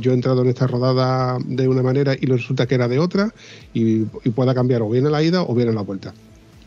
yo 0.00 0.10
he 0.10 0.14
entrado 0.14 0.42
en 0.42 0.48
esta 0.48 0.66
rodada 0.66 1.38
de 1.44 1.68
una 1.68 1.82
manera 1.82 2.14
y 2.20 2.26
resulta 2.26 2.66
que 2.66 2.74
era 2.74 2.88
de 2.88 2.98
otra 2.98 3.32
y, 3.72 4.02
y 4.24 4.30
pueda 4.34 4.54
cambiar 4.54 4.82
o 4.82 4.90
bien 4.90 5.06
a 5.06 5.10
la 5.10 5.22
ida 5.22 5.42
o 5.42 5.54
bien 5.54 5.68
a 5.70 5.72
la 5.72 5.82
vuelta. 5.82 6.12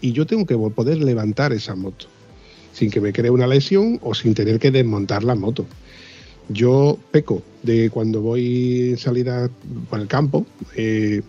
Y 0.02 0.14
yo 0.14 0.26
tengo 0.26 0.46
que 0.46 0.58
poder 0.58 0.98
levantar 0.98 1.54
esa 1.54 1.76
moto 1.76 2.08
sin 2.76 2.92
que 2.92 3.00
me 3.00 3.14
cree 3.14 3.32
una 3.32 3.48
lesión 3.48 4.00
o 4.02 4.14
sin 4.14 4.34
tener 4.34 4.60
que 4.60 4.70
desmontar 4.70 5.24
la 5.24 5.34
moto. 5.34 5.66
Yo 6.50 6.98
peco 7.12 7.42
de 7.64 7.90
cuando 7.90 8.22
voy 8.22 8.92
en 8.92 8.98
salida 8.98 9.50
por 9.90 10.00
el 10.00 10.08
campo, 10.08 10.46
eh, 10.76 11.22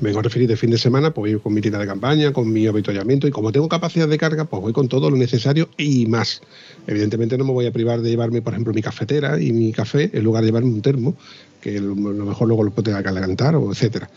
vengo 0.00 0.20
a 0.20 0.22
referir 0.22 0.48
de 0.48 0.56
fin 0.56 0.70
de 0.70 0.78
semana, 0.78 1.12
pues 1.12 1.32
voy 1.32 1.40
con 1.40 1.52
mi 1.52 1.60
tienda 1.60 1.78
de 1.78 1.86
campaña, 1.86 2.32
con 2.32 2.50
mi 2.50 2.66
avituallamiento 2.66 3.26
y 3.26 3.30
como 3.30 3.52
tengo 3.52 3.68
capacidad 3.68 4.08
de 4.08 4.16
carga, 4.16 4.46
pues 4.46 4.62
voy 4.62 4.72
con 4.72 4.88
todo 4.88 5.10
lo 5.10 5.16
necesario 5.16 5.68
y 5.76 6.06
más. 6.06 6.40
Evidentemente 6.86 7.36
no 7.36 7.44
me 7.44 7.52
voy 7.52 7.66
a 7.66 7.72
privar 7.72 8.00
de 8.00 8.10
llevarme, 8.10 8.40
por 8.40 8.54
ejemplo, 8.54 8.72
mi 8.72 8.82
cafetera 8.82 9.40
y 9.40 9.52
mi 9.52 9.72
café 9.72 10.10
en 10.12 10.24
lugar 10.24 10.42
de 10.42 10.48
llevarme 10.48 10.70
un 10.70 10.82
termo, 10.82 11.14
que 11.60 11.80
lo 11.80 11.94
mejor 11.94 12.48
luego 12.48 12.64
lo 12.64 12.70
puedo 12.70 13.02
calentar 13.02 13.54
o 13.54 13.70
etcétera. 13.70 14.10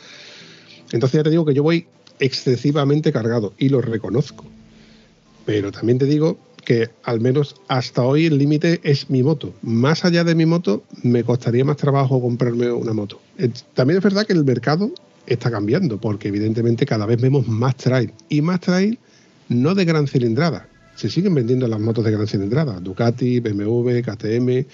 Entonces 0.92 1.20
ya 1.20 1.24
te 1.24 1.30
digo 1.30 1.46
que 1.46 1.54
yo 1.54 1.64
voy 1.64 1.88
excesivamente 2.20 3.12
cargado 3.12 3.54
y 3.58 3.70
lo 3.70 3.82
reconozco. 3.82 4.46
Pero 5.46 5.72
también 5.72 6.00
te 6.00 6.06
digo 6.06 6.38
que 6.66 6.90
al 7.04 7.22
menos 7.22 7.56
hasta 7.70 8.02
hoy 8.02 8.26
el 8.26 8.38
límite 8.38 8.82
es 8.84 9.10
mi 9.10 9.24
moto. 9.24 9.54
Más 9.62 10.04
allá 10.04 10.24
de 10.24 10.36
mi 10.36 10.46
moto, 10.46 10.84
me 11.04 11.24
costaría 11.24 11.64
más 11.64 11.78
trabajo 11.78 12.20
comprarme 12.20 12.72
una 12.72 12.94
moto. 12.94 13.22
Eh, 13.38 13.50
también 13.74 14.00
es 14.00 14.04
verdad 14.04 14.26
que 14.26 14.34
el 14.34 14.44
mercado 14.44 14.92
está 15.28 15.50
cambiando, 15.50 16.00
porque 16.00 16.28
evidentemente 16.28 16.86
cada 16.86 17.06
vez 17.06 17.22
vemos 17.22 17.48
más 17.48 17.78
trail. 17.78 18.12
Y 18.28 18.42
más 18.42 18.60
trail 18.60 19.00
no 19.48 19.76
de 19.76 19.86
gran 19.86 20.08
cilindrada. 20.08 20.68
Se 20.96 21.10
siguen 21.10 21.36
vendiendo 21.36 21.68
las 21.68 21.80
motos 21.80 22.04
de 22.04 22.12
gran 22.12 22.28
cilindrada. 22.28 22.80
Ducati, 22.80 23.40
BMW, 23.40 24.02
KTM, 24.02 24.66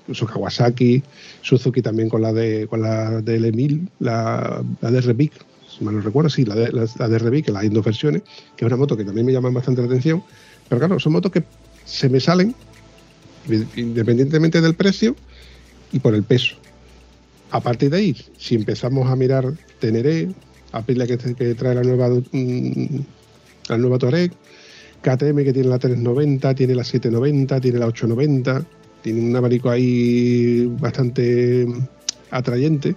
incluso 0.00 0.26
Kawasaki, 0.26 1.02
Suzuki 1.42 1.82
también 1.82 2.08
con 2.08 2.22
la 2.22 2.32
de 2.32 2.66
con 2.66 2.82
la 2.82 3.20
del 3.20 3.44
Emil, 3.46 3.88
la, 3.98 4.62
la 4.80 4.90
de 4.90 5.00
Revic, 5.00 5.32
si 5.68 5.84
mal 5.84 5.94
no 5.94 6.02
recuerdo, 6.02 6.28
sí, 6.28 6.44
la 6.44 6.54
de, 6.54 6.72
la, 6.72 6.86
la 6.98 7.08
de 7.08 7.18
Revic, 7.18 7.46
que 7.46 7.56
hay 7.56 7.68
dos 7.68 7.84
versiones, 7.84 8.22
que 8.56 8.64
es 8.64 8.66
una 8.66 8.76
moto 8.76 8.96
que 8.96 9.04
también 9.04 9.26
me 9.26 9.32
llama 9.32 9.50
bastante 9.50 9.80
la 9.80 9.86
atención 9.86 10.22
pero 10.72 10.86
claro, 10.86 10.98
son 10.98 11.12
motos 11.12 11.30
que 11.30 11.44
se 11.84 12.08
me 12.08 12.18
salen 12.18 12.54
independientemente 13.76 14.62
del 14.62 14.72
precio 14.74 15.14
y 15.92 15.98
por 15.98 16.14
el 16.14 16.22
peso. 16.22 16.56
A 17.50 17.60
partir 17.60 17.90
de 17.90 17.98
ahí, 17.98 18.16
si 18.38 18.54
empezamos 18.54 19.10
a 19.10 19.14
mirar 19.14 19.52
Teneré, 19.80 20.30
Aprilia 20.72 21.06
que, 21.06 21.18
que 21.18 21.54
trae 21.54 21.74
la 21.74 21.82
nueva 21.82 22.08
mm, 22.08 23.00
la 23.68 23.76
nueva 23.76 23.98
Touareg, 23.98 24.32
KTM 25.02 25.44
que 25.44 25.52
tiene 25.52 25.68
la 25.68 25.78
390, 25.78 26.54
tiene 26.54 26.74
la 26.74 26.84
790, 26.84 27.60
tiene 27.60 27.78
la 27.78 27.88
890, 27.88 28.64
tiene 29.02 29.20
un 29.20 29.36
abanico 29.36 29.68
ahí 29.68 30.72
bastante 30.80 31.66
atrayente, 32.30 32.96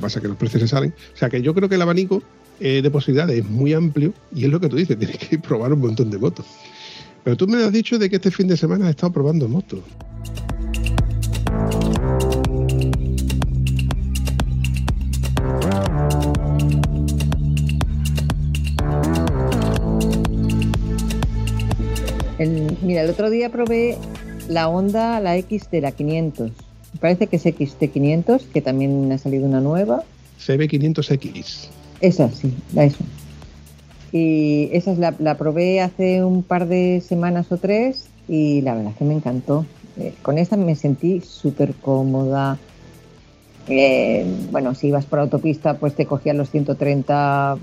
pasa 0.00 0.20
que 0.20 0.28
los 0.28 0.36
precios 0.36 0.62
se 0.62 0.68
salen. 0.68 0.94
O 1.12 1.16
sea 1.16 1.28
que 1.28 1.42
yo 1.42 1.54
creo 1.54 1.68
que 1.68 1.74
el 1.74 1.82
abanico 1.82 2.22
eh, 2.60 2.82
de 2.82 2.90
posibilidades 2.92 3.40
es 3.40 3.50
muy 3.50 3.72
amplio 3.72 4.14
y 4.32 4.44
es 4.44 4.50
lo 4.52 4.60
que 4.60 4.68
tú 4.68 4.76
dices, 4.76 4.96
tienes 5.00 5.18
que 5.18 5.40
probar 5.40 5.72
un 5.72 5.80
montón 5.80 6.08
de 6.08 6.18
motos. 6.18 6.46
Pero 7.26 7.36
tú 7.36 7.48
me 7.48 7.64
has 7.64 7.72
dicho 7.72 7.98
de 7.98 8.08
que 8.08 8.14
este 8.14 8.30
fin 8.30 8.46
de 8.46 8.56
semana 8.56 8.84
has 8.84 8.90
estado 8.90 9.14
probando 9.14 9.48
motos. 9.48 9.80
mira, 22.82 23.02
el 23.02 23.10
otro 23.10 23.28
día 23.28 23.50
probé 23.50 23.98
la 24.48 24.68
Honda, 24.68 25.18
la 25.18 25.36
X 25.36 25.68
de 25.72 25.80
la 25.80 25.90
500. 25.90 26.52
Me 26.92 27.00
parece 27.00 27.26
que 27.26 27.34
es 27.34 27.44
XT500, 27.44 28.42
que 28.54 28.62
también 28.62 29.10
ha 29.10 29.18
salido 29.18 29.46
una 29.46 29.60
nueva. 29.60 30.04
CB500X. 30.38 31.70
Esa, 32.00 32.30
sí, 32.30 32.54
la 32.72 32.84
eso. 32.84 33.02
Y 34.16 34.70
esa 34.72 34.92
es 34.92 34.98
la, 34.98 35.36
probé 35.36 35.82
hace 35.82 36.24
un 36.24 36.42
par 36.42 36.68
de 36.68 37.02
semanas 37.06 37.52
o 37.52 37.58
tres 37.58 38.08
y 38.26 38.62
la 38.62 38.74
verdad 38.74 38.92
es 38.92 38.96
que 38.96 39.04
me 39.04 39.12
encantó. 39.12 39.66
Eh, 39.98 40.14
con 40.22 40.38
esta 40.38 40.56
me 40.56 40.74
sentí 40.74 41.20
súper 41.20 41.74
cómoda. 41.74 42.56
Eh, 43.68 44.24
bueno, 44.50 44.74
si 44.74 44.88
ibas 44.88 45.04
por 45.04 45.18
autopista, 45.18 45.76
pues 45.76 45.94
te 45.94 46.06
cogías 46.06 46.34
los 46.34 46.50
130, 46.50 47.58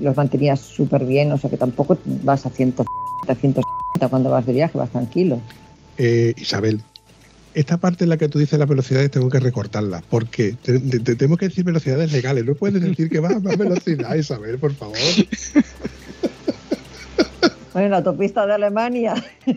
los 0.00 0.16
mantenías 0.16 0.60
súper 0.60 1.04
bien, 1.04 1.32
o 1.32 1.38
sea 1.38 1.50
que 1.50 1.58
tampoco 1.58 1.98
vas 2.22 2.46
a 2.46 2.50
150, 2.50 3.34
160 3.34 4.08
cuando 4.08 4.30
vas 4.30 4.46
de 4.46 4.54
viaje, 4.54 4.78
vas 4.78 4.90
tranquilo. 4.90 5.38
Eh, 5.98 6.32
Isabel, 6.38 6.80
esta 7.54 7.78
parte 7.78 8.04
en 8.04 8.10
la 8.10 8.16
que 8.16 8.28
tú 8.28 8.38
dices 8.38 8.58
las 8.58 8.68
velocidades 8.68 9.10
tengo 9.10 9.28
que 9.28 9.40
recortarla, 9.40 10.02
porque 10.08 10.54
te, 10.62 10.78
te, 10.78 11.16
tenemos 11.16 11.38
que 11.38 11.48
decir 11.48 11.64
velocidades 11.64 12.12
legales, 12.12 12.44
no 12.44 12.54
puedes 12.54 12.80
decir 12.80 13.10
que 13.10 13.20
va 13.20 13.30
a 13.30 13.40
más 13.40 13.56
velocidad, 13.56 14.14
Isabel, 14.14 14.58
por 14.58 14.74
favor. 14.74 14.96
Bueno, 17.72 17.90
la 17.90 17.98
autopista 17.98 18.46
de 18.46 18.54
Alemania. 18.54 19.14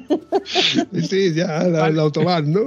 Sí, 1.09 1.33
ya, 1.33 1.63
la, 1.63 1.89
la 1.89 2.01
autobahn, 2.03 2.51
¿no? 2.51 2.61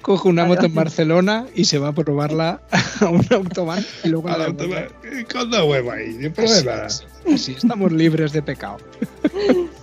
Coge 0.00 0.28
una 0.28 0.44
moto 0.44 0.66
en 0.66 0.74
Barcelona 0.74 1.46
y 1.54 1.64
se 1.64 1.78
va 1.78 1.88
a 1.88 1.92
probarla 1.92 2.62
a 3.00 3.08
un 3.08 3.26
autobahn 3.30 3.84
y 4.04 4.08
luego 4.08 4.28
a 4.28 4.38
la 4.38 4.44
autobahn. 4.46 4.88
Con 5.32 5.50
dos 5.50 5.64
huevos 5.64 5.94
ahí, 5.94 6.12
sin 6.12 6.32
problema. 6.32 6.88
Sí, 6.88 7.04
sí, 7.26 7.38
sí, 7.38 7.54
estamos 7.56 7.90
libres 7.92 8.32
de 8.32 8.42
pecado. 8.42 8.78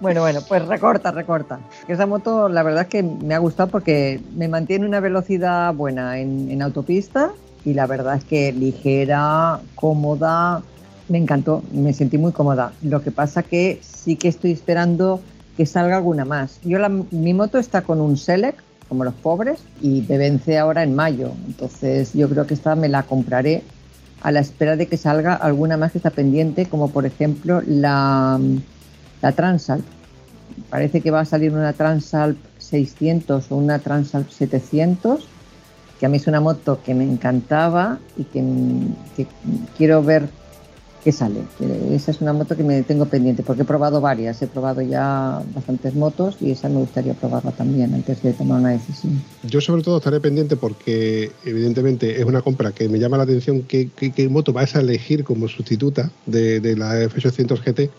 Bueno, 0.00 0.20
bueno, 0.20 0.40
pues 0.46 0.66
recorta, 0.66 1.10
recorta. 1.10 1.58
Esa 1.88 2.06
moto 2.06 2.48
la 2.48 2.62
verdad 2.62 2.82
es 2.82 2.88
que 2.88 3.02
me 3.02 3.34
ha 3.34 3.38
gustado 3.38 3.70
porque 3.70 4.20
me 4.34 4.48
mantiene 4.48 4.86
una 4.86 5.00
velocidad 5.00 5.72
buena 5.74 6.18
en, 6.18 6.60
autopista 6.62 7.30
y 7.64 7.74
la 7.74 7.86
verdad 7.86 8.16
es 8.16 8.24
que 8.24 8.52
ligera, 8.52 9.60
cómoda, 9.74 10.62
me 11.08 11.18
encantó, 11.18 11.62
me 11.72 11.92
sentí 11.92 12.18
muy 12.18 12.32
cómoda. 12.32 12.72
Lo 12.82 13.02
que 13.02 13.10
pasa 13.10 13.42
que 13.42 13.80
sí 13.82 14.16
que 14.16 14.28
estoy 14.28 14.52
esperando 14.52 15.20
que 15.56 15.66
salga 15.66 15.96
alguna 15.96 16.24
más. 16.24 16.60
Yo 16.62 16.78
la, 16.78 16.88
mi 16.88 17.34
moto 17.34 17.58
está 17.58 17.82
con 17.82 18.00
un 18.00 18.16
Select, 18.16 18.58
como 18.88 19.04
los 19.04 19.14
pobres, 19.14 19.58
y 19.80 20.04
me 20.08 20.18
vence 20.18 20.58
ahora 20.58 20.82
en 20.82 20.94
mayo. 20.94 21.32
Entonces 21.46 22.12
yo 22.12 22.28
creo 22.28 22.46
que 22.46 22.54
esta 22.54 22.76
me 22.76 22.88
la 22.88 23.02
compraré 23.02 23.62
a 24.22 24.30
la 24.30 24.40
espera 24.40 24.76
de 24.76 24.86
que 24.86 24.96
salga 24.96 25.34
alguna 25.34 25.76
más 25.76 25.92
que 25.92 25.98
está 25.98 26.10
pendiente, 26.10 26.66
como 26.66 26.90
por 26.90 27.06
ejemplo 27.06 27.62
la, 27.66 28.38
la 29.22 29.32
Transalp. 29.32 29.84
Parece 30.70 31.00
que 31.00 31.10
va 31.10 31.20
a 31.20 31.24
salir 31.24 31.52
una 31.52 31.72
Transalp 31.72 32.38
600 32.58 33.50
o 33.50 33.56
una 33.56 33.78
Transalp 33.78 34.30
700, 34.30 35.26
que 36.00 36.06
a 36.06 36.08
mí 36.08 36.16
es 36.16 36.26
una 36.26 36.40
moto 36.40 36.80
que 36.84 36.94
me 36.94 37.04
encantaba 37.04 37.98
y 38.16 38.24
que, 38.24 38.44
quiero 39.76 40.02
ver 40.02 40.28
que 41.04 41.12
sale. 41.12 41.42
Esa 41.92 42.10
es 42.10 42.20
una 42.20 42.32
moto 42.32 42.56
que 42.56 42.64
me 42.64 42.82
tengo 42.82 43.06
pendiente 43.06 43.44
porque 43.44 43.62
he 43.62 43.64
probado 43.64 44.00
varias, 44.00 44.42
he 44.42 44.48
probado 44.48 44.82
ya 44.82 45.40
bastantes 45.54 45.94
motos 45.94 46.36
y 46.40 46.50
esa 46.50 46.68
me 46.68 46.78
gustaría 46.80 47.14
probarla 47.14 47.52
también 47.52 47.94
antes 47.94 48.20
de 48.24 48.32
tomar 48.32 48.58
una 48.58 48.70
decisión. 48.70 49.22
Yo 49.44 49.60
sobre 49.60 49.84
todo 49.84 49.98
estaré 49.98 50.18
pendiente 50.18 50.56
porque 50.56 51.30
evidentemente 51.44 52.20
es 52.20 52.24
una 52.24 52.42
compra 52.42 52.72
que 52.72 52.88
me 52.88 52.98
llama 52.98 53.18
la 53.18 53.22
atención 53.22 53.62
qué, 53.62 53.88
qué, 53.94 54.10
qué 54.10 54.28
moto 54.28 54.52
vas 54.52 54.74
a 54.74 54.80
elegir 54.80 55.22
como 55.22 55.46
sustituta 55.46 56.10
de, 56.26 56.58
de 56.58 56.76
la 56.76 57.04
F800 57.04 57.62
GT. 57.62 57.90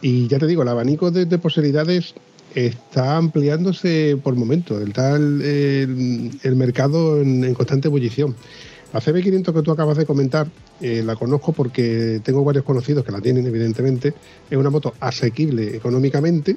Y 0.00 0.28
ya 0.28 0.38
te 0.38 0.46
digo, 0.46 0.62
el 0.62 0.68
abanico 0.68 1.10
de, 1.10 1.26
de 1.26 1.38
posibilidades 1.38 2.14
está 2.54 3.16
ampliándose 3.16 4.18
por 4.22 4.34
momentos, 4.34 4.80
está 4.86 5.16
el, 5.16 6.38
el, 6.42 6.56
mercado 6.56 7.20
en, 7.20 7.54
constante 7.54 7.88
ebullición. 7.88 8.34
La 8.92 9.00
CB500 9.00 9.52
que 9.52 9.62
tú 9.62 9.70
acabas 9.70 9.98
de 9.98 10.06
comentar, 10.06 10.48
eh, 10.80 11.02
la 11.04 11.14
conozco 11.14 11.52
porque 11.52 12.20
tengo 12.24 12.42
varios 12.42 12.64
conocidos 12.64 13.04
que 13.04 13.12
la 13.12 13.20
tienen, 13.20 13.46
evidentemente. 13.46 14.14
Es 14.48 14.56
una 14.56 14.70
moto 14.70 14.94
asequible 14.98 15.76
económicamente 15.76 16.56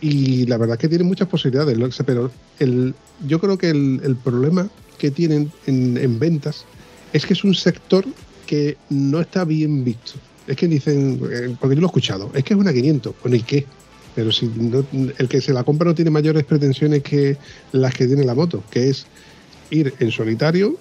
y 0.00 0.46
la 0.46 0.56
verdad 0.56 0.74
es 0.74 0.80
que 0.80 0.88
tiene 0.88 1.04
muchas 1.04 1.28
posibilidades. 1.28 1.78
Pero 2.04 2.30
el, 2.58 2.94
yo 3.24 3.38
creo 3.38 3.56
que 3.56 3.70
el, 3.70 4.16
problema 4.22 4.68
que 4.98 5.12
tienen 5.12 5.52
en, 5.66 5.96
en 5.96 6.18
ventas 6.18 6.64
es 7.12 7.24
que 7.24 7.34
es 7.34 7.44
un 7.44 7.54
sector 7.54 8.04
que 8.46 8.76
no 8.90 9.20
está 9.20 9.44
bien 9.44 9.84
visto. 9.84 10.14
Es 10.48 10.56
que 10.56 10.66
dicen, 10.66 11.20
eh, 11.30 11.54
porque 11.60 11.76
yo 11.76 11.82
lo 11.82 11.86
he 11.86 11.90
escuchado, 11.90 12.30
es 12.34 12.42
que 12.42 12.54
es 12.54 12.60
una 12.60 12.72
500. 12.72 13.14
Bueno, 13.22 13.36
¿y 13.36 13.42
qué? 13.42 13.66
Pero 14.14 14.32
si 14.32 14.50
el 15.18 15.28
que 15.28 15.40
se 15.40 15.52
la 15.52 15.62
compra 15.62 15.86
no 15.86 15.94
tiene 15.94 16.10
mayores 16.10 16.44
pretensiones 16.44 17.02
que 17.04 17.36
las 17.70 17.94
que 17.94 18.06
tiene 18.06 18.24
la 18.24 18.34
moto, 18.34 18.64
que 18.70 18.88
es 18.88 19.06
ir 19.70 19.94
en 20.00 20.10
solitario 20.10 20.76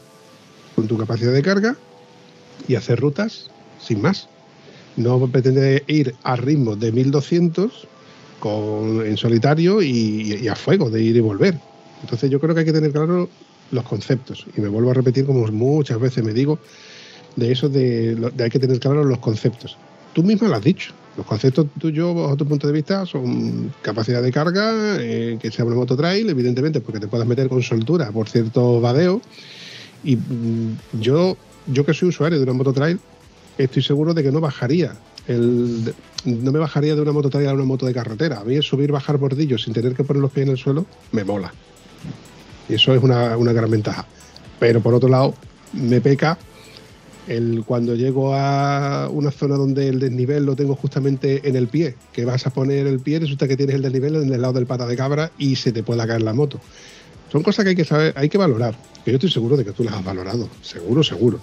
con 0.75 0.87
tu 0.87 0.97
capacidad 0.97 1.33
de 1.33 1.41
carga 1.41 1.75
y 2.67 2.75
hacer 2.75 2.99
rutas 2.99 3.49
sin 3.79 4.01
más. 4.01 4.27
No 4.95 5.27
pretende 5.27 5.83
ir 5.87 6.15
a 6.23 6.35
ritmo 6.35 6.75
de 6.75 6.91
1200 6.91 7.87
con, 8.39 9.05
en 9.05 9.17
solitario 9.17 9.81
y, 9.81 10.47
a 10.47 10.55
fuego, 10.55 10.89
de 10.89 11.01
ir 11.01 11.15
y 11.15 11.19
volver. 11.19 11.59
Entonces 12.01 12.29
yo 12.29 12.39
creo 12.39 12.53
que 12.53 12.61
hay 12.61 12.65
que 12.65 12.73
tener 12.73 12.91
claro 12.91 13.29
los 13.71 13.83
conceptos. 13.83 14.45
Y 14.55 14.61
me 14.61 14.67
vuelvo 14.67 14.91
a 14.91 14.93
repetir 14.93 15.25
como 15.25 15.45
muchas 15.47 15.99
veces 15.99 16.23
me 16.23 16.33
digo, 16.33 16.59
de 17.37 17.51
eso 17.51 17.69
de, 17.69 18.15
de 18.15 18.43
hay 18.43 18.49
que 18.49 18.59
tener 18.59 18.79
claro 18.79 19.05
los 19.05 19.19
conceptos. 19.19 19.77
Tú 20.13 20.23
misma 20.23 20.49
lo 20.49 20.55
has 20.55 20.63
dicho. 20.63 20.91
Los 21.15 21.25
conceptos 21.25 21.67
tuyos, 21.79 22.15
bajo 22.15 22.35
tu 22.35 22.45
punto 22.45 22.67
de 22.67 22.73
vista, 22.73 23.05
son 23.05 23.73
capacidad 23.81 24.21
de 24.21 24.31
carga, 24.31 24.97
eh, 24.99 25.37
que 25.41 25.49
sea 25.51 25.65
una 25.65 25.75
moto 25.75 25.95
trail, 25.95 26.29
evidentemente, 26.29 26.81
porque 26.81 26.99
te 26.99 27.07
puedas 27.07 27.27
meter 27.27 27.47
con 27.49 27.63
soltura 27.63 28.11
por 28.11 28.27
cierto 28.27 28.81
vadeo. 28.81 29.21
Y 30.03 30.15
mm, 30.15 30.77
yo, 30.99 31.37
yo 31.67 31.85
que 31.85 31.93
soy 31.93 32.09
usuario 32.09 32.37
de 32.37 32.43
una 32.43 32.53
moto 32.53 32.73
trail, 32.73 32.99
estoy 33.57 33.81
seguro 33.81 34.13
de 34.13 34.21
que 34.21 34.31
no 34.31 34.41
bajaría. 34.41 34.93
El, 35.27 35.93
no 36.25 36.51
me 36.51 36.59
bajaría 36.59 36.95
de 36.95 37.01
una 37.01 37.11
moto 37.11 37.29
trail 37.29 37.47
a 37.49 37.53
una 37.53 37.63
moto 37.63 37.85
de 37.87 37.93
carretera. 37.93 38.39
A 38.39 38.43
mí 38.43 38.61
subir, 38.61 38.91
bajar 38.91 39.17
bordillos 39.17 39.63
sin 39.63 39.73
tener 39.73 39.93
que 39.93 40.03
poner 40.03 40.21
los 40.21 40.31
pies 40.31 40.45
en 40.45 40.51
el 40.51 40.57
suelo, 40.57 40.85
me 41.11 41.23
mola. 41.23 41.51
Y 42.69 42.75
eso 42.75 42.93
es 42.93 43.01
una, 43.01 43.37
una 43.37 43.53
gran 43.53 43.71
ventaja. 43.71 44.05
Pero 44.59 44.81
por 44.81 44.93
otro 44.93 45.09
lado, 45.09 45.33
me 45.73 45.99
peca 45.99 46.37
el, 47.27 47.63
cuando 47.65 47.95
llego 47.95 48.33
a 48.33 49.09
una 49.11 49.31
zona 49.31 49.55
donde 49.55 49.87
el 49.87 49.99
desnivel 49.99 50.45
lo 50.45 50.55
tengo 50.55 50.75
justamente 50.75 51.47
en 51.47 51.55
el 51.55 51.67
pie, 51.67 51.95
que 52.13 52.25
vas 52.25 52.47
a 52.47 52.49
poner 52.49 52.87
el 52.87 52.99
pie, 52.99 53.19
resulta 53.19 53.47
que 53.47 53.57
tienes 53.57 53.75
el 53.75 53.81
desnivel 53.81 54.15
en 54.15 54.33
el 54.33 54.41
lado 54.41 54.53
del 54.53 54.65
pata 54.65 54.85
de 54.85 54.95
cabra 54.95 55.31
y 55.37 55.55
se 55.55 55.71
te 55.71 55.83
pueda 55.83 56.07
caer 56.07 56.21
la 56.21 56.33
moto. 56.33 56.59
Son 57.31 57.43
cosas 57.43 57.63
que 57.63 57.69
hay 57.69 57.75
que 57.75 57.85
saber, 57.85 58.13
hay 58.15 58.29
que 58.29 58.37
valorar. 58.37 58.75
Que 59.03 59.11
yo 59.11 59.15
estoy 59.15 59.31
seguro 59.31 59.57
de 59.57 59.65
que 59.65 59.71
tú 59.71 59.83
las 59.83 59.93
has 59.93 60.03
valorado. 60.03 60.49
Seguro, 60.61 61.03
seguro. 61.03 61.39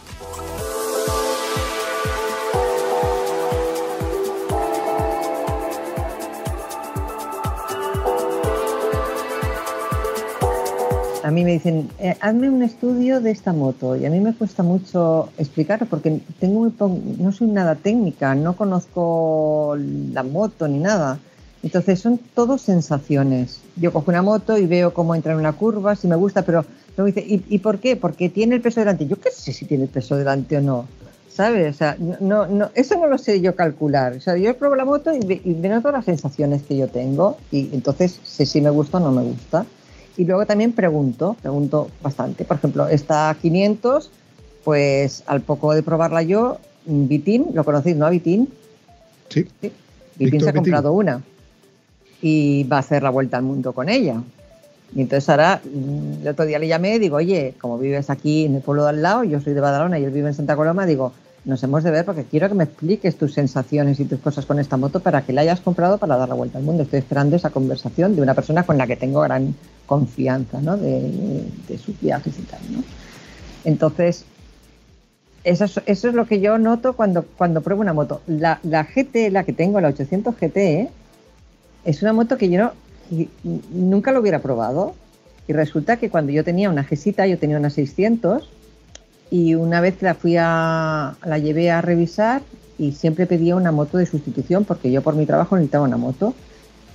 A 11.24 11.30
mí 11.30 11.42
me 11.42 11.52
dicen, 11.52 11.88
eh, 11.98 12.14
hazme 12.20 12.50
un 12.50 12.62
estudio 12.62 13.22
de 13.22 13.30
esta 13.30 13.54
moto 13.54 13.96
y 13.96 14.04
a 14.04 14.10
mí 14.10 14.20
me 14.20 14.34
cuesta 14.34 14.62
mucho 14.62 15.30
explicarlo 15.38 15.86
porque 15.86 16.20
tengo 16.38 16.70
no 17.18 17.32
soy 17.32 17.46
nada 17.46 17.76
técnica, 17.76 18.34
no 18.34 18.54
conozco 18.54 19.74
la 20.12 20.22
moto 20.22 20.68
ni 20.68 20.80
nada. 20.80 21.18
Entonces 21.62 21.98
son 21.98 22.20
todo 22.34 22.58
sensaciones. 22.58 23.60
Yo 23.76 23.90
cojo 23.90 24.10
una 24.10 24.20
moto 24.20 24.58
y 24.58 24.66
veo 24.66 24.92
cómo 24.92 25.14
entra 25.14 25.32
en 25.32 25.38
una 25.38 25.54
curva, 25.54 25.96
si 25.96 26.08
me 26.08 26.16
gusta, 26.16 26.42
pero 26.42 26.66
luego 26.94 27.06
dice, 27.06 27.24
¿y, 27.26 27.58
por 27.58 27.78
qué? 27.78 27.96
Porque 27.96 28.28
tiene 28.28 28.56
el 28.56 28.60
peso 28.60 28.80
delante. 28.80 29.06
Yo 29.06 29.16
qué 29.16 29.30
sé 29.30 29.54
si 29.54 29.64
tiene 29.64 29.84
el 29.84 29.90
peso 29.90 30.16
delante 30.16 30.58
o 30.58 30.60
no. 30.60 30.86
¿Sabes? 31.30 31.74
O 31.74 31.78
sea, 31.78 31.96
no, 32.20 32.46
no, 32.46 32.68
eso 32.74 32.96
no 32.96 33.06
lo 33.06 33.16
sé 33.16 33.40
yo 33.40 33.56
calcular. 33.56 34.12
O 34.12 34.20
sea, 34.20 34.36
yo 34.36 34.54
pruebo 34.58 34.76
la 34.76 34.84
moto 34.84 35.10
y, 35.14 35.40
y 35.42 35.54
veo 35.54 35.80
todas 35.80 35.94
las 35.94 36.04
sensaciones 36.04 36.62
que 36.64 36.76
yo 36.76 36.88
tengo 36.88 37.38
y 37.50 37.70
entonces 37.72 38.20
sé 38.24 38.44
si 38.44 38.60
me 38.60 38.68
gusta 38.68 38.98
o 38.98 39.00
no 39.00 39.10
me 39.10 39.22
gusta. 39.22 39.64
Y 40.16 40.24
luego 40.24 40.46
también 40.46 40.72
pregunto, 40.72 41.36
pregunto 41.40 41.88
bastante. 42.02 42.44
Por 42.44 42.58
ejemplo, 42.58 42.88
esta 42.88 43.36
500, 43.40 44.10
pues 44.64 45.24
al 45.26 45.40
poco 45.40 45.74
de 45.74 45.82
probarla 45.82 46.22
yo, 46.22 46.58
Vitín, 46.86 47.46
¿lo 47.54 47.64
conocéis, 47.64 47.96
no? 47.96 48.08
Vitín. 48.10 48.48
Sí. 49.28 49.46
sí. 49.60 49.72
Vitín 50.16 50.40
se 50.40 50.50
ha 50.50 50.52
comprado 50.52 50.92
una 50.92 51.22
y 52.22 52.64
va 52.64 52.76
a 52.76 52.80
hacer 52.80 53.02
la 53.02 53.10
vuelta 53.10 53.36
al 53.36 53.42
mundo 53.42 53.72
con 53.72 53.88
ella. 53.88 54.22
Y 54.94 55.00
entonces 55.00 55.28
ahora, 55.28 55.60
mm, 55.62 56.22
el 56.22 56.28
otro 56.28 56.46
día 56.46 56.58
le 56.58 56.68
llamé 56.68 56.96
y 56.96 56.98
digo, 56.98 57.16
oye, 57.16 57.54
como 57.60 57.78
vives 57.78 58.10
aquí 58.10 58.44
en 58.44 58.54
el 58.54 58.62
pueblo 58.62 58.84
de 58.84 58.90
al 58.90 59.02
lado, 59.02 59.24
yo 59.24 59.40
soy 59.40 59.54
de 59.54 59.60
Badalona 59.60 59.98
y 59.98 60.04
él 60.04 60.10
vive 60.10 60.28
en 60.28 60.34
Santa 60.34 60.56
Coloma, 60.56 60.86
digo, 60.86 61.12
nos 61.44 61.62
hemos 61.62 61.82
de 61.82 61.90
ver 61.90 62.04
porque 62.04 62.24
quiero 62.24 62.48
que 62.48 62.54
me 62.54 62.64
expliques 62.64 63.16
tus 63.16 63.34
sensaciones 63.34 64.00
y 64.00 64.06
tus 64.06 64.20
cosas 64.20 64.46
con 64.46 64.58
esta 64.58 64.76
moto 64.78 65.00
para 65.00 65.22
que 65.22 65.32
la 65.32 65.42
hayas 65.42 65.60
comprado 65.60 65.98
para 65.98 66.16
dar 66.16 66.28
la 66.28 66.34
vuelta 66.34 66.58
al 66.58 66.64
mundo. 66.64 66.84
Estoy 66.84 67.00
esperando 67.00 67.36
esa 67.36 67.50
conversación 67.50 68.16
de 68.16 68.22
una 68.22 68.32
persona 68.34 68.62
con 68.62 68.78
la 68.78 68.86
que 68.86 68.96
tengo 68.96 69.20
gran 69.20 69.54
confianza 69.86 70.60
¿no? 70.60 70.76
de, 70.76 71.44
sus 71.84 72.00
viajes 72.00 72.38
y 72.38 72.42
tal. 72.42 72.60
¿no? 72.70 72.84
Entonces, 73.64 74.24
eso 75.44 75.64
es, 75.64 75.80
eso 75.86 76.08
es, 76.08 76.14
lo 76.14 76.26
que 76.26 76.40
yo 76.40 76.58
noto 76.58 76.94
cuando, 76.94 77.24
cuando 77.24 77.60
pruebo 77.60 77.82
una 77.82 77.92
moto. 77.92 78.22
La, 78.26 78.60
la 78.62 78.84
GT, 78.84 79.30
la 79.30 79.44
que 79.44 79.52
tengo, 79.52 79.80
la 79.80 79.88
800 79.88 80.34
GT, 80.34 80.90
es 81.84 82.02
una 82.02 82.12
moto 82.12 82.38
que 82.38 82.48
yo 82.48 82.58
no, 82.58 82.72
nunca 83.72 84.12
lo 84.12 84.20
hubiera 84.20 84.40
probado. 84.40 84.94
Y 85.46 85.52
resulta 85.52 85.98
que 85.98 86.08
cuando 86.08 86.32
yo 86.32 86.44
tenía 86.44 86.70
una 86.70 86.84
Gesita, 86.84 87.26
yo 87.26 87.38
tenía 87.38 87.58
una 87.58 87.70
600 87.70 88.48
y 89.30 89.54
una 89.54 89.80
vez 89.80 90.00
la 90.00 90.14
fui 90.14 90.36
a, 90.38 91.16
la 91.24 91.38
llevé 91.38 91.70
a 91.70 91.82
revisar 91.82 92.42
y 92.78 92.92
siempre 92.92 93.26
pedía 93.26 93.56
una 93.56 93.72
moto 93.72 93.98
de 93.98 94.06
sustitución 94.06 94.64
porque 94.64 94.90
yo 94.90 95.02
por 95.02 95.14
mi 95.14 95.26
trabajo 95.26 95.56
necesitaba 95.56 95.84
una 95.84 95.96
moto 95.96 96.34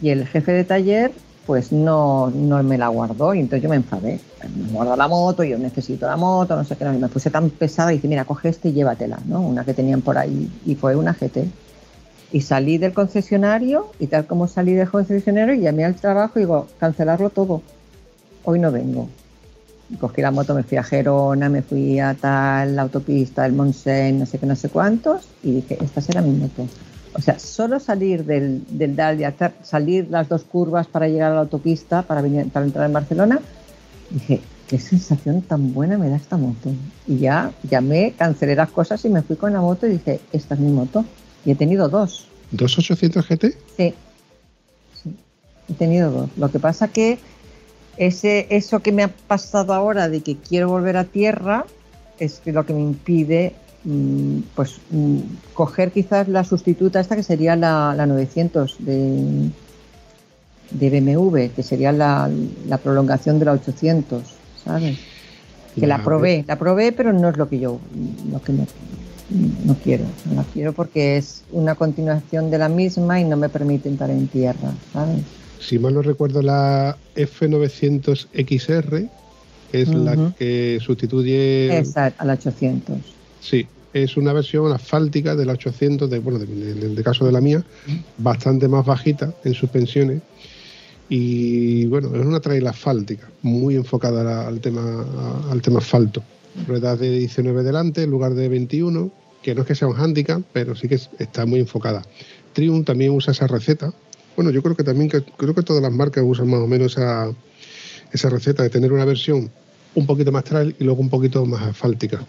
y 0.02 0.10
el 0.10 0.26
jefe 0.26 0.52
de 0.52 0.64
taller 0.64 1.12
pues 1.50 1.72
no, 1.72 2.30
no 2.30 2.62
me 2.62 2.78
la 2.78 2.90
guardó 2.90 3.34
y 3.34 3.40
entonces 3.40 3.64
yo 3.64 3.70
me 3.70 3.78
enfadé. 3.78 4.20
Me 4.56 4.72
guardo 4.72 4.96
la 4.96 5.08
moto, 5.08 5.44
yo 5.44 5.58
necesito 5.58 6.06
la 6.06 6.16
moto, 6.16 6.56
no 6.56 6.64
sé 6.64 6.76
qué, 6.76 6.86
y 6.86 7.00
me 7.00 7.08
puse 7.08 7.32
tan 7.32 7.50
pesada 7.50 7.92
y 7.92 7.96
dije, 7.96 8.08
mira, 8.08 8.24
coge 8.24 8.50
este 8.50 8.70
y 8.70 8.74
llévatela, 8.74 9.18
¿no? 9.26 9.42
Una 9.42 9.66
que 9.66 9.74
tenían 9.74 10.04
por 10.04 10.20
ahí 10.20 10.48
y 10.64 10.76
fue 10.76 10.96
una 10.96 11.14
GT. 11.14 11.48
Y 12.34 12.42
salí 12.42 12.78
del 12.78 12.94
concesionario 12.94 13.88
y 13.98 14.06
tal 14.06 14.28
como 14.28 14.48
salí 14.48 14.74
del 14.74 14.92
concesionario 14.92 15.56
y 15.56 15.62
llamé 15.62 15.86
al 15.86 15.96
trabajo 15.96 16.38
y 16.38 16.44
digo, 16.44 16.68
cancelarlo 16.80 17.32
todo. 17.32 17.64
Hoy 18.44 18.60
no 18.60 18.72
vengo 18.72 19.10
cogí 20.00 20.22
la 20.22 20.30
moto, 20.30 20.54
me 20.54 20.62
fui 20.62 20.78
a 20.78 20.84
Gerona, 20.84 21.50
me 21.50 21.64
fui 21.64 22.00
a 22.00 22.14
tal 22.14 22.78
autopista, 22.78 23.44
el 23.48 23.54
Monsen, 23.54 24.20
no 24.20 24.28
sé 24.28 24.38
qué, 24.38 24.46
no 24.46 24.56
sé 24.56 24.70
cuántos, 24.70 25.28
y 25.42 25.54
dije, 25.54 25.80
esta 25.82 26.00
será 26.00 26.22
mi 26.22 26.38
moto. 26.38 26.68
O 27.20 27.22
sea, 27.22 27.38
solo 27.38 27.82
salir 27.82 28.24
del, 28.24 28.64
del 28.70 29.20
y 29.20 29.26
hacer, 29.26 29.52
salir 29.62 30.08
las 30.10 30.30
dos 30.30 30.44
curvas 30.44 30.88
para 30.88 31.10
llegar 31.10 31.34
a 31.34 31.36
la 31.36 31.42
autopista, 31.42 32.02
para, 32.04 32.22
venir, 32.22 32.50
para 32.50 32.66
entrar 32.66 32.86
en 32.86 32.94
Barcelona, 32.94 33.42
dije, 34.10 34.40
qué 34.70 34.80
sensación 34.80 35.42
tan 35.42 35.74
buena 35.74 35.98
me 35.98 36.08
da 36.08 36.16
esta 36.16 36.38
moto. 36.38 36.72
Y 37.08 37.18
ya 37.18 37.52
llamé, 37.70 38.14
cancelé 38.18 38.56
las 38.56 38.72
cosas 38.72 39.04
y 39.04 39.10
me 39.10 39.22
fui 39.22 39.36
con 39.36 39.52
la 39.52 39.60
moto 39.60 39.86
y 39.86 39.92
dije, 39.92 40.22
esta 40.32 40.54
es 40.54 40.62
mi 40.62 40.72
moto. 40.72 41.04
Y 41.44 41.52
he 41.52 41.56
tenido 41.56 41.90
dos. 41.90 42.28
¿Dos 42.52 42.78
800 42.78 43.28
GT? 43.28 43.44
Sí. 43.76 43.94
sí. 45.04 45.16
He 45.70 45.74
tenido 45.74 46.12
dos. 46.12 46.30
Lo 46.38 46.50
que 46.50 46.60
pasa 46.60 46.88
que 46.88 47.20
ese, 47.98 48.48
eso 48.50 48.80
que 48.80 48.94
me 48.94 49.04
ha 49.04 49.10
pasado 49.10 49.74
ahora 49.74 50.08
de 50.08 50.22
que 50.22 50.38
quiero 50.38 50.70
volver 50.70 50.96
a 50.96 51.04
tierra 51.04 51.66
es 52.18 52.42
lo 52.46 52.66
que 52.66 52.74
me 52.74 52.82
impide 52.82 53.56
pues 54.56 54.78
mm, 54.92 55.20
coger 55.54 55.92
quizás 55.92 56.28
la 56.28 56.44
sustituta 56.44 57.00
esta 57.00 57.16
que 57.16 57.24
sería 57.24 57.56
la, 57.56 58.06
900 58.06 58.78
de, 58.80 59.50
de 60.72 60.90
BMW, 60.90 61.48
que 61.56 61.64
sería 61.64 61.92
la, 61.92 62.30
prolongación 62.84 63.40
de 63.40 63.46
la 63.46 63.54
800, 63.54 64.24
¿sabes? 64.64 64.98
Que 65.80 65.88
la 65.88 66.04
probé, 66.04 66.44
la 66.48 66.58
probé, 66.58 66.92
pero 66.92 67.14
no 67.14 67.30
es 67.30 67.38
lo 67.38 67.48
que 67.48 67.60
yo 67.60 67.80
lo 68.32 68.42
que 68.42 68.54
no 68.54 69.76
quiero. 69.84 70.04
No 70.26 70.36
la 70.36 70.44
quiero 70.44 70.74
porque 70.74 71.18
es 71.18 71.44
una 71.52 71.76
continuación 71.76 72.52
de 72.52 72.58
la 72.58 72.68
misma 72.68 73.22
y 73.22 73.24
no 73.24 73.38
me 73.38 73.50
permite 73.50 73.88
entrar 73.88 74.10
en 74.10 74.28
tierra, 74.28 74.74
¿sabes? 74.92 75.24
si 75.60 75.78
mal 75.78 75.94
no 75.94 76.02
recuerdo, 76.02 76.42
la 76.42 76.98
F900XR, 77.16 79.10
que 79.72 79.82
es 79.82 79.90
la 79.90 80.34
que 80.38 80.80
sustituye. 80.82 81.78
Exacto, 81.78 82.22
a 82.22 82.26
la 82.26 82.34
800. 82.34 82.98
Sí, 83.42 83.68
es 83.94 84.18
una 84.18 84.34
versión 84.34 84.72
asfáltica 84.72 85.36
de 85.36 85.46
la 85.46 85.54
800, 85.54 86.10
de, 86.10 86.20
bueno, 86.20 86.40
en 86.42 86.98
el 86.98 87.04
caso 87.04 87.26
de 87.26 87.32
la 87.32 87.42
mía, 87.42 87.64
bastante 88.18 88.68
más 88.68 88.86
bajita 88.86 89.34
en 89.44 89.54
suspensiones. 89.54 90.22
Y 91.10 91.88
bueno, 91.88 92.16
es 92.16 92.26
una 92.26 92.40
trail 92.40 92.68
asfáltica, 92.68 93.28
muy 93.42 93.76
enfocada 93.76 94.48
al 94.48 94.60
tema, 94.62 95.06
al 95.50 95.62
tema 95.62 95.80
asfalto. 95.80 96.22
Ruedas 96.68 97.00
de 97.00 97.12
19 97.12 97.64
delante 97.64 98.04
en 98.04 98.12
lugar 98.12 98.36
de 98.36 98.48
21, 98.48 99.12
que 99.42 99.56
no 99.56 99.62
es 99.62 99.68
que 99.68 99.76
sea 99.76 99.88
un 99.88 100.00
handicap, 100.00 100.42
pero 100.54 100.76
sí 100.76 100.88
que 100.88 101.00
está 101.18 101.46
muy 101.46 101.60
enfocada. 101.60 102.04
Triumph 102.54 102.86
también 102.86 103.12
usa 103.12 103.32
esa 103.32 103.48
receta 103.48 103.94
Bueno, 104.36 104.52
yo 104.52 104.62
creo 104.62 104.76
que 104.76 104.84
también 104.84 105.10
creo 105.10 105.56
que 105.56 105.64
todas 105.64 105.82
las 105.82 105.92
marcas 105.92 106.24
usan 106.26 106.48
más 106.48 106.60
o 106.60 106.68
menos 106.68 106.94
esa, 106.94 107.32
esa 108.12 108.30
receta 108.30 108.64
de 108.64 108.70
tener 108.70 108.94
una 108.94 109.06
versión 109.06 109.50
un 109.96 110.06
poquito 110.06 110.32
más 110.32 110.44
trail 110.44 110.76
y 110.80 110.84
luego 110.84 111.02
un 111.02 111.10
poquito 111.10 111.46
más 111.46 111.64
asfáltica. 111.64 112.24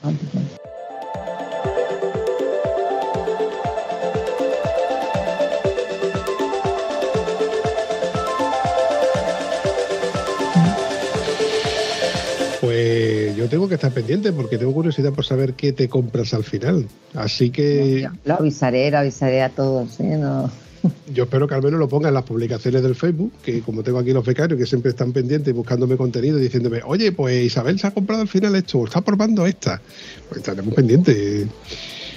Yo 13.41 13.49
tengo 13.49 13.69
que 13.69 13.77
estar 13.77 13.91
pendiente 13.91 14.33
porque 14.33 14.59
tengo 14.59 14.75
curiosidad 14.75 15.15
por 15.15 15.25
saber 15.25 15.55
qué 15.55 15.73
te 15.73 15.89
compras 15.89 16.35
al 16.35 16.45
final. 16.45 16.87
Así 17.15 17.49
que. 17.49 18.07
Lo 18.25 18.35
avisaré, 18.35 18.91
lo 18.91 18.99
avisaré 18.99 19.41
a 19.41 19.49
todos. 19.49 19.99
¿eh? 19.99 20.19
No. 20.19 20.51
Yo 21.15 21.25
espero 21.25 21.49
que 21.49 21.55
al 21.55 21.63
menos 21.63 21.81
lo 21.81 21.89
ponga 21.89 22.09
en 22.09 22.15
las 22.15 22.25
publicaciones 22.25 22.83
del 22.83 22.95
Facebook, 22.95 23.33
que 23.43 23.63
como 23.63 23.83
tengo 23.83 23.99
aquí 23.99 24.13
los 24.13 24.27
becarios 24.27 24.59
que 24.59 24.67
siempre 24.67 24.91
están 24.91 25.13
pendientes 25.13 25.55
buscándome 25.55 25.97
contenido 25.97 26.39
y 26.39 26.43
diciéndome, 26.43 26.83
oye, 26.85 27.13
pues 27.13 27.43
Isabel 27.43 27.79
se 27.79 27.87
ha 27.87 27.93
comprado 27.93 28.21
al 28.21 28.29
final 28.29 28.55
esto, 28.57 28.79
o 28.79 28.85
está 28.85 29.01
probando 29.01 29.47
esta. 29.47 29.81
Pues 30.29 30.39
estaremos 30.39 30.75
pendientes. 30.75 31.47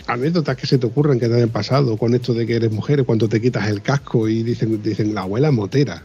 Anécdotas 0.08 0.58
que 0.58 0.68
se 0.68 0.78
te 0.78 0.86
ocurran 0.86 1.22
que 1.22 1.30
te 1.30 1.36
hayan 1.36 1.50
pasado 1.50 1.96
con 1.96 2.14
esto 2.14 2.34
de 2.34 2.46
que 2.46 2.58
eres 2.58 2.72
mujer, 2.72 3.06
cuando 3.06 3.30
te 3.30 3.40
quitas 3.40 3.70
el 3.70 3.82
casco 3.82 4.28
y 4.28 4.44
dicen, 4.44 4.84
dicen 4.84 5.16
la 5.16 5.22
abuela 5.22 5.52
motera. 5.52 6.04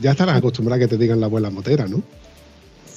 Ya 0.00 0.12
estarás 0.12 0.36
acostumbrada 0.36 0.76
a 0.76 0.78
que 0.86 0.88
te 0.88 0.96
digan 0.96 1.18
la 1.18 1.26
abuela 1.26 1.50
motera, 1.50 1.88
¿no? 1.88 2.04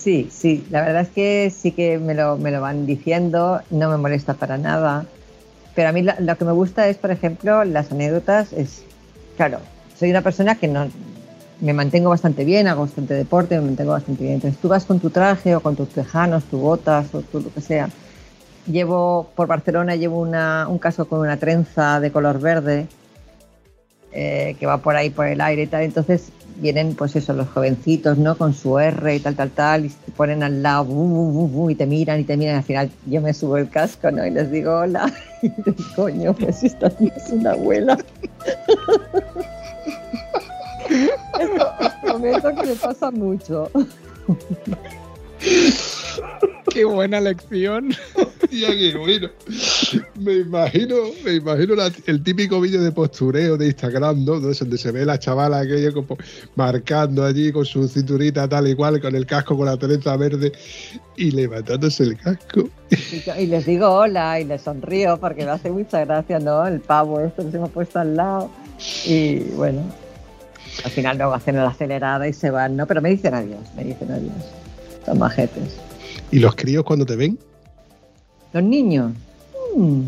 Sí, 0.02 0.30
sí, 0.32 0.66
la 0.72 0.82
verdad 0.82 1.04
es 1.04 1.10
que 1.10 1.54
sí 1.56 1.74
que 1.74 2.00
me 2.00 2.16
lo, 2.16 2.36
me 2.36 2.50
lo 2.50 2.60
van 2.60 2.88
diciendo, 2.88 3.62
no 3.70 3.88
me 3.88 3.98
molesta 3.98 4.34
para 4.34 4.58
nada. 4.58 5.06
Pero 5.76 5.90
a 5.90 5.92
mí 5.92 6.02
lo, 6.02 6.38
que 6.38 6.44
me 6.44 6.54
gusta 6.54 6.88
es, 6.88 6.98
por 6.98 7.12
ejemplo, 7.12 7.64
las 7.66 7.92
anécdotas. 7.92 8.52
Es, 8.52 8.84
claro, 9.38 9.60
soy 9.96 10.10
una 10.10 10.24
persona 10.24 10.56
que 10.56 10.68
no 10.68 10.88
me 11.60 11.74
mantengo 11.74 12.10
bastante 12.10 12.46
bien, 12.46 12.68
hago 12.68 12.82
bastante 12.82 13.14
deporte, 13.14 13.60
me 13.60 13.66
mantengo 13.68 13.92
bastante 13.92 14.24
bien. 14.24 14.36
Entonces 14.36 14.60
tú 14.60 14.70
vas 14.70 14.86
con 14.86 15.00
tu 15.00 15.12
traje 15.12 15.56
o 15.56 15.60
con 15.60 15.76
tus 15.76 15.90
tejanos, 15.90 16.46
tus 16.46 16.60
botas 16.60 17.14
o 17.14 17.22
tu, 17.22 17.40
lo 17.40 17.54
que 17.54 17.62
sea. 17.62 17.88
Llevo 18.66 19.30
por 19.36 19.46
Barcelona 19.46 19.96
llevo 19.96 20.20
una, 20.20 20.68
un 20.68 20.80
casco 20.80 21.06
con 21.06 21.20
una 21.20 21.38
trenza 21.38 22.00
de 22.00 22.12
color 22.12 22.40
verde 22.40 22.88
eh, 24.12 24.56
que 24.60 24.66
va 24.66 24.80
por 24.80 24.96
ahí 24.96 25.12
por 25.12 25.28
el 25.28 25.42
aire 25.42 25.62
y 25.62 25.68
tal. 25.68 25.84
Entonces 25.84 26.32
vienen, 26.62 26.96
pues 26.96 27.16
eso, 27.16 27.34
los 27.34 27.50
jovencitos, 27.50 28.18
¿no? 28.18 28.38
Con 28.38 28.54
su 28.54 28.80
R 28.80 29.16
y 29.16 29.20
tal, 29.20 29.36
tal, 29.36 29.50
tal, 29.50 29.86
y 29.86 29.90
te 29.90 30.12
ponen 30.12 30.44
al 30.44 30.62
lado, 30.62 30.88
y 31.70 31.76
te 31.76 31.86
miran 31.86 32.20
y 32.20 32.24
te 32.24 32.38
miran. 32.38 32.58
Al 32.58 32.64
final 32.64 32.92
yo 33.08 33.22
me 33.22 33.34
subo 33.34 33.58
el 33.58 33.70
casco, 33.70 34.12
¿no? 34.12 34.26
Y 34.26 34.32
les 34.32 34.52
digo 34.52 34.80
hola. 34.80 35.12
Y 35.44 35.50
digo, 35.50 35.76
coño, 35.96 36.36
pues 36.36 36.64
esta 36.64 36.88
tía 36.92 37.12
es 37.18 37.32
una 37.32 37.54
abuela. 37.54 37.98
Prometo 42.04 42.56
que 42.56 42.68
me 42.68 42.76
pasa 42.76 43.10
mucho. 43.10 43.72
Qué 46.74 46.86
buena 46.86 47.20
lección. 47.20 47.92
Aquí, 48.44 48.94
bueno, 48.98 49.30
me 50.16 50.34
imagino, 50.34 50.96
me 51.24 51.36
imagino 51.36 51.76
la, 51.76 51.92
el 52.06 52.22
típico 52.22 52.60
vídeo 52.60 52.82
de 52.82 52.92
postureo 52.92 53.56
de 53.58 53.68
Instagram, 53.68 54.26
¿no? 54.26 54.40
Donde 54.40 54.78
se 54.78 54.92
ve 54.92 55.06
la 55.06 55.18
chavala 55.18 55.60
aquella 55.60 55.92
como 55.94 56.18
marcando 56.56 57.24
allí 57.24 57.52
con 57.52 57.66
su 57.66 57.88
cinturita 57.88 58.48
tal 58.50 58.68
y 58.68 58.76
cual, 58.76 59.00
con 59.00 59.16
el 59.16 59.26
casco 59.26 59.56
con 59.56 59.68
la 59.68 59.78
trenza 59.78 60.18
verde 60.18 60.52
y 61.16 61.32
levantándose 61.32 62.04
el 62.04 62.18
casco. 62.18 62.70
Y, 62.90 63.42
y 63.42 63.48
les 63.48 63.66
digo 63.66 63.90
hola 63.90 64.40
y 64.40 64.44
les 64.44 64.62
sonrío 64.62 65.18
porque 65.18 65.46
me 65.46 65.52
hace 65.52 65.72
mucha 65.72 66.04
gracia, 66.04 66.40
¿no? 66.40 66.68
El 66.68 66.82
pavo 66.82 67.22
esto 67.22 67.46
que 67.46 67.52
se 67.52 67.58
me 67.58 67.66
ha 67.66 67.70
puesto 67.70 68.00
al 68.00 68.16
lado. 68.18 68.52
Y 69.06 69.40
bueno, 69.56 69.82
al 70.84 70.92
final 70.92 71.18
luego 71.18 71.34
hacen 71.34 71.56
la 71.56 71.68
acelerada 71.68 72.28
y 72.28 72.34
se 72.34 72.50
van, 72.50 72.76
¿no? 72.76 72.86
Pero 72.86 73.02
me 73.02 73.10
dicen 73.10 73.34
adiós, 73.34 73.62
me 73.76 73.86
dicen 73.86 74.12
adiós. 74.12 74.34
Son 75.06 75.18
majetes. 75.18 75.91
¿Y 76.32 76.40
los 76.40 76.56
críos 76.56 76.86
cuando 76.86 77.06
te 77.06 77.18
ven? 77.18 77.38
Los 78.54 78.64
niños. 78.64 79.12
Hmm. 79.76 80.04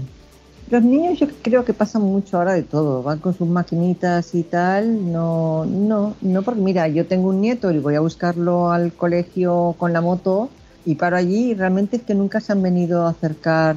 Los 0.70 0.82
niños 0.82 1.20
yo 1.20 1.28
creo 1.42 1.66
que 1.66 1.74
pasan 1.74 2.02
mucho 2.02 2.38
ahora 2.38 2.54
de 2.54 2.64
todo. 2.64 3.04
Van 3.04 3.20
con 3.20 3.38
sus 3.38 3.48
maquinitas 3.48 4.34
y 4.34 4.44
tal. 4.44 5.12
No, 5.12 5.66
no, 5.66 6.16
no, 6.22 6.42
porque 6.42 6.62
mira, 6.62 6.88
yo 6.88 7.06
tengo 7.06 7.30
un 7.30 7.42
nieto 7.42 7.72
y 7.72 7.80
voy 7.80 7.96
a 7.96 8.00
buscarlo 8.00 8.72
al 8.72 8.94
colegio 8.94 9.76
con 9.78 9.92
la 9.92 10.02
moto 10.02 10.50
y 10.86 10.96
paro 10.96 11.18
allí 11.18 11.52
y 11.52 11.54
realmente 11.54 11.98
es 11.98 12.04
que 12.04 12.16
nunca 12.16 12.40
se 12.40 12.54
han 12.54 12.62
venido 12.62 13.06
a 13.06 13.10
acercar 13.10 13.76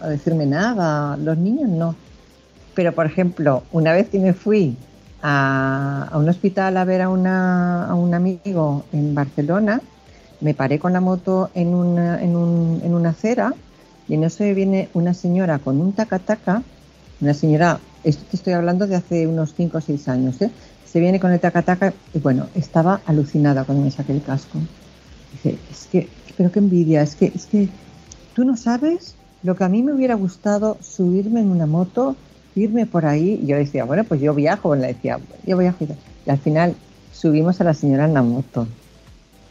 a, 0.00 0.08
decirme 0.08 0.44
nada. 0.44 1.16
Los 1.16 1.38
niños 1.38 1.70
no. 1.70 1.96
Pero, 2.74 2.92
por 2.92 3.06
ejemplo, 3.06 3.62
una 3.72 3.92
vez 3.92 4.08
que 4.10 4.18
me 4.18 4.34
fui 4.34 4.76
a, 5.22 6.08
a 6.10 6.18
un 6.18 6.28
hospital 6.28 6.76
a 6.76 6.84
ver 6.84 7.00
a, 7.00 7.08
una, 7.08 7.86
a 7.86 7.94
un 7.94 8.14
amigo 8.14 8.84
en 8.92 9.14
Barcelona, 9.14 9.80
me 10.42 10.54
paré 10.54 10.78
con 10.78 10.92
la 10.92 11.00
moto 11.00 11.50
en 11.54 11.68
una, 11.74 13.08
acera 13.08 13.54
y 14.08 14.14
en 14.14 14.24
eso 14.24 14.44
viene 14.44 14.88
una 14.92 15.14
señora 15.14 15.58
con 15.58 15.80
un 15.80 15.92
taca-taca, 15.92 16.62
una 17.20 17.34
señora, 17.34 17.78
esto 18.04 18.24
te 18.30 18.36
estoy 18.36 18.52
hablando 18.52 18.86
de 18.86 18.96
hace 18.96 19.26
unos 19.26 19.54
5 19.54 19.78
o 19.78 19.80
6 19.80 20.08
años, 20.08 20.42
¿eh? 20.42 20.50
se 20.84 21.00
viene 21.00 21.20
con 21.20 21.32
el 21.32 21.40
taca-taca 21.40 21.94
y 22.12 22.18
bueno, 22.18 22.48
estaba 22.54 23.00
alucinada 23.06 23.64
cuando 23.64 23.84
me 23.84 23.90
saqué 23.90 24.12
el 24.12 24.22
casco. 24.22 24.58
Dice, 25.32 25.56
es 25.70 25.88
que, 25.90 26.08
pero 26.36 26.52
qué 26.52 26.58
envidia, 26.58 27.02
es 27.02 27.14
que, 27.14 27.32
es 27.34 27.46
que 27.46 27.68
tú 28.34 28.44
no 28.44 28.56
sabes 28.56 29.14
lo 29.42 29.56
que 29.56 29.64
a 29.64 29.68
mí 29.68 29.82
me 29.82 29.92
hubiera 29.92 30.14
gustado 30.14 30.76
subirme 30.80 31.40
en 31.40 31.50
una 31.50 31.66
moto, 31.66 32.16
irme 32.54 32.86
por 32.86 33.06
ahí. 33.06 33.40
Y 33.42 33.46
yo 33.46 33.56
decía, 33.56 33.84
bueno, 33.84 34.04
pues 34.04 34.20
yo 34.20 34.34
viajo, 34.34 34.74
le 34.74 34.88
decía, 34.88 35.18
yo 35.46 35.56
viajo. 35.56 35.86
Y 36.26 36.30
al 36.30 36.38
final 36.38 36.74
subimos 37.12 37.60
a 37.60 37.64
la 37.64 37.74
señora 37.74 38.04
en 38.04 38.14
la 38.14 38.22
moto. 38.22 38.66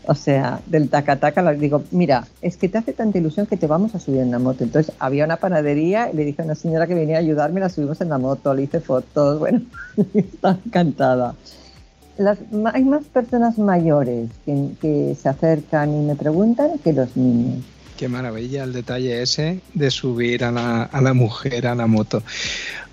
O 0.08 0.16
sea, 0.16 0.62
del 0.66 0.90
taca-taca 0.90 1.44
le 1.44 1.58
digo, 1.58 1.84
mira, 1.92 2.26
es 2.42 2.58
que 2.58 2.68
te 2.68 2.80
hace 2.80 2.94
tanta 2.94 3.20
ilusión 3.20 3.46
que 3.46 3.58
te 3.58 3.68
vamos 3.68 3.94
a 3.94 4.00
subir 4.00 4.22
en 4.22 4.32
la 4.32 4.40
moto. 4.40 4.64
Entonces 4.64 4.94
había 4.98 5.26
una 5.26 5.38
panadería 5.38 6.10
y 6.12 6.16
le 6.16 6.26
dije 6.26 6.42
a 6.42 6.46
una 6.46 6.56
señora 6.56 6.88
que 6.88 6.96
venía 6.96 7.18
a 7.18 7.20
ayudarme, 7.20 7.60
la 7.60 7.70
subimos 7.70 8.02
en 8.02 8.10
la 8.10 8.18
moto, 8.18 8.54
le 8.54 8.64
hice 8.64 8.80
fotos, 8.80 9.40
bueno, 9.40 9.62
está 10.14 10.58
encantada. 10.66 11.36
Las, 12.18 12.40
hay 12.74 12.84
más 12.84 13.04
personas 13.06 13.58
mayores 13.58 14.30
que, 14.46 14.70
que 14.82 15.16
se 15.20 15.30
acercan 15.30 15.94
y 15.94 16.06
me 16.06 16.16
preguntan 16.16 16.80
que 16.84 16.94
los 16.94 17.16
niños. 17.16 17.64
Qué 17.96 18.10
maravilla 18.10 18.64
el 18.64 18.74
detalle 18.74 19.22
ese 19.22 19.60
de 19.76 19.92
subir 19.92 20.44
a 20.44 20.52
la, 20.52 20.84
a 20.84 21.02
la, 21.02 21.14
mujer 21.14 21.68
a 21.68 21.76
la 21.76 21.86
moto. 21.86 22.24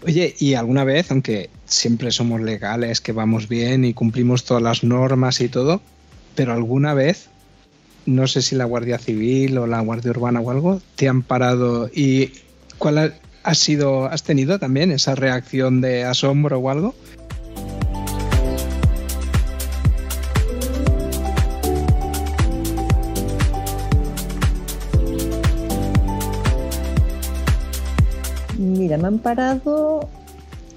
Oye, 0.07 0.35
y 0.39 0.55
alguna 0.55 0.85
vez, 0.85 1.11
aunque 1.11 1.49
siempre 1.65 2.11
somos 2.11 2.43
legales, 2.43 3.01
que 3.01 3.13
vamos 3.13 3.49
bien 3.49 3.87
y 3.87 3.95
cumplimos 3.95 4.45
todas 4.45 4.63
las 4.63 4.85
normas 4.85 5.41
y 5.41 5.49
todo, 5.49 5.81
pero 6.39 6.53
alguna 6.53 6.95
vez, 6.95 7.31
no 8.07 8.29
sé 8.29 8.43
si 8.43 8.55
la 8.55 8.65
Guardia 8.65 8.97
Civil 8.99 9.59
o 9.59 9.67
la 9.67 9.81
Guardia 9.81 10.13
Urbana 10.13 10.39
o 10.39 10.53
algo, 10.53 10.81
te 10.95 11.09
han 11.09 11.23
parado 11.23 11.91
y 11.93 12.31
¿cuál 12.79 13.13
ha, 13.43 13.55
sido, 13.57 14.05
has 14.05 14.23
tenido 14.23 14.61
también 14.61 14.93
esa 14.93 15.17
reacción 15.17 15.81
de 15.81 16.05
asombro 16.05 16.61
o 16.61 16.71
algo? 16.71 16.95
Mira, 28.57 28.97
me 28.97 29.09
han 29.09 29.19
parado 29.19 30.09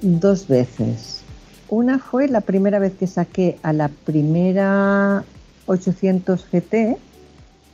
dos 0.01 0.47
veces. 0.47 1.21
Una 1.69 1.99
fue 1.99 2.27
la 2.27 2.41
primera 2.41 2.79
vez 2.79 2.93
que 2.99 3.05
saqué 3.05 3.59
a 3.61 3.73
la 3.73 3.89
primera 3.89 5.23
800 5.65 6.45
GT, 6.51 6.97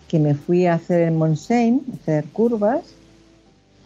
que 0.08 0.20
me 0.20 0.36
fui 0.36 0.66
a 0.66 0.76
hacer 0.76 1.02
en 1.02 1.18
Montseny, 1.18 1.82
hacer 2.02 2.26
curvas, 2.26 2.82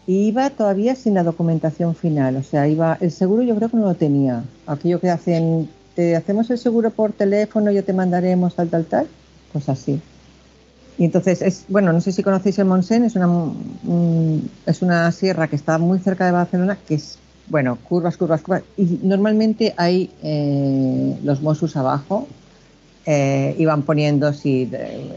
y 0.06 0.26
iba 0.26 0.50
todavía 0.50 0.94
sin 0.94 1.14
la 1.14 1.22
documentación 1.22 1.94
final. 1.94 2.36
O 2.36 2.42
sea, 2.42 2.66
iba 2.68 2.98
el 3.00 3.10
seguro 3.12 3.42
yo 3.42 3.54
creo 3.56 3.68
que 3.68 3.76
no 3.76 3.84
lo 3.84 3.94
tenía. 3.94 4.44
Aquello 4.66 5.00
que 5.00 5.10
hacen, 5.10 5.68
te 5.94 6.16
hacemos 6.16 6.50
el 6.50 6.58
seguro 6.58 6.90
por 6.90 7.12
teléfono, 7.12 7.70
yo 7.70 7.84
te 7.84 7.92
mandaremos 7.92 8.54
tal, 8.54 8.68
tal, 8.68 8.84
tal. 8.84 9.06
Pues 9.52 9.68
así. 9.68 10.00
Y 10.98 11.04
entonces, 11.04 11.42
es, 11.42 11.64
bueno, 11.68 11.92
no 11.92 12.00
sé 12.00 12.12
si 12.12 12.22
conocéis 12.22 12.58
el 12.58 12.66
Montseny, 12.66 13.06
es 13.06 13.16
una, 13.16 13.26
un, 13.26 14.50
es 14.66 14.82
una 14.82 15.10
sierra 15.12 15.48
que 15.48 15.56
está 15.56 15.78
muy 15.78 15.98
cerca 15.98 16.26
de 16.26 16.32
Barcelona, 16.32 16.78
que 16.86 16.94
es, 16.94 17.18
bueno, 17.48 17.78
curvas, 17.88 18.16
curvas, 18.16 18.42
curvas. 18.42 18.62
Y 18.76 19.00
normalmente 19.02 19.74
hay 19.76 20.10
eh, 20.22 21.18
los 21.22 21.42
Mossos 21.42 21.76
abajo, 21.76 22.26
eh, 23.06 23.54
iban 23.58 23.82
poniendo 23.82 24.32
si 24.32 24.70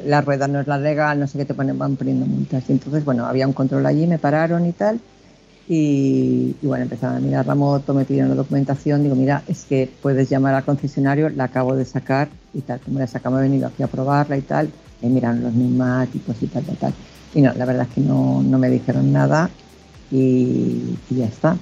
la 0.06 0.22
rueda 0.22 0.48
no 0.48 0.60
es 0.60 0.68
la 0.68 0.78
legal, 0.78 1.20
no 1.20 1.28
sé 1.28 1.38
qué 1.38 1.46
te 1.46 1.54
ponen, 1.54 1.78
van 1.78 1.96
poniendo 1.96 2.26
multas. 2.26 2.64
Y 2.68 2.74
entonces, 2.74 3.06
bueno, 3.06 3.26
había 3.26 3.48
un 3.48 3.54
control 3.54 3.86
allí, 3.86 4.08
me 4.08 4.20
pararon 4.20 4.66
y 4.66 4.72
tal. 4.72 5.00
Y, 5.68 6.56
y, 6.62 6.68
bueno, 6.68 6.84
empezaron 6.84 7.18
a 7.18 7.20
mirar 7.20 7.48
la 7.48 7.56
moto, 7.56 7.94
me 7.94 8.06
pidieron 8.06 8.30
la 8.30 8.36
documentación. 8.36 9.04
Digo, 9.04 9.16
mira, 9.16 9.44
es 9.48 9.66
que 9.66 9.90
puedes 10.02 10.30
llamar 10.30 10.54
al 10.54 10.64
concesionario, 10.64 11.30
la 11.30 11.46
acabo 11.46 11.76
de 11.76 11.86
sacar 11.86 12.28
y 12.54 12.62
tal. 12.62 12.80
Como 12.82 13.00
la 13.00 13.08
sacamos, 13.08 13.40
he 13.40 13.44
venido 13.44 13.68
aquí 13.68 13.82
a 13.82 13.88
probarla 13.88 14.38
y 14.38 14.42
tal 14.42 14.70
y 15.02 15.08
miran 15.08 15.42
los 15.42 15.54
neumáticos 15.54 16.36
y 16.42 16.48
tal, 16.48 16.64
tal, 16.64 16.78
tal. 16.78 16.94
Y 17.34 17.42
no, 17.42 17.54
la 17.54 17.66
verdad 17.66 17.88
es 17.90 17.94
que 17.94 18.02
no, 18.02 18.42
no 18.44 18.58
me 18.58 18.70
dijeron 18.70 19.12
nada 19.12 19.50
y, 20.12 20.98
y, 21.10 21.16
ya 21.16 21.26
está. 21.26 21.58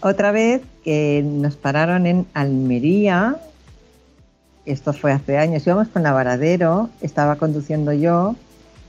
Otra 0.00 0.32
vez 0.32 0.62
que 0.84 1.24
nos 1.24 1.56
pararon 1.56 2.06
en 2.06 2.26
Almería, 2.34 3.36
esto 4.68 4.92
fue 4.92 5.12
hace 5.12 5.38
años, 5.38 5.66
íbamos 5.66 5.88
con 5.88 6.02
Varadero, 6.02 6.90
estaba 7.00 7.36
conduciendo 7.36 7.92
yo 7.92 8.36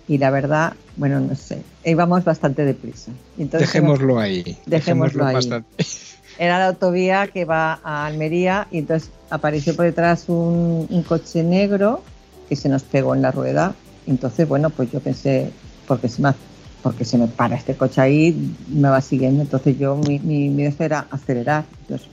y 0.08 0.18
la 0.18 0.30
verdad, 0.30 0.74
bueno, 0.98 1.20
no 1.20 1.36
sé, 1.36 1.62
íbamos 1.86 2.26
bastante 2.26 2.66
deprisa. 2.66 3.12
Entonces, 3.38 3.70
dejémoslo 3.70 4.20
ahí. 4.20 4.58
Dejémoslo, 4.66 5.26
ahí. 5.26 5.38
Era 6.40 6.58
la 6.58 6.68
autovía 6.68 7.28
que 7.28 7.46
va 7.46 7.80
a 7.84 8.06
Almería 8.06 8.68
y 8.72 8.80
entonces 8.80 9.10
apareció 9.30 9.76
por 9.76 9.86
detrás 9.86 10.26
un, 10.28 11.04
coche 11.08 11.44
negro 11.44 12.02
que 12.48 12.56
se 12.56 12.70
nos 12.70 12.84
pegó 12.84 13.14
en 13.16 13.22
la 13.22 13.32
rueda. 13.32 13.76
Entonces, 14.08 14.48
bueno, 14.48 14.70
pues 14.70 14.92
yo 14.92 15.00
pensé, 15.00 15.52
porque 15.88 16.10
se 16.10 16.22
me, 16.22 16.34
porque 16.82 17.06
se 17.06 17.18
me 17.18 17.28
para 17.28 17.56
este 17.56 17.76
coche 17.76 18.02
ahí, 18.02 18.56
me 18.70 18.90
va 18.90 19.02
siguiendo. 19.02 19.42
Entonces 19.42 19.78
yo, 19.78 19.96
mi, 19.96 20.20
mi, 20.20 20.50
mi 20.50 20.64
deseo 20.64 20.86
era 20.86 21.08
acelerar. 21.12 21.66
Entonces 21.82 22.08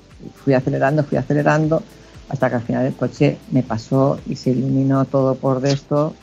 fui 0.44 0.54
acelerando, 0.54 1.02
fui 1.02 1.18
acelerando 1.18 1.82
hasta 2.28 2.48
que 2.48 2.56
al 2.56 2.62
final 2.62 2.86
el 2.86 2.94
coche 2.94 3.38
me 3.50 3.62
pasó 3.62 4.18
y 4.26 4.36
se 4.36 4.50
iluminó 4.50 5.04
todo 5.04 5.34
por 5.36 5.64
esto 5.66 6.14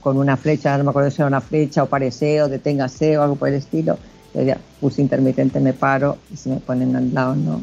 con 0.00 0.18
una 0.18 0.36
flecha, 0.36 0.76
no 0.76 0.84
me 0.84 0.90
acuerdo 0.90 1.10
si 1.10 1.22
era 1.22 1.28
una 1.28 1.40
flecha 1.40 1.82
o 1.82 1.86
parece 1.86 2.42
o 2.42 2.48
deténgase 2.48 3.16
o 3.16 3.22
algo 3.22 3.36
por 3.36 3.48
el 3.48 3.54
estilo. 3.54 3.98
Yo 4.34 4.42
ya 4.42 4.58
puse 4.80 5.00
intermitente, 5.00 5.60
me 5.60 5.72
paro 5.72 6.18
y 6.30 6.36
se 6.36 6.50
me 6.50 6.56
ponen 6.56 6.94
al 6.94 7.14
lado, 7.14 7.34
¿no? 7.36 7.62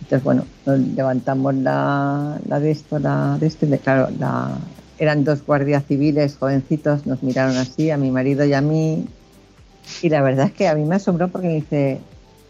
Entonces, 0.00 0.24
bueno, 0.24 0.44
levantamos 0.64 1.54
la, 1.54 2.38
la 2.48 2.60
de 2.60 2.70
esto, 2.70 2.98
la 2.98 3.36
de 3.38 3.46
esto, 3.46 3.66
y 3.66 3.78
claro, 3.78 4.08
la, 4.18 4.56
eran 4.98 5.24
dos 5.24 5.44
guardias 5.44 5.84
civiles 5.86 6.36
jovencitos, 6.36 7.06
nos 7.06 7.22
miraron 7.22 7.56
así, 7.56 7.90
a 7.90 7.96
mi 7.96 8.10
marido 8.10 8.44
y 8.44 8.54
a 8.54 8.60
mí, 8.60 9.06
y 10.00 10.08
la 10.08 10.22
verdad 10.22 10.46
es 10.46 10.52
que 10.52 10.68
a 10.68 10.74
mí 10.74 10.84
me 10.84 10.96
asombró 10.96 11.28
porque 11.28 11.48
me 11.48 11.54
dice, 11.54 12.00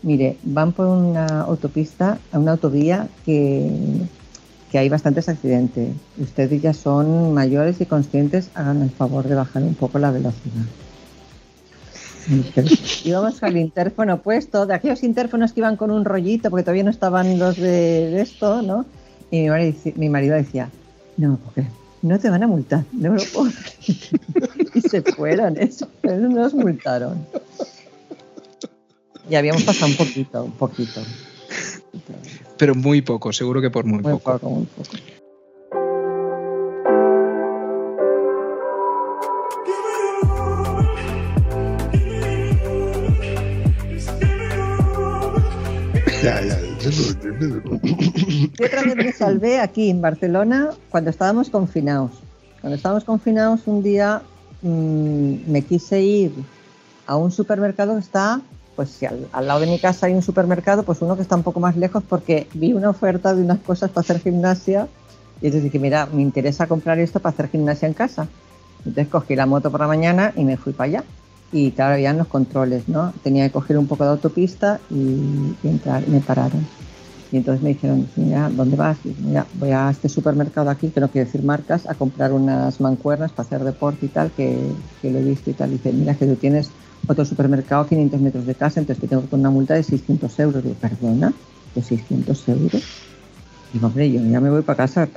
mire, 0.02 0.36
van 0.44 0.72
por 0.72 0.86
una 0.86 1.42
autopista, 1.42 2.18
a 2.30 2.38
una 2.38 2.52
autovía 2.52 3.08
que 3.24 3.70
que 4.72 4.78
hay 4.78 4.88
bastantes 4.88 5.28
accidentes. 5.28 5.90
Ustedes 6.18 6.62
ya 6.62 6.72
son 6.72 7.34
mayores 7.34 7.78
y 7.82 7.86
conscientes, 7.86 8.48
hagan 8.54 8.80
el 8.80 8.90
favor 8.90 9.28
de 9.28 9.34
bajar 9.34 9.62
un 9.62 9.74
poco 9.74 9.98
la 9.98 10.10
velocidad. 10.10 10.64
Íbamos 13.04 13.42
al 13.42 13.58
interfono 13.58 14.22
puesto, 14.22 14.64
de 14.64 14.74
aquellos 14.74 15.02
interfonos 15.02 15.52
que 15.52 15.60
iban 15.60 15.76
con 15.76 15.90
un 15.90 16.06
rollito, 16.06 16.48
porque 16.48 16.62
todavía 16.62 16.84
no 16.84 16.90
estaban 16.90 17.38
los 17.38 17.58
de, 17.58 18.22
esto, 18.22 18.62
¿no? 18.62 18.86
Y 19.30 19.46
mi 19.96 20.08
marido, 20.08 20.36
decía, 20.36 20.70
no, 21.18 21.38
porque 21.44 21.66
no 22.00 22.18
te 22.18 22.30
van 22.30 22.42
a 22.42 22.46
multar, 22.46 22.84
no 22.92 23.12
lo 23.12 23.22
puedo. 23.24 23.52
y 24.74 24.80
se 24.80 25.02
fueron, 25.02 25.58
eso, 25.58 25.86
nos 26.02 26.54
multaron. 26.54 27.26
Y 29.28 29.34
habíamos 29.34 29.64
pasado 29.64 29.90
un 29.90 29.96
poquito, 29.98 30.44
un 30.44 30.52
poquito 30.52 31.02
pero 32.62 32.76
muy 32.76 33.02
poco, 33.02 33.32
seguro 33.32 33.60
que 33.60 33.70
por 33.70 33.84
muy, 33.84 34.00
poco. 34.04 34.64
Ya, 46.22 46.40
ya. 46.40 46.56
Yo 46.78 48.64
otra 48.64 48.82
vez 48.84 48.94
me 48.94 49.12
salvé 49.12 49.58
aquí 49.58 49.90
en 49.90 50.00
Barcelona 50.00 50.70
cuando 50.88 51.10
estábamos 51.10 51.50
confinados. 51.50 52.12
Cuando 52.60 52.76
estábamos 52.76 53.02
confinados 53.02 53.62
un 53.66 53.82
día 53.82 54.22
mm, 54.62 55.50
me 55.50 55.62
quise 55.62 56.00
ir 56.00 56.32
a 57.08 57.16
un 57.16 57.32
supermercado 57.32 57.94
que 57.94 58.02
está 58.02 58.40
pues 58.76 58.90
si 58.90 59.06
al, 59.06 59.28
lado 59.46 59.60
de 59.60 59.66
mi 59.66 59.78
casa 59.78 60.06
hay 60.06 60.14
un 60.14 60.22
supermercado, 60.22 60.82
pues 60.82 61.02
uno 61.02 61.16
que 61.16 61.22
está 61.22 61.36
un 61.36 61.42
poco 61.42 61.60
más 61.60 61.76
lejos 61.76 62.02
porque 62.08 62.46
vi 62.54 62.72
una 62.72 62.90
oferta 62.90 63.34
de 63.34 63.42
unas 63.42 63.58
cosas 63.60 63.90
para 63.90 64.00
hacer 64.00 64.20
gimnasia 64.20 64.88
y 65.40 65.46
entonces 65.46 65.64
dije, 65.64 65.78
mira, 65.78 66.06
me 66.06 66.22
interesa 66.22 66.66
comprar 66.66 66.98
esto 66.98 67.20
para 67.20 67.34
hacer 67.34 67.48
gimnasia 67.48 67.88
en 67.88 67.94
casa. 67.94 68.28
Entonces 68.78 69.08
cogí 69.08 69.36
la 69.36 69.46
moto 69.46 69.70
por 69.70 69.80
la 69.80 69.88
mañana 69.88 70.32
y 70.36 70.44
me 70.44 70.56
fui 70.56 70.72
para 70.72 70.88
allá. 70.88 71.04
Y 71.50 71.72
claro, 71.72 71.94
habían 71.94 72.16
los 72.16 72.28
controles, 72.28 72.88
¿no? 72.88 73.12
Tenía 73.22 73.46
que 73.46 73.52
coger 73.52 73.76
un 73.76 73.86
poco 73.86 74.04
de 74.04 74.10
autopista 74.10 74.80
y, 74.88 75.54
entrar, 75.64 76.04
y 76.06 76.10
me 76.10 76.20
pararon. 76.20 76.64
Y 77.30 77.38
entonces 77.38 77.62
me 77.62 77.70
dijeron, 77.70 78.06
mira, 78.16 78.50
¿dónde 78.50 78.76
vas? 78.76 78.96
Y 79.04 79.14
mira, 79.20 79.46
voy 79.54 79.70
a 79.70 79.90
este 79.90 80.08
supermercado 80.08 80.70
aquí, 80.70 80.88
que 80.88 81.00
no 81.00 81.08
quiero 81.08 81.26
decir 81.26 81.42
marcas, 81.42 81.88
a 81.88 81.94
comprar 81.94 82.32
unas 82.32 82.80
mancuernas 82.80 83.32
para 83.32 83.46
hacer 83.46 83.64
deporte 83.64 84.06
y 84.06 84.08
tal, 84.10 84.30
que, 84.30 84.56
que 85.00 85.10
lo 85.10 85.18
he 85.18 85.22
visto 85.22 85.50
y 85.50 85.54
tal. 85.54 85.70
Y 85.70 85.72
dice, 85.72 85.92
mira, 85.92 86.14
que 86.14 86.26
tú 86.26 86.36
tienes 86.36 86.70
otro 87.08 87.24
supermercado 87.24 87.82
a 87.82 87.88
500 87.88 88.20
metros 88.20 88.46
de 88.46 88.54
casa, 88.54 88.80
entonces 88.80 89.00
que 89.00 89.08
tengo 89.08 89.28
que 89.28 89.34
una 89.34 89.50
multa 89.50 89.74
de 89.74 89.82
600 89.82 90.38
euros. 90.40 90.62
Digo, 90.62 90.76
perdona, 90.80 91.32
de 91.74 91.82
600 91.82 92.48
euros. 92.48 92.82
Digo, 93.72 93.86
hombre, 93.86 94.10
yo 94.10 94.20
ya 94.20 94.40
me 94.40 94.50
voy 94.50 94.62
para 94.62 94.76
casa, 94.76 95.08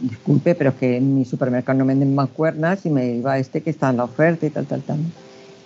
disculpe, 0.00 0.54
pero 0.54 0.70
es 0.70 0.76
que 0.76 0.96
en 0.96 1.16
mi 1.16 1.24
supermercado 1.24 1.78
no 1.78 1.86
venden 1.86 2.14
mancuernas 2.14 2.86
y 2.86 2.90
me 2.90 3.14
iba 3.16 3.32
a 3.32 3.38
este 3.38 3.62
que 3.62 3.70
está 3.70 3.90
en 3.90 3.96
la 3.96 4.04
oferta 4.04 4.46
y 4.46 4.50
tal, 4.50 4.66
tal, 4.66 4.82
tal. 4.82 4.98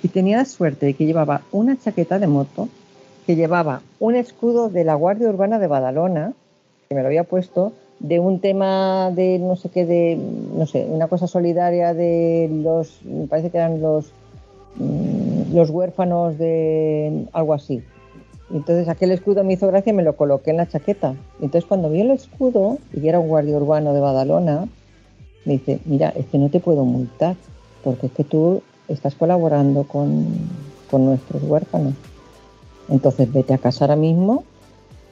Y 0.03 0.09
tenía 0.09 0.39
la 0.39 0.45
suerte 0.47 0.87
de 0.87 0.95
que 0.95 1.05
llevaba 1.05 1.43
una 1.53 1.79
chaqueta 1.79 2.19
de 2.19 2.27
moto, 2.27 2.69
que 3.27 3.37
llevaba 3.37 3.83
un 3.99 4.17
escudo 4.17 4.71
de 4.71 4.85
la 4.85 4.95
Guardia 4.95 5.29
Urbana 5.29 5.59
de 5.59 5.67
Badalona, 5.67 6.33
que 6.89 6.95
me 6.95 7.03
lo 7.03 7.09
había 7.09 7.25
puesto, 7.25 7.75
de 7.99 8.19
un 8.19 8.41
tema 8.41 9.11
de 9.11 9.39
no 9.39 9.57
sé 9.57 9.69
qué, 9.69 9.85
de, 9.85 10.19
no 10.57 10.67
sé, 10.67 10.87
una 10.89 11.09
cosa 11.09 11.27
solidaria 11.27 11.93
de 11.93 12.49
los, 12.51 13.03
me 13.05 13.27
parece 13.27 13.51
que 13.51 13.59
eran 13.59 13.83
los 13.83 14.11
los 14.79 15.71
huérfanos 15.71 16.39
de 16.39 17.27
algo 17.33 17.55
así. 17.55 17.83
Entonces 18.53 18.89
aquel 18.89 19.13
escudo 19.13 19.45
me 19.45 19.53
hizo 19.53 19.69
gracia 19.69 19.91
y 19.91 19.97
me 19.97 20.03
lo 20.03 20.17
coloqué 20.17 20.51
en 20.51 20.57
la 20.57 20.69
chaqueta. 20.69 21.15
Entonces 21.41 21.67
cuando 21.67 21.91
vi 21.91 22.01
el 22.01 22.11
escudo, 22.11 22.79
y 22.93 23.07
era 23.07 23.21
un 23.21 23.29
guardia 23.29 23.57
urbano 23.57 23.95
de 23.95 24.01
Badalona, 24.01 24.69
me 25.45 25.55
dice, 25.55 25.81
mira, 25.85 26.11
es 26.11 26.27
que 26.27 26.39
no 26.39 26.51
te 26.51 26.61
puedo 26.61 26.85
multar, 26.85 27.37
porque 27.85 28.07
es 28.07 28.13
que 28.13 28.25
tú 28.25 28.63
estás 28.89 29.15
colaborando 29.15 29.85
con, 29.85 30.27
nuestros 30.93 31.43
huérfanos. 31.45 31.95
Entonces 32.89 33.33
vete 33.33 33.55
a 33.55 33.59
casa 33.59 33.85
ahora 33.85 33.95
mismo 33.95 34.43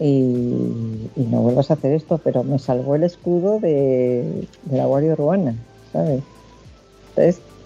y, 0.01 1.09
no 1.17 1.41
vuelvas 1.41 1.71
a 1.71 1.75
hacer 1.75 1.93
esto, 1.93 2.19
pero 2.19 2.43
me 2.43 2.59
salvó 2.59 2.97
el 2.97 3.05
escudo 3.05 3.61
de, 3.61 4.49
la 4.71 4.87
guardia 4.87 5.13
urbana, 5.13 5.55
¿sabes? 5.93 6.23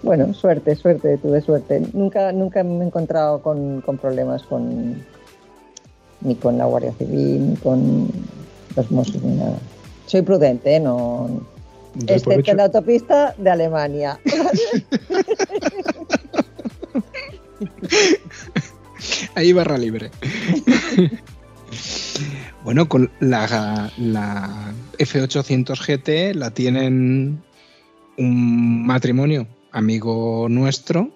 Bueno, 0.03 0.33
suerte, 0.33 0.75
suerte, 0.75 1.17
tuve 1.17 1.41
suerte. 1.41 1.81
Nunca, 1.93 2.31
nunca 2.33 2.61
me 2.63 2.83
he 2.83 2.87
encontrado 2.87 3.41
con, 3.41 3.81
problemas 4.01 4.43
con 4.43 5.01
ni 6.21 6.35
con 6.35 6.57
la 6.57 6.65
Guardia 6.65 6.93
Civil, 6.97 7.49
ni 7.49 7.55
con 7.55 8.09
los 8.75 8.91
Mossos, 8.91 9.23
ni 9.23 9.37
nada. 9.37 9.57
Soy 10.05 10.21
prudente, 10.21 10.75
¿eh? 10.75 10.79
no. 10.79 11.41
Excepto 12.07 12.51
en 12.51 12.57
la 12.57 12.65
autopista 12.65 13.33
de 13.37 13.49
Alemania. 13.49 14.19
Ahí 19.35 19.53
barra 19.53 19.77
libre. 19.77 20.11
bueno, 22.63 22.89
con 22.89 23.09
la, 23.19 23.91
la 23.97 24.73
F800 24.97 25.77
GT 25.77 26.35
la 26.35 26.51
tienen 26.51 27.41
un 28.17 28.85
matrimonio 28.85 29.47
amigo 29.73 30.47
nuestro, 30.49 31.11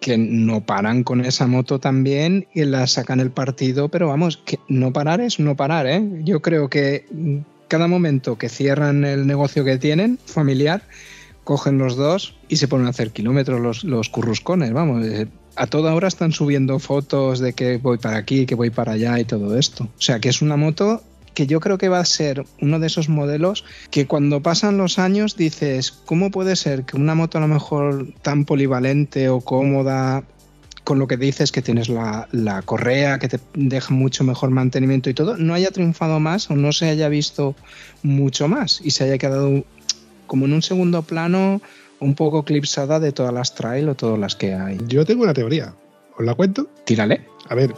que 0.00 0.16
no 0.16 0.64
paran 0.64 1.02
con 1.02 1.24
esa 1.24 1.46
moto 1.46 1.80
también 1.80 2.46
y 2.54 2.64
la 2.64 2.86
sacan 2.86 3.18
el 3.18 3.30
partido, 3.30 3.88
pero 3.88 4.06
vamos, 4.08 4.36
que 4.36 4.60
no 4.68 4.92
parar 4.92 5.20
es 5.20 5.40
no 5.40 5.56
parar, 5.56 5.86
¿eh? 5.86 6.02
Yo 6.22 6.40
creo 6.40 6.68
que 6.68 7.06
cada 7.66 7.88
momento 7.88 8.38
que 8.38 8.48
cierran 8.48 9.04
el 9.04 9.26
negocio 9.26 9.64
que 9.64 9.78
tienen, 9.78 10.18
familiar, 10.24 10.82
cogen 11.44 11.78
los 11.78 11.96
dos 11.96 12.36
y 12.48 12.56
se 12.56 12.68
ponen 12.68 12.86
a 12.86 12.90
hacer 12.90 13.10
kilómetros 13.10 13.60
los, 13.60 13.84
los 13.84 14.08
curruscones, 14.08 14.72
vamos. 14.72 15.04
Eh, 15.06 15.26
a 15.56 15.66
toda 15.66 15.94
hora 15.94 16.06
están 16.06 16.32
subiendo 16.32 16.78
fotos 16.78 17.40
de 17.40 17.52
que 17.52 17.78
voy 17.78 17.98
para 17.98 18.16
aquí, 18.16 18.46
que 18.46 18.54
voy 18.54 18.70
para 18.70 18.92
allá 18.92 19.18
y 19.18 19.24
todo 19.24 19.58
esto. 19.58 19.84
O 19.84 20.00
sea 20.00 20.20
que 20.20 20.28
es 20.28 20.40
una 20.40 20.56
moto 20.56 21.02
que 21.38 21.46
yo 21.46 21.60
creo 21.60 21.78
que 21.78 21.88
va 21.88 22.00
a 22.00 22.04
ser 22.04 22.44
uno 22.60 22.80
de 22.80 22.88
esos 22.88 23.08
modelos 23.08 23.64
que 23.92 24.08
cuando 24.08 24.42
pasan 24.42 24.76
los 24.76 24.98
años 24.98 25.36
dices, 25.36 25.92
¿cómo 25.92 26.32
puede 26.32 26.56
ser 26.56 26.82
que 26.82 26.96
una 26.96 27.14
moto 27.14 27.38
a 27.38 27.40
lo 27.40 27.46
mejor 27.46 28.12
tan 28.22 28.44
polivalente 28.44 29.28
o 29.28 29.40
cómoda 29.40 30.24
con 30.82 30.98
lo 30.98 31.06
que 31.06 31.16
dices 31.16 31.52
que 31.52 31.62
tienes 31.62 31.88
la, 31.88 32.26
correa, 32.64 33.20
que 33.20 33.28
te 33.28 33.38
deja 33.54 33.94
mucho 33.94 34.24
mejor 34.24 34.50
mantenimiento 34.50 35.10
y 35.10 35.14
todo, 35.14 35.36
no 35.36 35.54
haya 35.54 35.70
triunfado 35.70 36.18
más 36.18 36.50
o 36.50 36.56
no 36.56 36.72
se 36.72 36.88
haya 36.88 37.08
visto 37.08 37.54
mucho 38.02 38.48
más 38.48 38.80
y 38.82 38.90
se 38.90 39.04
haya 39.04 39.16
quedado 39.16 39.62
como 40.26 40.46
en 40.46 40.54
un 40.54 40.62
segundo 40.62 41.02
plano 41.02 41.62
un 42.00 42.16
poco 42.16 42.40
eclipsada 42.40 42.98
de 42.98 43.12
todas 43.12 43.32
las 43.32 43.54
trail 43.54 43.88
o 43.90 43.94
todas 43.94 44.18
las 44.18 44.34
que 44.34 44.54
hay. 44.54 44.78
Yo 44.88 45.06
tengo 45.06 45.22
una 45.22 45.34
teoría. 45.34 45.72
¿Os 46.18 46.26
la 46.26 46.34
cuento? 46.34 46.66
Tírale. 46.84 47.20
A 47.48 47.54
ver, 47.54 47.72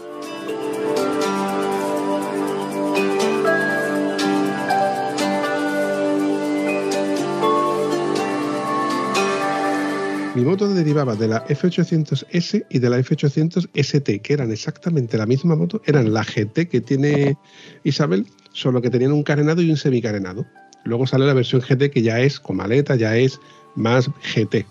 moto 10.45 10.73
derivaba 10.73 11.17
de 11.17 11.29
la 11.29 11.47
F800S 11.47 12.67
y 12.71 12.79
de 12.79 12.91
la 12.91 12.99
F800ST, 12.99 14.23
que 14.23 14.33
eran 14.33 14.53
exactamente 14.53 15.19
la 15.19 15.27
misma 15.27 15.57
moto, 15.57 15.83
eran 15.87 16.13
la 16.13 16.25
GT 16.25 16.69
que 16.69 16.81
tiene 16.81 17.37
Isabel, 17.85 18.27
solo 18.53 18.81
que 18.81 18.91
tenían 18.91 19.13
un 19.13 19.23
carenado 19.23 19.63
y 19.63 19.71
un 19.71 19.77
semicarenado. 19.77 20.47
Luego 20.85 21.07
sale 21.07 21.27
la 21.27 21.35
versión 21.35 21.61
GT 21.61 21.91
que 21.91 22.03
ya 22.03 22.21
es 22.21 22.39
con 22.39 22.57
maleta, 22.57 22.97
ya 22.97 23.17
es 23.17 23.41
más 23.75 24.09
GT. 24.35 24.67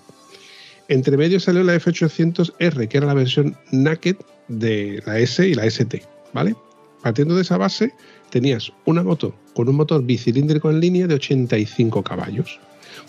Entre 0.88 1.17
medio 1.17 1.39
salió 1.39 1.63
la 1.63 1.76
F800R, 1.76 2.88
que 2.88 2.97
era 2.97 3.07
la 3.07 3.13
versión 3.13 3.55
naked 3.72 4.15
de 4.47 5.03
la 5.05 5.20
S 5.20 5.47
y 5.47 5.53
la 5.53 5.65
ST, 5.65 6.03
¿vale? 6.34 6.55
Partiendo 7.03 7.36
de 7.36 7.43
esa 7.43 7.57
base, 7.57 7.93
tenías 8.30 8.72
una 8.86 9.03
moto 9.03 9.36
con 9.53 9.70
un 9.70 9.76
motor 9.76 10.03
bicilíndrico 10.03 10.70
en 10.70 10.80
línea 10.80 11.07
de 11.07 11.15
85 11.15 12.03
caballos, 12.03 12.59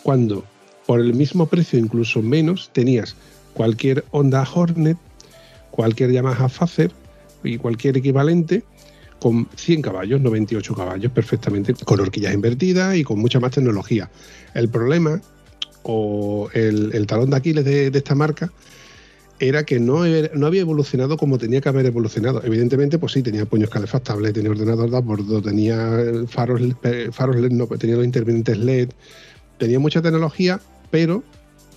cuando 0.03 0.45
por 0.87 1.01
el 1.01 1.14
mismo 1.14 1.47
precio, 1.47 1.78
incluso 1.78 2.22
menos, 2.22 2.70
tenías 2.72 3.16
cualquier 3.55 4.05
Honda 4.11 4.47
Hornet, 4.53 4.97
cualquier 5.70 6.12
Yamaha 6.12 6.49
Fazer 6.49 6.91
y 7.45 7.59
cualquier 7.59 7.97
equivalente 7.97 8.64
con 9.20 9.49
100 9.55 9.83
caballos, 9.83 10.20
98 10.20 10.74
caballos 10.74 11.12
perfectamente, 11.12 11.74
con 11.74 12.01
horquillas 12.01 12.35
invertidas 12.35 12.97
y 12.97 13.05
con 13.05 13.18
mucha 13.18 13.39
más 13.39 13.53
tecnología. 13.53 14.11
El 14.55 14.68
problema 14.68 15.20
o 15.83 16.49
el, 16.53 17.07
talón 17.07 17.31
de 17.31 17.37
Aquiles 17.37 17.64
de, 17.64 17.87
esta 17.89 18.14
marca 18.14 18.51
era 19.39 19.64
que 19.64 19.81
no, 19.81 20.05
no, 20.35 20.47
había 20.47 20.61
evolucionado 20.61 21.16
como 21.16 21.39
tenía 21.39 21.61
que 21.61 21.68
haber 21.68 21.87
evolucionado. 21.87 22.43
Evidentemente, 22.45 22.99
pues 22.99 23.12
sí, 23.12 23.22
tenía 23.22 23.47
puños 23.47 23.70
calefactables, 23.70 24.33
tenía 24.33 24.51
ordenador 24.51 24.91
de 24.91 25.01
bordo, 25.01 25.41
tenía 25.41 26.03
faros, 26.26 26.61
faros 27.12 27.37
LED, 27.37 27.53
no, 27.53 27.66
tenía 27.66 27.97
los 27.97 28.05
intermitentes 28.05 28.59
LED, 28.59 28.91
tenía 29.61 29.79
mucha 29.79 30.03
tecnología, 30.03 30.59
pero 30.91 31.23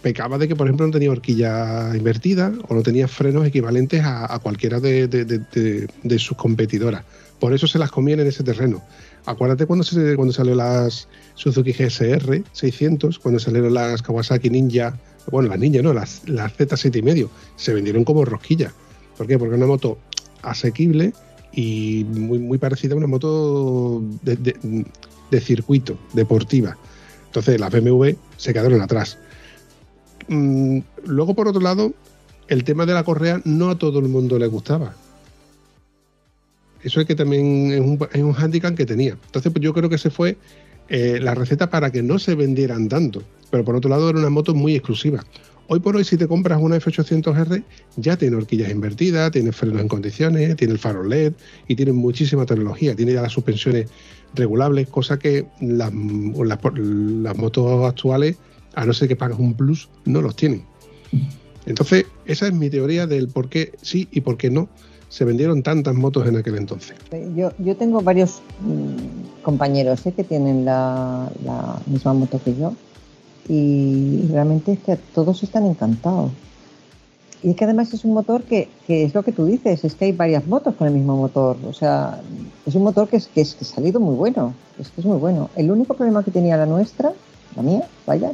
pecaba 0.01 0.37
de 0.39 0.47
que, 0.47 0.55
por 0.55 0.67
ejemplo, 0.67 0.87
no 0.87 0.91
tenía 0.91 1.11
horquilla 1.11 1.95
invertida 1.95 2.51
o 2.67 2.73
no 2.73 2.81
tenía 2.81 3.07
frenos 3.07 3.45
equivalentes 3.45 4.01
a, 4.03 4.39
cualquiera 4.39 4.79
de, 4.79 6.17
sus 6.17 6.35
competidoras. 6.35 7.03
Por 7.39 7.53
eso 7.53 7.67
se 7.67 7.77
las 7.77 7.91
comían 7.91 8.21
en 8.21 8.27
ese 8.27 8.43
terreno. 8.43 8.81
Acuérdate 9.25 9.65
cuando, 9.65 9.83
se, 9.83 10.15
cuando 10.15 10.33
salió 10.33 10.55
las 10.55 11.07
Suzuki 11.35 11.71
GSR 11.71 12.43
600, 12.51 13.19
cuando 13.19 13.39
salieron 13.39 13.73
las 13.73 14.01
Kawasaki 14.01 14.49
Ninja, 14.49 14.97
bueno, 15.31 15.49
las 15.49 15.59
Ninja 15.59 15.81
no, 15.81 15.93
las, 15.93 16.27
las 16.27 16.57
Z7 16.57 16.97
y 16.97 17.01
medio, 17.01 17.29
se 17.55 17.73
vendieron 17.73 18.03
como 18.03 18.25
rosquilla. 18.25 18.73
¿Por 19.17 19.27
qué? 19.27 19.37
Porque 19.37 19.55
es 19.55 19.57
una 19.57 19.67
moto 19.67 19.97
asequible 20.41 21.13
y 21.53 22.05
muy, 22.09 22.39
muy 22.39 22.57
parecida 22.57 22.93
a 22.93 22.97
una 22.97 23.07
moto 23.07 24.01
de 24.23 25.41
circuito, 25.41 25.97
deportiva. 26.13 26.77
Entonces 27.33 27.59
las 27.59 27.71
BMW 27.71 28.11
se 28.37 28.53
quedaron 28.53 28.79
atrás. 28.79 29.17
Mm, 30.27 30.81
luego, 31.07 31.33
por 31.33 31.47
otro 31.47 31.61
lado, 31.61 31.91
el 32.47 32.63
tema 32.63 32.85
de 32.85 32.93
la 32.93 33.03
correa 33.03 33.41
no 33.43 33.71
a 33.71 33.77
todo 33.79 33.97
el 33.97 34.07
mundo 34.07 34.37
le 34.37 34.45
gustaba. 34.45 34.93
Eso 36.83 37.01
es 37.01 37.07
que 37.07 37.15
también 37.15 37.71
es 37.71 37.79
un, 37.79 38.07
es 38.13 38.21
un 38.21 38.35
handicap 38.35 38.75
que 38.75 38.85
tenía. 38.85 39.17
Entonces, 39.25 39.51
pues 39.51 39.63
yo 39.63 39.73
creo 39.73 39.89
que 39.89 39.97
se 39.97 40.11
fue 40.11 40.37
eh, 40.89 41.17
la 41.19 41.33
receta 41.33 41.71
para 41.71 41.91
que 41.91 42.03
no 42.03 42.19
se 42.19 42.35
vendieran 42.35 42.87
tanto. 42.87 43.23
Pero 43.49 43.65
por 43.65 43.77
otro 43.77 43.89
lado, 43.89 44.11
era 44.11 44.19
una 44.19 44.29
moto 44.29 44.53
muy 44.53 44.75
exclusiva. 44.75 45.25
Hoy 45.73 45.79
por 45.79 45.95
hoy, 45.95 46.03
si 46.03 46.17
te 46.17 46.27
compras 46.27 46.61
una 46.61 46.77
F800R, 46.77 47.63
ya 47.95 48.15
tiene 48.15 48.35
horquillas 48.35 48.69
invertidas, 48.69 49.31
tiene 49.31 49.51
frenos 49.51 49.81
en 49.81 49.87
condiciones, 49.87 50.55
tiene 50.55 50.73
el 50.73 50.77
faro 50.77 51.03
LED 51.03 51.33
y 51.67 51.75
tiene 51.75 51.93
muchísima 51.93 52.45
tecnología. 52.45 52.95
Tiene 52.95 53.13
ya 53.13 53.23
las 53.23 53.31
suspensiones 53.31 53.89
regulables, 54.35 54.87
cosa 54.87 55.17
que 55.17 55.47
las, 55.61 55.91
motos 55.91 57.89
actuales, 57.89 58.37
a 58.75 58.85
no 58.85 58.93
ser 58.93 59.07
que 59.07 59.15
pagues 59.15 59.39
un 59.39 59.55
plus, 59.55 59.89
no 60.05 60.21
los 60.21 60.35
tienen. 60.35 60.63
Entonces, 61.65 62.05
esa 62.27 62.45
es 62.45 62.53
mi 62.53 62.69
teoría 62.69 63.07
del 63.07 63.29
por 63.29 63.49
qué 63.49 63.71
sí 63.81 64.07
y 64.11 64.21
por 64.21 64.37
qué 64.37 64.51
no 64.51 64.69
se 65.09 65.25
vendieron 65.25 65.63
tantas 65.63 65.95
motos 65.95 66.27
en 66.27 66.37
aquel 66.37 66.55
entonces. 66.55 66.95
Yo, 67.35 67.51
yo 67.57 67.75
tengo 67.75 67.99
varios 68.01 68.43
mm, 68.61 69.41
compañeros 69.41 70.05
¿eh? 70.05 70.13
que 70.15 70.23
tienen 70.23 70.65
la, 70.65 71.31
misma 71.87 72.13
moto 72.13 72.39
que 72.45 72.55
yo 72.55 72.75
y 73.47 74.27
realmente 74.31 74.73
es 74.73 74.79
que 74.79 74.95
todos 74.95 75.43
están 75.43 75.65
encantados. 75.65 76.31
Y 77.43 77.49
es 77.49 77.55
que 77.57 77.65
además 77.65 77.93
es 77.93 78.05
un 78.05 78.13
motor 78.13 78.43
que, 78.43 78.69
es 78.87 79.13
lo 79.13 79.21
que 79.21 79.33
tú 79.33 79.45
dices, 79.45 79.83
es 79.83 79.95
que 79.95 80.05
hay 80.05 80.11
varias 80.13 80.47
motos 80.47 80.75
con 80.75 80.87
el 80.87 80.93
mismo 80.93 81.17
motor. 81.17 81.57
O 81.67 81.73
sea, 81.73 82.21
es 82.65 82.73
un 82.73 82.83
motor 82.83 83.09
que 83.09 83.17
es 83.17 83.27
que, 83.27 83.41
es, 83.41 83.53
que 83.53 83.65
ha 83.65 83.67
salido 83.67 83.99
muy 83.99 84.15
bueno, 84.15 84.53
es 84.79 84.89
que 84.89 85.01
es 85.01 85.05
muy 85.05 85.17
bueno. 85.17 85.49
El 85.57 85.69
único 85.69 85.93
problema 85.93 86.23
que 86.23 86.31
tenía 86.31 86.55
la 86.55 86.65
nuestra, 86.65 87.11
la 87.57 87.61
mía, 87.61 87.85
vaya, 88.07 88.31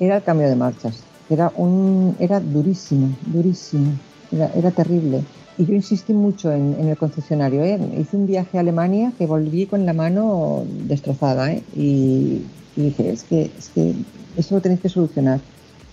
era 0.00 0.16
el 0.16 0.22
cambio 0.24 0.48
de 0.48 0.56
marchas. 0.56 1.04
Era, 1.28 1.52
un, 1.56 2.16
era 2.18 2.40
durísimo, 2.40 3.16
durísimo, 3.26 3.92
era, 4.32 4.72
terrible. 4.72 5.22
Y 5.56 5.66
yo 5.66 5.74
insistí 5.74 6.12
mucho 6.12 6.50
en, 6.50 6.88
el 6.88 6.96
concesionario. 6.96 7.62
¿eh? 7.62 7.78
Hice 7.98 8.16
un 8.16 8.26
viaje 8.26 8.58
a 8.58 8.62
Alemania 8.62 9.12
que 9.16 9.26
volví 9.26 9.66
con 9.66 9.86
la 9.86 9.92
mano 9.92 10.64
destrozada. 10.88 11.52
¿eh? 11.52 11.62
Y, 11.76 12.42
dije, 12.74 13.14
que, 13.28 13.52
es 13.56 13.68
que 13.68 13.94
eso 14.40 14.56
lo 14.56 14.60
tenéis 14.60 14.80
que 14.80 14.88
solucionar. 14.88 15.40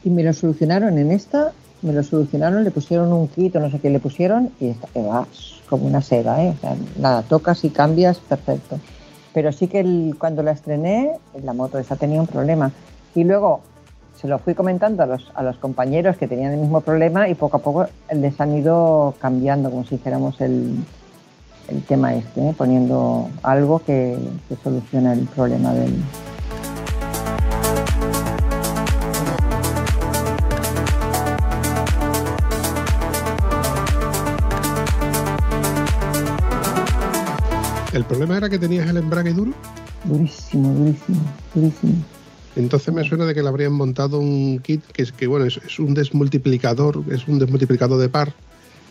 Y 0.03 0.09
me 0.09 0.23
lo 0.23 0.33
solucionaron 0.33 0.97
en 0.97 1.11
esta 1.11 1.53
me 1.81 1.93
lo 1.93 2.03
solucionaron, 2.03 2.63
le 2.63 2.71
pusieron 2.71 3.13
un 3.13 3.27
kit 3.27 3.55
o 3.55 3.59
no 3.59 3.69
sé 3.69 3.79
qué 3.79 3.89
le 3.89 3.99
pusieron 3.99 4.51
y 4.59 4.69
está, 4.69 4.87
va 4.99 5.27
como 5.69 5.85
una 5.85 6.01
seda, 6.01 6.43
¿eh? 6.43 6.53
Nada, 6.97 7.23
tocas 7.23 7.63
y 7.63 7.69
cambias, 7.69 8.19
perfecto. 8.19 8.79
Pero 9.33 9.51
sí 9.51 9.67
que 9.67 10.13
cuando 10.17 10.41
la 10.41 10.51
estrené, 10.51 11.11
la 11.43 11.53
moto 11.53 11.77
esa 11.77 11.95
tenía 11.95 12.19
un 12.19 12.27
problema. 12.27 12.71
Y 13.13 13.23
luego 13.23 13.61
se 14.19 14.27
lo 14.27 14.39
fui 14.39 14.55
comentando 14.55 15.03
a 15.03 15.05
los, 15.05 15.31
a 15.35 15.43
los 15.43 15.57
compañeros 15.57 16.17
que 16.17 16.27
tenían 16.27 16.53
el 16.53 16.59
mismo 16.59 16.81
problema 16.81 17.29
y 17.29 17.35
poco 17.35 17.57
a 17.57 17.59
poco 17.59 17.85
les 18.11 18.39
han 18.41 18.57
ido 18.57 19.13
cambiando, 19.19 19.69
como 19.69 19.83
si 19.83 19.97
dijéramos, 19.97 20.41
el, 20.41 20.77
el 21.67 21.83
tema 21.83 22.15
este, 22.15 22.49
¿eh? 22.49 22.55
poniendo 22.57 23.29
algo 23.43 23.79
que, 23.79 24.17
que 24.49 24.55
soluciona 24.63 25.13
el 25.13 25.27
problema 25.27 25.73
del, 25.73 25.93
¿El 37.97 38.05
problema 38.05 38.37
era 38.37 38.47
que 38.47 38.59
tenías 38.59 38.87
el 38.87 38.97
embrague 38.97 39.33
duro? 39.33 39.53
Durísimo, 40.03 40.71
durísimo, 40.71 41.19
durísimo. 41.55 41.93
Entonces 42.55 42.93
me 42.93 43.03
suena 43.03 43.25
de 43.25 43.33
que 43.33 43.41
le 43.41 43.49
habrían 43.49 43.73
montado 43.73 44.19
un 44.19 44.59
kit 44.59 44.83
que 44.93 45.01
es 45.01 45.11
que 45.11 45.25
bueno, 45.25 45.45
es, 45.45 45.79
un 45.79 45.95
desmultiplicador, 45.95 47.03
es 47.09 47.27
un 47.27 47.39
desmultiplicador 47.39 47.99
de 47.99 48.07
par, 48.07 48.33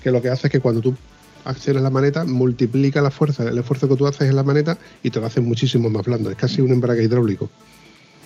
que 0.03 0.11
lo 0.11 0.21
que 0.21 0.29
hace 0.29 0.49
es 0.49 0.51
que 0.51 0.59
cuando 0.59 0.81
tú 0.81 0.97
accionas 1.45 1.85
la 1.85 1.91
maneta, 1.91 2.25
multiplica 2.25 3.01
la 3.01 3.13
fuerza, 3.13 3.49
el 3.49 3.57
esfuerzo 3.57 3.89
que 3.89 3.95
tú 3.95 4.09
haces 4.09 4.29
en 4.29 4.35
la 4.35 4.43
maneta 4.43 4.77
y 5.05 5.11
te 5.11 5.21
lo 5.21 5.27
hace 5.27 5.41
muchísimo 5.41 5.89
más 5.89 6.05
blando. 6.05 6.29
Es 6.29 6.37
casi 6.37 6.61
un 6.61 6.73
embrague 6.73 7.05
hidráulico. 7.05 7.49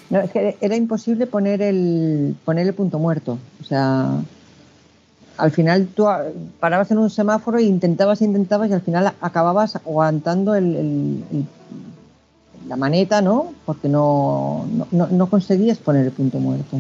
No, 0.09 0.21
es 0.21 0.31
que 0.31 0.57
era 0.63 0.77
imposible 0.77 1.27
poner 1.27 1.61
el, 1.61 2.37
poner 2.47 2.67
el 2.67 2.73
punto 2.73 2.99
muerto. 2.99 3.39
O 3.61 3.65
sea, 3.65 4.23
al 5.41 5.51
final 5.51 5.89
tú 5.95 6.07
parabas 6.59 6.91
en 6.91 6.99
un 6.99 7.11
semáforo 7.11 7.59
e 7.59 7.63
intentabas, 7.63 8.23
intentabas 8.23 8.71
y 8.71 8.75
al 8.75 8.83
final 8.83 9.13
acababas 9.21 9.77
aguantando 9.77 10.55
el, 10.55 11.25
la 12.69 12.77
maneta, 12.77 13.23
¿no? 13.23 13.53
Porque 13.65 13.89
no, 13.89 14.67
no, 14.91 15.27
conseguías 15.31 15.79
poner 15.79 16.07
el 16.07 16.13
punto 16.13 16.39
muerto. 16.39 16.79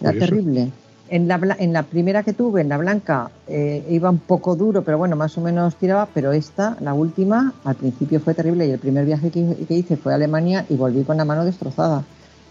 Era 0.00 0.12
terrible. 0.12 0.70
En 1.08 1.28
la, 1.28 1.38
en 1.58 1.72
la 1.74 1.82
primera 1.82 2.22
que 2.22 2.32
tuve, 2.32 2.62
en 2.62 2.70
la 2.70 2.78
blanca, 2.78 3.30
eh, 3.46 3.84
iba 3.90 4.08
un 4.08 4.18
poco 4.18 4.56
duro, 4.56 4.82
pero 4.82 4.96
bueno, 4.96 5.14
más 5.14 5.36
o 5.36 5.42
menos 5.42 5.76
tiraba, 5.76 6.08
pero 6.12 6.32
esta, 6.32 6.76
la 6.80 6.94
última, 6.94 7.52
al 7.64 7.74
principio 7.74 8.18
fue 8.20 8.32
terrible 8.32 8.66
y 8.66 8.70
el 8.70 8.78
primer 8.78 9.04
viaje 9.04 9.30
que, 9.30 9.66
que 9.68 9.74
hice 9.74 9.98
fue 9.98 10.12
a 10.12 10.16
Alemania 10.16 10.64
y 10.70 10.74
volví 10.74 11.04
con 11.04 11.18
la 11.18 11.26
mano 11.26 11.44
destrozada 11.44 12.02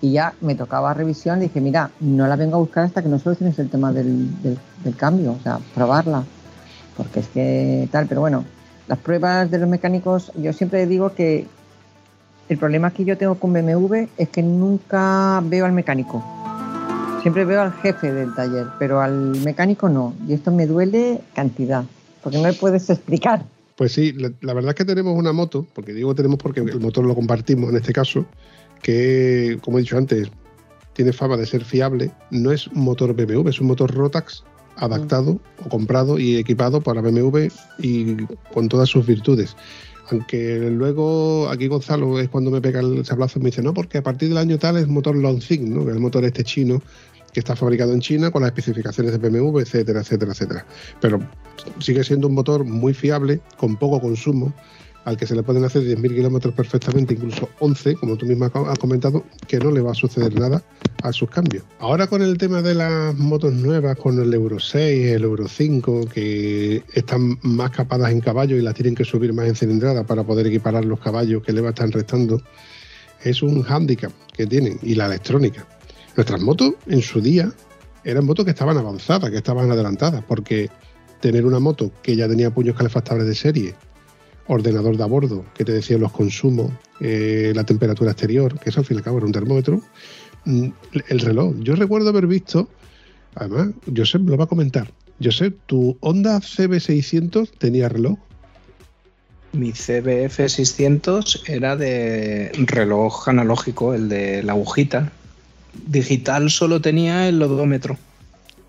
y 0.02 0.12
ya 0.14 0.34
me 0.42 0.56
tocaba 0.56 0.94
revisión 0.94 1.40
dije, 1.40 1.62
mira, 1.62 1.92
no 2.00 2.28
la 2.28 2.36
vengo 2.36 2.56
a 2.56 2.60
buscar 2.60 2.86
hasta 2.86 3.04
que 3.04 3.10
no 3.10 3.20
soluciones 3.20 3.58
el 3.60 3.70
tema 3.70 3.94
del, 3.94 4.30
del, 4.42 4.96
cambio, 4.96 5.34
o 5.34 5.44
sea, 5.44 5.60
probarla, 5.76 6.24
porque 6.98 7.20
es 7.20 7.28
que 7.28 7.88
tal, 7.92 8.08
pero 8.08 8.22
bueno, 8.22 8.44
las 8.88 8.98
pruebas 8.98 9.50
de 9.52 9.60
los 9.60 9.70
mecánicos, 9.70 10.32
yo 10.36 10.54
siempre 10.54 10.88
digo 10.88 11.14
que 11.14 11.48
el 12.50 12.58
problema 12.58 12.92
que 12.92 13.06
yo 13.06 13.18
tengo 13.18 13.36
con 13.36 13.54
BMW 13.54 14.08
es 14.18 14.30
que 14.30 14.42
nunca 14.42 15.42
veo 15.46 15.66
al 15.66 15.72
mecánico. 15.72 16.24
Siempre 17.22 17.46
veo 17.46 17.62
al 17.62 17.72
jefe 17.74 18.12
del 18.12 18.34
taller, 18.34 18.66
pero 18.80 19.00
al 19.00 19.38
mecánico 19.46 19.88
no. 19.88 20.16
Y 20.28 20.34
esto 20.34 20.52
me 20.52 20.66
duele 20.66 21.22
cantidad, 21.36 21.86
porque 22.24 22.40
no 22.40 22.44
me 22.44 22.54
puedes 22.54 22.90
explicar. 22.90 23.46
Pues 23.76 23.94
sí, 23.94 24.12
la, 24.14 24.32
la 24.42 24.54
verdad 24.54 24.72
es 24.72 24.76
que 24.76 24.86
tenemos 24.86 25.18
una 25.18 25.32
moto, 25.32 25.66
porque 25.74 25.94
digo 25.94 26.16
tenemos 26.16 26.40
porque 26.40 26.62
el 26.62 26.80
motor 26.80 27.06
lo 27.06 27.16
compartimos 27.16 27.70
en 27.70 27.78
este 27.78 27.94
caso, 27.94 28.26
que, 28.82 29.58
como 29.62 29.78
he 29.78 29.82
dicho 29.82 29.98
antes, 29.98 30.30
tiene 30.94 31.14
fama 31.14 31.38
de 31.38 31.46
ser 31.46 31.64
fiable, 31.64 32.12
no 32.32 32.52
es 32.52 32.68
un 32.68 32.84
motor 32.84 33.14
BMW, 33.14 33.48
es 33.48 33.62
un 33.62 33.68
motor 33.68 33.94
Rotax 33.94 34.44
adaptado 34.76 35.40
o 35.66 35.70
comprado 35.70 36.18
y 36.18 36.38
equipado 36.38 36.82
para 36.82 37.02
BMW 37.02 37.48
y 37.80 38.26
con 38.54 38.68
todas 38.70 38.90
sus 38.90 39.06
virtudes. 39.06 39.56
Aunque 40.10 40.58
luego 40.70 41.50
aquí 41.50 41.68
Gonzalo 41.68 42.20
es 42.20 42.28
cuando 42.28 42.52
me 42.52 42.62
pega 42.62 42.82
el 42.82 43.06
sablazo 43.06 43.40
y 43.40 43.44
me 43.44 43.50
dice, 43.50 43.62
no, 43.62 43.74
porque 43.74 44.00
a 44.00 44.04
partir 44.04 44.30
del 44.30 44.38
año 44.38 44.58
tal 44.58 44.78
es 44.78 44.88
motor 44.88 45.16
Longzing, 45.16 45.74
¿no? 45.74 45.90
el 45.90 46.00
motor 46.00 46.26
este 46.26 46.44
chino 46.44 46.82
que 47.32 47.40
está 47.40 47.56
fabricado 47.56 47.94
en 47.94 48.02
China 48.02 48.30
con 48.30 48.42
las 48.42 48.50
especificaciones 48.50 49.14
de 49.14 49.30
BMW, 49.30 49.60
etcétera, 49.60 50.02
etcétera, 50.02 50.34
etcétera. 50.34 50.66
Pero 51.00 51.20
sigue 51.80 52.04
siendo 52.04 52.28
un 52.28 52.34
motor 52.34 52.66
muy 52.66 52.94
fiable, 52.94 53.40
con 53.58 53.78
poco 53.78 54.02
consumo, 54.02 54.54
al 55.06 55.18
que 55.18 55.26
se 55.26 55.36
le 55.36 55.44
pueden 55.44 55.64
hacer 55.64 55.84
10.000 55.84 56.16
kilómetros 56.16 56.54
perfectamente, 56.54 57.14
incluso 57.14 57.50
11, 57.60 57.96
como 57.96 58.18
tú 58.18 58.26
misma 58.26 58.52
has 58.68 58.80
comentado, 58.80 59.24
que 59.48 59.58
no 59.58 59.72
le 59.72 59.82
va 59.82 59.92
a 59.92 59.96
suceder 59.96 60.40
nada 60.40 60.64
a 61.04 61.12
sus 61.12 61.30
cambios. 61.30 61.64
Ahora 61.80 62.08
con 62.08 62.22
el 62.22 62.38
tema 62.38 62.62
de 62.62 62.76
las 62.76 63.16
motos 63.16 63.54
nuevas, 63.54 63.98
con 63.98 64.20
el 64.20 64.34
Euro 64.34 64.60
6, 64.60 65.08
el 65.08 65.24
Euro 65.24 65.48
5, 65.48 66.08
que 66.14 66.84
están 66.94 67.40
más 67.42 67.72
capadas 67.72 68.12
en 68.12 68.22
caballos 68.22 68.60
y 68.60 68.62
las 68.62 68.76
tienen 68.76 68.96
que 68.96 69.06
subir 69.06 69.34
más 69.34 69.48
en 69.48 69.56
cilindrada 69.56 70.04
para 70.04 70.24
poder 70.24 70.48
equiparar 70.48 70.86
los 70.86 71.00
caballos 71.00 71.42
que 71.44 71.54
le 71.54 71.68
están 71.68 71.92
restando, 71.92 72.42
es 73.24 73.42
un 73.42 73.64
hándicap 73.64 74.12
que 74.34 74.46
tienen, 74.46 74.80
y 74.82 74.96
la 74.96 75.06
electrónica. 75.06 75.68
Nuestras 76.16 76.42
motos 76.42 76.74
en 76.88 77.02
su 77.02 77.22
día 77.22 77.52
eran 78.04 78.26
motos 78.26 78.46
que 78.46 78.52
estaban 78.52 78.78
avanzadas, 78.78 79.30
que 79.30 79.38
estaban 79.38 79.72
adelantadas, 79.72 80.24
porque 80.28 80.70
tener 81.20 81.46
una 81.46 81.60
moto 81.60 81.92
que 82.02 82.16
ya 82.16 82.28
tenía 82.28 82.50
puños 82.50 82.76
calefactables 82.76 83.28
de 83.28 83.36
serie, 83.36 83.76
ordenador 84.48 84.98
de 84.98 85.04
a 85.04 85.06
bordo 85.06 85.46
que 85.54 85.66
te 85.66 85.72
decía 85.72 85.98
los 85.98 86.12
consumos, 86.12 86.72
eh, 87.00 87.52
la 87.56 87.64
temperatura 87.64 88.12
exterior, 88.12 88.60
que 88.60 88.70
eso 88.70 88.80
al 88.80 88.86
fin 88.86 88.96
y 88.96 89.00
al 89.00 89.04
cabo 89.04 89.18
era 89.18 89.28
un 89.28 89.32
termómetro, 89.32 89.82
mm, 90.46 90.68
el 91.10 91.20
reloj. 91.20 91.56
Yo 91.60 91.76
recuerdo 91.76 92.10
haber 92.10 92.28
visto, 92.28 92.68
además, 93.36 93.70
Josep 93.96 94.28
lo 94.28 94.38
va 94.38 94.46
a 94.46 94.48
comentar. 94.48 94.92
Josep, 95.24 95.58
¿tu 95.66 95.98
Honda 96.02 96.40
CB600 96.40 97.50
tenía 97.58 97.90
reloj? 97.90 98.18
Mi 99.54 99.72
CBF600 99.72 101.50
era 101.50 101.76
de 101.76 102.52
reloj 102.68 103.28
analógico, 103.28 103.94
el 103.94 104.08
de 104.08 104.44
la 104.44 104.54
agujita. 104.54 105.12
Digital 105.88 106.50
solo 106.50 106.82
tenía 106.82 107.28
el 107.28 107.42
odómetro. 107.42 107.98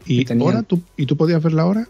¿Y, 0.05 0.25
tenía... 0.25 0.63
¿Tú, 0.63 0.83
¿Y 0.97 1.07
tú 1.07 1.17
podías 1.17 1.43
ver 1.43 1.53
la 1.53 1.67
hora? 1.67 1.89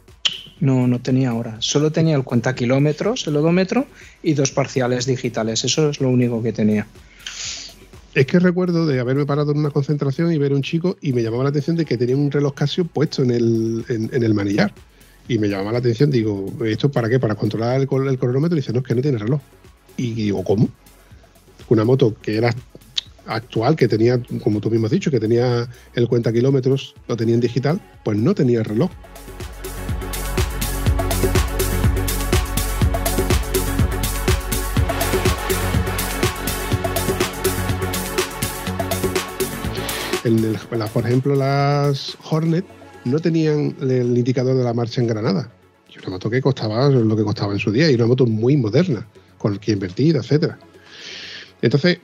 No, 0.62 0.86
no 0.86 1.00
tenía 1.00 1.34
hora. 1.34 1.56
Solo 1.58 1.90
tenía 1.90 2.14
el 2.14 2.22
cuenta 2.22 2.54
kilómetros, 2.54 3.26
el 3.26 3.34
odómetro 3.34 3.84
y 4.22 4.34
dos 4.34 4.52
parciales 4.52 5.06
digitales. 5.06 5.64
Eso 5.64 5.90
es 5.90 6.00
lo 6.00 6.08
único 6.08 6.40
que 6.40 6.52
tenía. 6.52 6.86
Es 8.14 8.26
que 8.26 8.38
recuerdo 8.38 8.86
de 8.86 9.00
haberme 9.00 9.26
parado 9.26 9.50
en 9.50 9.58
una 9.58 9.70
concentración 9.70 10.32
y 10.32 10.38
ver 10.38 10.52
a 10.52 10.54
un 10.54 10.62
chico 10.62 10.96
y 11.00 11.14
me 11.14 11.24
llamaba 11.24 11.42
la 11.42 11.48
atención 11.48 11.74
de 11.74 11.84
que 11.84 11.98
tenía 11.98 12.16
un 12.16 12.30
reloj 12.30 12.54
Casio 12.54 12.84
puesto 12.84 13.24
en 13.24 13.32
el, 13.32 13.84
en, 13.88 14.22
el 14.22 14.34
manillar. 14.34 14.72
Y 15.26 15.38
me 15.38 15.48
llamaba 15.48 15.72
la 15.72 15.78
atención, 15.78 16.12
digo, 16.12 16.46
¿esto 16.64 16.92
para 16.92 17.08
qué? 17.08 17.18
¿Para 17.18 17.34
controlar 17.34 17.80
el, 17.80 17.88
el 18.08 18.18
cronómetro? 18.20 18.56
Y 18.56 18.60
dice, 18.60 18.72
no, 18.72 18.78
es 18.78 18.84
que 18.84 18.94
no 18.94 19.02
tiene 19.02 19.18
reloj. 19.18 19.40
Y 19.96 20.14
digo, 20.14 20.44
¿cómo? 20.44 20.68
Una 21.70 21.84
moto 21.84 22.14
que 22.22 22.36
era 22.36 22.54
actual, 23.26 23.74
que 23.74 23.88
tenía, 23.88 24.22
como 24.44 24.60
tú 24.60 24.70
mismo 24.70 24.86
has 24.86 24.92
dicho, 24.92 25.10
que 25.10 25.18
tenía 25.18 25.68
el 25.94 26.06
cuenta 26.06 26.32
kilómetros, 26.32 26.94
lo 27.08 27.16
tenía 27.16 27.34
en 27.34 27.40
digital, 27.40 27.80
pues 28.04 28.16
no 28.16 28.32
tenía 28.32 28.62
reloj. 28.62 28.92
Por 40.92 41.04
ejemplo, 41.04 41.34
las 41.34 42.16
Hornet 42.30 42.64
no 43.04 43.18
tenían 43.18 43.74
el 43.80 44.16
indicador 44.16 44.56
de 44.56 44.64
la 44.64 44.72
marcha 44.72 45.00
en 45.00 45.08
Granada. 45.08 45.50
Y 45.88 45.98
una 45.98 46.10
moto 46.10 46.30
que 46.30 46.40
costaba 46.40 46.88
lo 46.88 47.16
que 47.16 47.24
costaba 47.24 47.52
en 47.52 47.58
su 47.58 47.70
día 47.70 47.90
y 47.90 47.94
una 47.94 48.06
moto 48.06 48.26
muy 48.26 48.56
moderna, 48.56 49.06
con 49.38 49.54
el 49.54 49.60
que 49.60 49.72
invertida, 49.72 50.20
etcétera. 50.20 50.58
Entonces, 51.60 51.98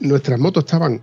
nuestras 0.00 0.38
motos 0.38 0.64
estaban 0.64 1.00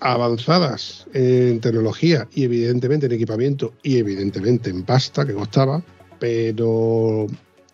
avanzadas 0.00 1.06
en 1.14 1.60
tecnología 1.60 2.28
y 2.34 2.44
evidentemente 2.44 3.06
en 3.06 3.12
equipamiento 3.12 3.72
y 3.82 3.96
evidentemente 3.96 4.70
en 4.70 4.82
pasta 4.82 5.26
que 5.26 5.32
costaba, 5.32 5.82
pero 6.18 7.26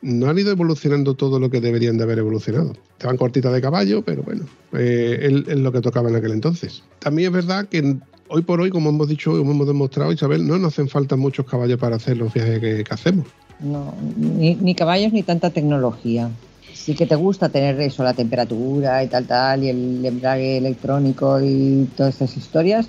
no 0.02 0.28
han 0.28 0.38
ido 0.38 0.50
evolucionando 0.50 1.14
todo 1.14 1.38
lo 1.38 1.50
que 1.50 1.60
deberían 1.60 1.96
de 1.96 2.04
haber 2.04 2.18
evolucionado. 2.18 2.74
Estaban 2.92 3.16
cortitas 3.16 3.52
de 3.52 3.60
caballo, 3.60 4.02
pero 4.02 4.22
bueno, 4.22 4.46
eh, 4.72 5.44
es, 5.48 5.58
lo 5.58 5.72
que 5.72 5.80
tocaba 5.80 6.08
en 6.10 6.16
aquel 6.16 6.32
entonces. 6.32 6.82
También 6.98 7.28
es 7.28 7.34
verdad 7.34 7.68
que 7.68 7.96
hoy 8.32 8.42
por 8.42 8.60
hoy, 8.60 8.70
como 8.70 8.88
hemos 8.88 9.08
dicho, 9.08 9.30
como 9.36 9.52
hemos 9.52 9.66
demostrado, 9.66 10.10
Isabel, 10.10 10.46
no 10.46 10.58
nos 10.58 10.72
hacen 10.72 10.88
falta 10.88 11.16
muchos 11.16 11.46
caballos 11.46 11.78
para 11.78 11.96
hacer 11.96 12.16
los 12.16 12.32
viajes 12.32 12.60
que, 12.60 12.84
hacemos. 12.88 13.26
No, 13.60 13.94
ni, 14.16 14.74
caballos 14.74 15.12
ni 15.12 15.22
tanta 15.22 15.50
tecnología. 15.50 16.30
Sí 16.72 16.94
que 16.94 17.06
te 17.06 17.14
gusta 17.14 17.50
tener 17.50 17.80
eso, 17.80 18.02
la 18.02 18.14
temperatura 18.14 19.04
y 19.04 19.08
tal, 19.08 19.26
tal, 19.26 19.62
y 19.62 19.68
el 19.68 20.04
embrague 20.04 20.56
electrónico 20.56 21.40
y 21.40 21.88
todas 21.94 22.14
estas 22.14 22.36
historias, 22.36 22.88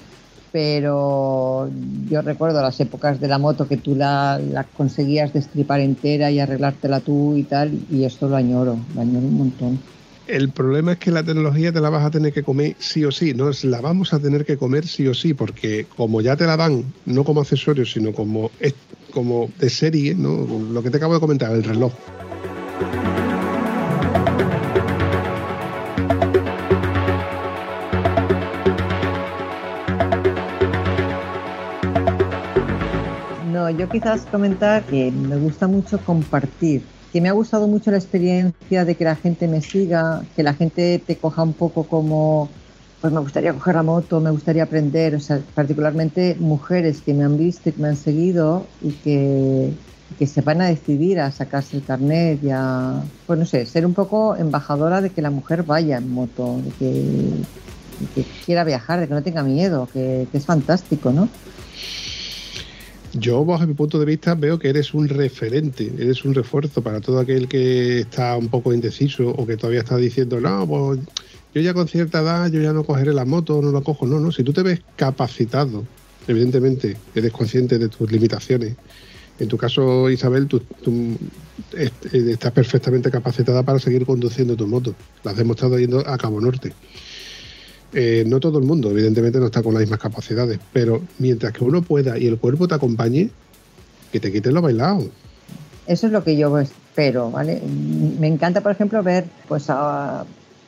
pero 0.52 1.70
yo 2.10 2.22
recuerdo 2.22 2.62
las 2.62 2.80
épocas 2.80 3.20
de 3.20 3.28
la 3.28 3.38
moto 3.38 3.68
que 3.68 3.78
tú 3.78 3.96
la, 3.96 4.40
la, 4.40 4.64
conseguías 4.64 5.34
destripar 5.34 5.82
entera 5.82 6.32
y 6.32 6.40
arreglártela 6.40 7.02
tú 7.02 7.36
y 7.36 7.44
tal, 7.44 7.78
y 7.92 8.06
esto 8.06 8.30
lo 8.30 8.38
añoro, 8.38 8.78
lo 8.96 9.02
añoro 9.02 9.28
un 9.28 9.38
montón. 9.38 9.80
El 10.34 10.50
problema 10.50 10.94
es 10.94 10.98
que 10.98 11.12
la 11.12 11.24
tecnología 11.24 11.72
te 11.72 11.80
la 11.80 11.92
vas 11.92 12.04
a 12.04 12.10
tener 12.10 12.34
que 12.34 12.42
comer 12.42 12.76
sí 12.80 13.06
o 13.06 13.12
sí, 13.12 13.36
no 13.36 13.52
la 13.66 13.82
vamos 13.82 14.14
a 14.16 14.20
tener 14.20 14.46
que 14.46 14.58
comer 14.58 14.88
sí 14.88 15.08
o 15.08 15.14
sí, 15.14 15.36
porque 15.36 15.86
como 15.96 16.22
ya 16.22 16.36
te 16.36 16.48
la 16.48 16.58
dan, 16.58 16.92
no 17.06 17.24
como 17.24 17.42
accesorio, 17.42 17.86
sino 17.86 18.14
como, 18.14 18.50
como 19.12 19.52
de 19.60 19.70
serie, 19.70 20.16
¿no? 20.16 20.48
lo 20.72 20.82
que 20.82 20.90
te 20.90 20.98
acabo 20.98 21.14
de 21.14 21.20
comentar, 21.20 21.52
el 21.52 21.64
reloj. 21.64 21.94
yo 33.78 33.90
quizás 33.90 34.22
comentar 34.26 34.84
que 34.84 35.12
me 35.12 35.36
gusta 35.38 35.68
mucho 35.68 36.00
compartir, 36.00 36.84
que 37.14 37.22
me 37.22 37.30
ha 37.30 37.34
gustado 37.34 37.68
mucho 37.68 37.92
la 37.92 37.98
experiencia 37.98 38.86
de 38.86 38.96
que 38.96 39.04
la 39.04 39.16
gente 39.16 39.48
me 39.48 39.62
siga, 39.62 40.24
que 40.36 40.42
la 40.42 40.56
gente 40.56 40.98
te 40.98 41.16
coja 41.16 41.44
un 41.44 41.54
poco 41.54 41.84
como, 41.84 42.50
pues 43.02 43.14
me 43.14 43.20
gustaría 43.20 43.54
coger 43.54 43.76
la 43.76 43.84
moto, 43.84 44.20
me 44.20 44.32
gustaría 44.32 44.64
aprender, 44.64 45.14
o 45.14 45.20
sea, 45.20 45.40
particularmente 45.54 46.36
mujeres 46.40 47.02
que 47.02 47.14
me 47.14 47.24
han 47.24 47.38
visto 47.38 47.70
y 47.70 47.74
que 47.74 47.82
me 47.84 47.90
han 47.90 47.98
seguido 47.98 48.66
y 48.82 48.94
que, 48.94 49.74
que 50.18 50.26
se 50.26 50.42
van 50.42 50.62
a 50.62 50.66
decidir 50.66 51.20
a 51.20 51.30
sacarse 51.30 51.78
el 51.78 51.84
carnet 51.84 52.44
y 52.44 52.50
a, 52.50 53.04
pues 53.28 53.38
no 53.38 53.46
sé, 53.46 53.68
ser 53.68 53.86
un 53.86 53.94
poco 53.94 54.36
embajadora 54.36 55.00
de 55.00 55.12
que 55.12 55.22
la 55.22 55.30
mujer 55.30 55.62
vaya 55.62 55.98
en 55.98 56.12
moto, 56.12 56.60
de 56.64 56.72
que, 58.16 58.26
quiera 58.44 58.64
viajar, 58.64 59.00
de 59.00 59.08
que 59.08 59.14
no 59.14 59.22
tenga 59.22 59.44
miedo, 59.44 59.88
que, 59.94 60.28
que 60.32 60.38
es 60.40 60.46
fantástico, 60.48 61.12
¿no? 61.12 61.30
Yo, 63.14 63.46
bajo 63.46 63.68
mi 63.68 63.76
punto 63.76 64.00
de 64.00 64.06
vista, 64.06 64.34
veo 64.34 64.58
que 64.58 64.70
eres 64.70 64.94
un 64.94 65.08
referente, 65.08 65.94
eres 66.00 66.26
un 66.26 66.34
refuerzo 66.34 66.82
para 66.82 67.00
todo 67.00 67.20
aquel 67.20 67.48
que 67.48 68.00
está 68.00 68.36
un 68.36 68.48
poco 68.48 68.74
indeciso 68.74 69.30
o 69.30 69.46
que 69.46 69.56
todavía 69.56 69.82
está 69.82 69.98
diciendo, 69.98 70.40
no, 70.40 70.68
pues 70.68 71.00
yo 71.54 71.62
ya 71.62 71.76
con 71.76 71.88
cierta 71.88 72.22
edad, 72.22 72.52
yo 72.52 72.60
ya 72.60 72.74
no 72.74 72.84
cogeré 72.84 73.14
la 73.14 73.26
moto, 73.26 73.62
no 73.62 73.72
la 73.72 73.82
cojo. 73.82 74.08
No, 74.08 74.20
no, 74.20 74.32
si 74.32 74.44
tú 74.44 74.52
te 74.52 74.64
ves 74.64 74.82
capacitado, 74.96 75.86
evidentemente 76.28 76.98
eres 77.14 77.32
consciente 77.32 77.78
de 77.78 77.90
tus 77.90 78.12
limitaciones. 78.12 78.76
En 79.40 79.48
tu 79.48 79.58
caso, 79.58 80.10
Isabel, 80.10 80.48
tú, 80.48 80.64
estás 81.72 82.52
perfectamente 82.52 83.12
capacitada 83.12 83.62
para 83.62 83.78
seguir 83.78 84.06
conduciendo 84.06 84.56
tu 84.56 84.66
moto. 84.66 84.96
La 85.24 85.32
has 85.32 85.38
demostrado 85.38 85.78
yendo 85.78 86.00
a 86.08 86.18
Cabo 86.18 86.42
Norte. 86.42 86.74
Eh, 87.94 88.24
no 88.26 88.40
todo 88.40 88.58
el 88.58 88.66
mundo, 88.66 88.90
evidentemente, 88.90 89.40
no 89.40 89.46
está 89.46 89.62
con 89.62 89.74
las 89.74 89.82
mismas 89.82 90.00
capacidades, 90.00 90.60
pero 90.72 91.02
mientras 91.20 91.54
que 91.54 91.64
uno 91.64 91.82
pueda 91.82 92.18
y 92.18 92.26
el 92.26 92.38
cuerpo 92.38 92.68
te 92.68 92.76
acompañe, 92.76 93.30
que 94.12 94.20
te 94.20 94.32
quiten 94.32 94.54
lo 94.54 94.62
bailado. 94.62 95.06
Eso 95.86 96.08
es 96.08 96.14
lo 96.14 96.24
que 96.24 96.38
yo 96.38 96.58
espero, 96.60 97.30
¿vale? 97.30 97.62
Me 98.20 98.28
encanta, 98.28 98.62
por 98.62 98.72
ejemplo, 98.72 99.04
ver 99.04 99.26
pues 99.48 99.68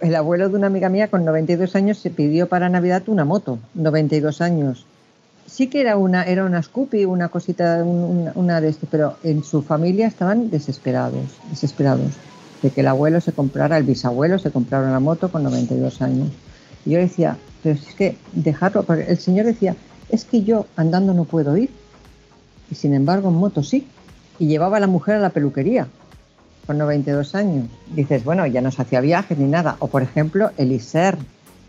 el 0.01 0.15
abuelo 0.15 0.49
de 0.49 0.55
una 0.55 0.67
amiga 0.67 0.89
mía 0.89 1.07
con 1.07 1.23
92 1.23 1.76
años 1.76 1.99
se 1.99 2.09
pidió 2.09 2.47
para 2.47 2.69
Navidad 2.69 3.03
una 3.07 3.26
moto, 3.26 3.59
92 3.73 4.41
años. 4.41 4.86
Sí 5.47 5.67
que 5.67 5.82
era 5.82 5.95
una, 5.97 6.23
era 6.23 6.43
una 6.43 6.61
Scoopy, 6.61 7.05
una 7.05 7.30
cosita, 7.30 7.84
una 7.84 8.61
de 8.61 8.69
estas, 8.69 8.89
pero 8.89 9.15
en 9.23 9.43
su 9.43 9.61
familia 9.61 10.07
estaban 10.07 10.49
desesperados, 10.49 11.26
desesperados 11.49 12.13
de 12.61 12.71
que 12.71 12.82
el 12.82 12.88
abuelo 12.88 13.21
se 13.21 13.32
comprara, 13.32 13.78
el 13.78 13.84
bisabuelo 13.84 14.39
se 14.39 14.51
comprara 14.51 14.88
una 14.88 14.99
moto 14.99 15.32
con 15.32 15.43
92 15.43 16.01
años. 16.01 16.30
Y 16.86 16.91
yo 16.91 16.99
decía, 16.99 17.38
pero 17.63 17.75
es 17.75 17.95
que 17.95 18.15
dejarlo, 18.33 18.83
porque 18.83 19.05
el 19.05 19.17
señor 19.17 19.45
decía, 19.45 19.75
es 20.09 20.23
que 20.25 20.43
yo 20.43 20.67
andando 20.75 21.13
no 21.13 21.25
puedo 21.25 21.57
ir. 21.57 21.69
Y 22.69 22.75
sin 22.75 22.93
embargo 22.93 23.29
en 23.29 23.36
moto 23.36 23.63
sí. 23.63 23.88
Y 24.38 24.47
llevaba 24.47 24.77
a 24.77 24.79
la 24.79 24.88
mujer 24.88 25.15
a 25.15 25.19
la 25.19 25.29
peluquería 25.29 25.88
con 26.67 26.77
92 26.77 27.36
años. 27.36 27.67
Dices, 27.93 28.23
bueno, 28.23 28.45
ya 28.47 28.61
no 28.61 28.71
se 28.71 28.81
hacía 28.81 29.01
viajes 29.01 29.38
ni 29.38 29.45
nada. 29.45 29.77
O 29.79 29.88
por 29.88 30.01
ejemplo, 30.01 30.51
Eliser. 30.57 31.17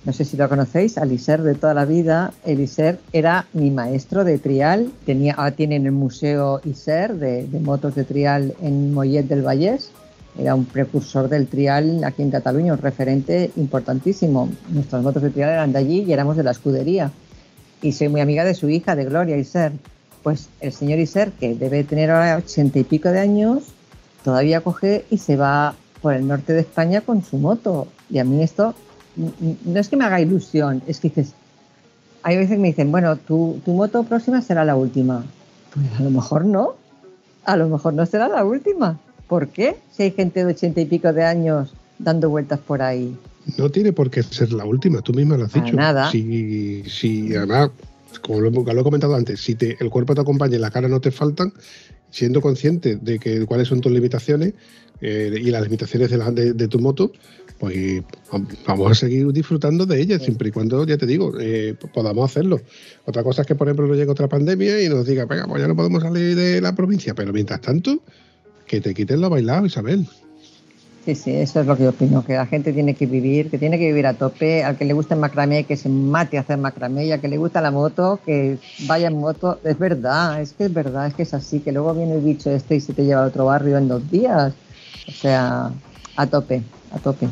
No 0.05 0.13
sé 0.13 0.25
si 0.25 0.37
lo 0.37 0.49
conocéis, 0.49 0.97
Eliser 0.97 1.43
de 1.43 1.55
toda 1.55 1.75
la 1.75 1.85
vida. 1.85 2.33
Eliser 2.45 3.01
era 3.13 3.47
mi 3.53 3.71
maestro 3.71 4.25
de 4.25 4.39
trial. 4.39 4.93
Tenía, 5.05 5.35
ahora 5.35 5.51
tiene 5.53 5.77
en 5.77 5.87
el 5.87 5.93
Museo 5.93 6.61
Iser 6.65 7.15
de, 7.15 7.47
de 7.47 7.61
motos 7.61 7.95
de 7.95 8.05
trial 8.05 8.55
en 8.63 8.95
Mollet 8.95 9.27
del 9.27 9.43
Vallés 9.43 9.91
era 10.39 10.55
un 10.55 10.65
precursor 10.65 11.29
del 11.29 11.47
trial 11.47 12.05
aquí 12.05 12.23
en 12.23 12.31
Cataluña, 12.31 12.73
un 12.73 12.79
referente 12.79 13.51
importantísimo. 13.57 14.49
Nuestras 14.69 15.03
motos 15.03 15.23
de 15.23 15.31
trial 15.31 15.51
eran 15.51 15.73
de 15.73 15.79
allí 15.79 16.05
y 16.07 16.13
éramos 16.13 16.37
de 16.37 16.43
la 16.43 16.51
escudería. 16.51 17.11
y 17.83 17.93
soy 17.93 18.09
muy 18.09 18.21
amiga 18.21 18.45
de 18.45 18.55
su 18.55 18.69
hija, 18.69 18.97
de 18.97 19.05
Gloria 19.05 19.37
Iser. 19.37 19.73
Pues 20.23 20.49
el 20.61 20.73
señor 20.73 20.99
Iser, 20.99 21.33
que 21.33 21.55
debe 21.55 21.85
tener 21.85 22.11
ahora 22.11 22.37
ochenta 22.37 22.79
y 22.79 22.85
pico 22.85 23.11
de 23.11 23.21
años, 23.21 23.65
todavía 24.25 24.61
coge 24.61 25.05
y 25.11 25.19
se 25.19 25.37
va 25.37 25.75
por 26.03 26.15
el 26.15 26.27
norte 26.27 26.53
de 26.53 26.61
España 26.61 27.01
con 27.01 27.23
su 27.23 27.39
moto. 27.39 27.87
Y 28.11 28.19
a 28.19 28.25
mí 28.25 28.43
esto 28.43 28.75
no 29.17 29.81
es 29.81 29.89
que 29.89 29.97
me 29.97 30.05
haga 30.05 30.21
ilusión, 30.21 30.83
es 30.87 31.01
que 31.01 31.09
dices, 31.09 31.33
hay 32.23 32.37
veces 32.37 32.57
que 32.57 32.63
me 32.63 32.69
dicen, 32.69 32.91
bueno, 32.91 33.17
tu, 33.17 33.61
tu 33.65 33.73
moto 33.73 34.03
próxima 34.03 34.43
será 34.43 34.65
la 34.65 34.77
última. 34.77 35.25
Pues 35.73 35.87
a 35.99 36.03
lo 36.03 36.11
mejor 36.11 36.45
no, 36.45 36.75
a 37.45 37.57
lo 37.57 37.69
mejor 37.69 37.95
no 37.95 38.05
será 38.05 38.29
la 38.29 38.45
última. 38.45 38.99
¿Por 39.29 39.49
qué? 39.49 39.77
Si 39.93 40.05
hay 40.05 40.13
gente 40.13 40.45
de 40.45 40.53
ochenta 40.53 40.81
y 40.81 40.87
pico 40.87 41.13
de 41.13 41.25
años 41.25 41.73
dando 41.99 42.31
vueltas 42.31 42.59
por 42.61 42.83
ahí. 42.83 43.17
No 43.57 43.71
tiene 43.71 43.93
por 43.93 44.11
qué 44.11 44.23
ser 44.23 44.53
la 44.53 44.65
última, 44.65 45.01
tú 45.03 45.13
misma 45.13 45.37
lo 45.37 45.45
has 45.45 45.53
dicho. 45.53 45.73
nada. 45.73 46.11
Si, 46.11 46.83
si 46.89 47.35
además, 47.35 47.71
como 48.21 48.41
lo, 48.41 48.51
he 48.51 48.83
comentado 48.83 49.15
antes, 49.15 49.41
si 49.41 49.55
te, 49.55 49.77
el 49.81 49.91
cuerpo 49.91 50.15
te 50.15 50.21
acompaña 50.21 50.57
y 50.57 50.59
la 50.59 50.71
cara 50.71 50.89
no 50.89 51.01
te 51.01 51.11
faltan, 51.11 51.53
siendo 52.11 52.41
consciente 52.41 52.97
de 52.97 53.19
que 53.19 53.47
cuáles 53.47 53.69
son 53.69 53.81
tus 53.81 53.93
limitaciones 53.93 54.55
eh, 55.01 55.39
y 55.41 55.51
las 55.51 55.63
limitaciones 55.63 56.11
de, 56.11 56.55
de, 56.55 56.69
tu 56.69 56.81
moto, 56.81 57.13
pues 57.59 58.03
vamos 58.67 58.91
a 58.91 58.95
seguir 58.95 59.31
disfrutando 59.33 59.87
de 59.87 60.01
ellas, 60.01 60.23
siempre 60.23 60.49
y 60.49 60.53
cuando, 60.53 60.85
ya 60.87 60.97
te 60.97 61.07
digo, 61.07 61.35
eh, 61.39 61.75
podamos 61.95 62.31
hacerlo. 62.31 62.61
Otra 63.05 63.23
cosa 63.23 63.43
es 63.43 63.49
que, 63.49 63.55
por 63.55 63.69
ejemplo, 63.69 63.87
no 63.87 63.95
llegue 63.95 64.11
otra 64.11 64.29
pandemia 64.29 64.83
y 64.83 64.89
nos 64.89 65.07
diga, 65.07 65.27
venga, 65.27 65.47
pues 65.47 65.61
ya 65.61 65.69
no 65.69 65.77
podemos 65.77 66.03
salir 66.03 66.35
de 66.35 66.61
la 66.61 66.75
provincia, 66.75 67.15
pero 67.15 67.33
mientras 67.33 67.61
tanto, 67.61 68.03
que 68.67 68.81
te 68.81 68.95
quiten 68.95 69.21
lo 69.21 69.31
bailado, 69.31 69.67
Isabel. 69.67 70.07
Sí, 71.05 71.15
sí, 71.15 71.37
eso 71.37 71.61
es 71.61 71.67
lo 71.69 71.77
que 71.77 71.85
yo 71.85 71.91
opino, 71.91 72.25
que 72.25 72.35
la 72.35 72.47
gente 72.47 72.73
tiene 72.73 72.95
que 72.95 73.07
vivir, 73.07 73.49
que 73.49 73.59
tiene 73.59 73.79
que 73.79 73.87
vivir 73.87 74.09
a 74.09 74.15
tope, 74.15 74.65
al 74.65 74.77
que 74.77 74.85
le 74.85 74.93
gusta 74.93 75.15
el 75.15 75.21
macramé, 75.21 75.63
que 75.63 75.77
se 75.77 75.89
mate 75.89 76.37
a 76.37 76.41
hacer 76.41 76.59
macramé, 76.59 77.07
y 77.07 77.13
al 77.13 77.21
que 77.21 77.29
le 77.29 77.39
gusta 77.39 77.61
la 77.61 77.71
moto, 77.71 78.19
que 78.27 78.59
vaya 78.89 79.07
en 79.07 79.21
moto. 79.21 79.61
Es 79.63 79.79
verdad, 79.79 80.43
es 80.43 80.53
que 80.53 80.65
es 80.65 80.75
verdad, 80.75 81.07
es 81.07 81.15
que 81.15 81.23
es 81.23 81.33
así, 81.33 81.61
que 81.61 81.71
luego 81.71 81.95
viene 81.95 82.15
el 82.15 82.23
bicho 82.23 82.51
este 82.51 82.75
y 82.75 82.81
se 82.81 82.93
te 82.93 83.05
lleva 83.05 83.23
a 83.23 83.29
otro 83.29 83.45
barrio 83.45 83.79
en 83.79 83.87
dos 83.87 84.11
días. 84.11 84.53
O 85.07 85.13
sea, 85.13 85.71
a 86.17 86.27
tope, 86.27 86.63
a 86.91 86.99
tope. 86.99 87.29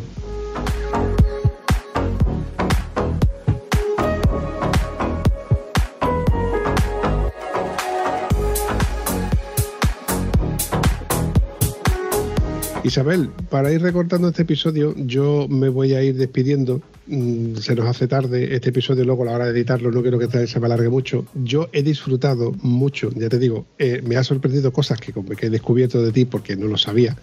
Isabel, 12.95 13.29
para 13.51 13.73
ir 13.73 13.83
recortando 13.83 14.29
este 14.29 14.43
episodio, 14.43 14.95
yo 14.97 15.49
me 15.49 15.69
voy 15.69 15.95
a 15.95 16.03
ir 16.05 16.15
despidiendo. 16.15 16.81
Mm, 17.09 17.57
se 17.57 17.75
nos 17.75 17.89
hace 17.89 18.07
tarde 18.07 18.55
este 18.55 18.69
episodio, 18.69 19.05
luego 19.05 19.25
a 19.25 19.27
la 19.27 19.33
hora 19.33 19.45
de 19.47 19.51
editarlo 19.51 19.91
no 19.91 20.01
quiero 20.01 20.17
que 20.17 20.47
se 20.47 20.61
me 20.61 20.67
alargue 20.67 20.89
mucho. 20.89 21.27
Yo 21.35 21.69
he 21.73 21.83
disfrutado 21.83 22.53
mucho, 22.63 23.11
ya 23.17 23.29
te 23.29 23.41
digo, 23.41 23.67
eh, 23.81 24.01
me 24.07 24.17
ha 24.17 24.23
sorprendido 24.23 24.73
cosas 24.73 25.01
que, 25.01 25.13
que 25.13 25.47
he 25.47 25.51
descubierto 25.51 26.05
de 26.05 26.13
ti 26.13 26.25
porque 26.25 26.55
no 26.55 26.69
lo 26.69 26.79
sabía. 26.79 27.17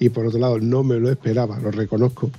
Y 0.00 0.08
por 0.08 0.24
otro 0.24 0.40
lado, 0.40 0.60
no 0.60 0.82
me 0.82 0.98
lo 0.98 1.10
esperaba, 1.10 1.60
lo 1.60 1.70
reconozco. 1.70 2.30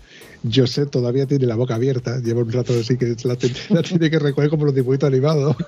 José 0.51 0.87
todavía 0.87 1.27
tiene 1.27 1.45
la 1.45 1.55
boca 1.55 1.75
abierta, 1.75 2.19
lleva 2.21 2.41
un 2.41 2.51
rato 2.51 2.73
así 2.73 2.97
que 2.97 3.15
la, 3.23 3.37
la 3.69 3.83
tiene 3.83 4.09
que 4.09 4.17
recoger 4.17 4.49
como 4.49 4.65
los 4.65 4.73
dibujitos 4.73 5.09
animados. 5.09 5.55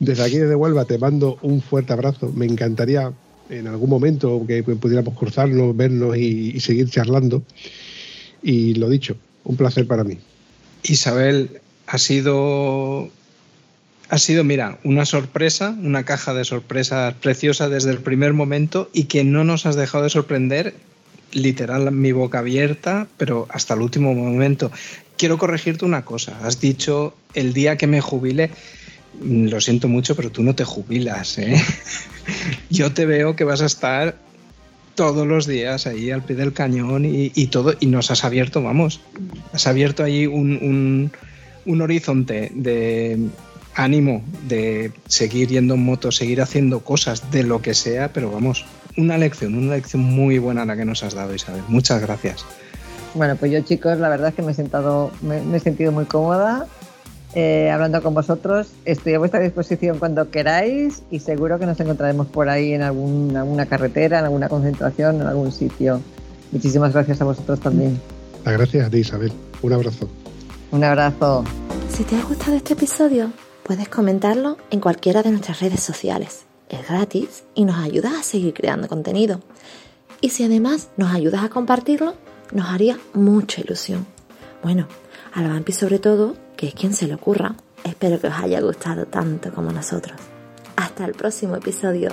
Desde 0.00 0.22
aquí, 0.22 0.38
desde 0.38 0.54
Huelva, 0.54 0.86
te 0.86 0.96
mando 0.96 1.38
un 1.42 1.60
fuerte 1.60 1.92
abrazo. 1.92 2.32
Me 2.34 2.46
encantaría 2.46 3.12
en 3.50 3.66
algún 3.66 3.90
momento 3.90 4.44
que 4.46 4.62
pudiéramos 4.62 5.16
cruzarnos, 5.16 5.76
vernos 5.76 6.16
y, 6.16 6.58
seguir 6.60 6.88
charlando. 6.88 7.42
Y 8.42 8.74
lo 8.74 8.88
dicho, 8.88 9.16
un 9.44 9.56
placer 9.56 9.86
para 9.86 10.04
mí. 10.04 10.18
Isabel, 10.82 11.60
ha 11.86 11.98
sido 11.98 13.10
ha 14.08 14.18
sido, 14.18 14.44
mira, 14.44 14.78
una 14.84 15.06
sorpresa, 15.06 15.74
una 15.82 16.04
caja 16.04 16.34
de 16.34 16.44
sorpresas 16.44 17.14
preciosa 17.14 17.70
desde 17.70 17.90
el 17.90 17.98
primer 17.98 18.34
momento 18.34 18.90
y 18.92 19.04
que 19.04 19.24
no 19.24 19.42
nos 19.42 19.64
has 19.64 19.74
dejado 19.74 20.04
de 20.04 20.10
sorprender, 20.10 20.74
literal, 21.32 21.90
mi 21.92 22.12
boca 22.12 22.40
abierta, 22.40 23.06
pero 23.16 23.46
hasta 23.48 23.72
el 23.72 23.80
último 23.80 24.14
momento. 24.14 24.70
Quiero 25.16 25.38
corregirte 25.38 25.86
una 25.86 26.04
cosa. 26.04 26.38
Has 26.42 26.60
dicho 26.60 27.14
el 27.32 27.54
día 27.54 27.78
que 27.78 27.86
me 27.86 28.02
jubile. 28.02 28.50
Lo 29.20 29.60
siento 29.60 29.88
mucho, 29.88 30.16
pero 30.16 30.30
tú 30.30 30.42
no 30.42 30.54
te 30.54 30.64
jubilas, 30.64 31.38
¿eh? 31.38 31.60
yo 32.70 32.92
te 32.92 33.06
veo 33.06 33.36
que 33.36 33.44
vas 33.44 33.62
a 33.62 33.66
estar 33.66 34.16
todos 34.94 35.26
los 35.26 35.46
días 35.46 35.86
ahí 35.86 36.10
al 36.10 36.22
pie 36.22 36.36
del 36.36 36.52
cañón 36.52 37.04
y, 37.04 37.46
todo, 37.46 37.74
y 37.80 37.86
nos 37.86 38.10
has 38.10 38.24
abierto, 38.24 38.62
vamos, 38.62 39.00
has 39.52 39.66
abierto 39.66 40.04
ahí 40.04 40.26
un, 40.26 41.10
horizonte 41.66 42.52
de 42.54 43.18
ánimo 43.74 44.22
de 44.48 44.92
seguir 45.06 45.48
yendo 45.48 45.74
en 45.74 45.84
moto, 45.84 46.12
seguir 46.12 46.42
haciendo 46.42 46.80
cosas 46.80 47.30
de 47.30 47.42
lo 47.42 47.62
que 47.62 47.74
sea, 47.74 48.12
pero 48.12 48.30
vamos, 48.30 48.66
una 48.96 49.16
lección, 49.16 49.54
una 49.54 49.74
lección 49.74 50.02
muy 50.02 50.38
buena 50.38 50.66
la 50.66 50.76
que 50.76 50.84
nos 50.84 51.02
has 51.02 51.14
dado, 51.14 51.34
Isabel. 51.34 51.62
Muchas 51.68 52.02
gracias. 52.02 52.44
Bueno, 53.14 53.36
pues 53.36 53.50
yo 53.52 53.60
chicos, 53.60 53.98
la 53.98 54.08
verdad 54.08 54.28
es 54.28 54.34
que 54.34 54.42
me 54.42 54.52
he, 54.52 54.54
sentado, 54.54 55.10
me 55.22 55.56
he 55.56 55.60
sentido 55.60 55.92
muy 55.92 56.04
cómoda 56.04 56.66
eh, 57.34 57.70
hablando 57.70 58.02
con 58.02 58.14
vosotros. 58.14 58.68
Estoy 58.84 59.14
a 59.14 59.18
vuestra 59.18 59.40
disposición 59.40 59.98
cuando 59.98 60.30
queráis 60.30 61.02
y 61.10 61.20
seguro 61.20 61.58
que 61.58 61.66
nos 61.66 61.78
encontraremos 61.80 62.26
por 62.26 62.48
ahí 62.48 62.74
en 62.74 62.82
alguna 62.82 63.66
carretera, 63.66 64.18
en 64.18 64.26
alguna 64.26 64.48
concentración, 64.48 65.20
en 65.20 65.26
algún 65.26 65.52
sitio. 65.52 66.00
Muchísimas 66.50 66.92
gracias 66.92 67.20
a 67.20 67.24
vosotros 67.24 67.60
también. 67.60 67.98
Las 68.44 68.54
gracias 68.54 68.86
a 68.86 68.90
ti, 68.90 68.98
Isabel. 68.98 69.32
Un 69.62 69.72
abrazo. 69.72 70.08
Un 70.70 70.84
abrazo. 70.84 71.44
Si 71.88 72.04
te 72.04 72.16
ha 72.16 72.22
gustado 72.22 72.56
este 72.56 72.74
episodio, 72.74 73.30
puedes 73.62 73.88
comentarlo 73.88 74.56
en 74.70 74.80
cualquiera 74.80 75.22
de 75.22 75.30
nuestras 75.30 75.60
redes 75.60 75.80
sociales. 75.80 76.44
Es 76.68 76.88
gratis 76.88 77.44
y 77.54 77.64
nos 77.64 77.76
ayudas 77.76 78.12
a 78.14 78.22
seguir 78.22 78.54
creando 78.54 78.88
contenido. 78.88 79.40
Y 80.20 80.30
si 80.30 80.44
además 80.44 80.88
nos 80.96 81.12
ayudas 81.14 81.44
a 81.44 81.48
compartirlo, 81.48 82.14
nos 82.52 82.68
haría 82.68 82.98
mucha 83.14 83.60
ilusión. 83.60 84.06
Bueno, 84.62 84.86
a 85.32 85.42
la 85.42 85.48
Vampi 85.48 85.72
sobre 85.72 85.98
todo 85.98 86.34
que 86.62 86.68
es 86.68 86.74
quien 86.74 86.94
se 86.94 87.08
le 87.08 87.14
ocurra. 87.14 87.56
Espero 87.82 88.20
que 88.20 88.28
os 88.28 88.34
haya 88.34 88.60
gustado 88.60 89.06
tanto 89.06 89.52
como 89.52 89.72
nosotros. 89.72 90.16
Hasta 90.76 91.04
el 91.04 91.12
próximo 91.12 91.56
episodio. 91.56 92.10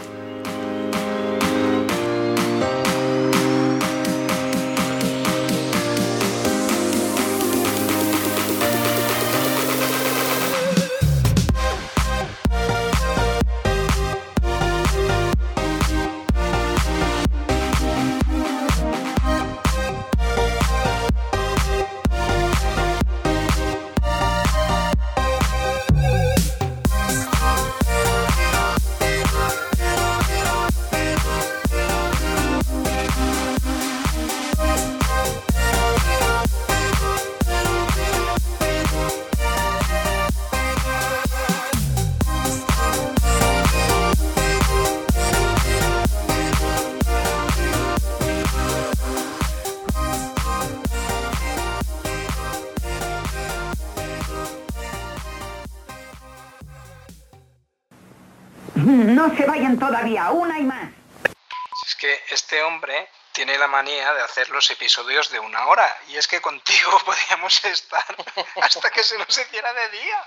Manía 63.79 64.13
de 64.13 64.21
hacer 64.21 64.49
los 64.49 64.69
episodios 64.71 65.29
de 65.29 65.39
una 65.39 65.65
hora. 65.67 65.97
Y 66.09 66.17
es 66.17 66.27
que 66.27 66.41
contigo 66.41 66.99
podíamos 67.05 67.63
estar 67.63 68.15
hasta 68.61 68.91
que 68.91 69.03
se 69.03 69.17
nos 69.17 69.29
hiciera 69.29 69.71
de 69.71 69.89
día. 69.89 70.25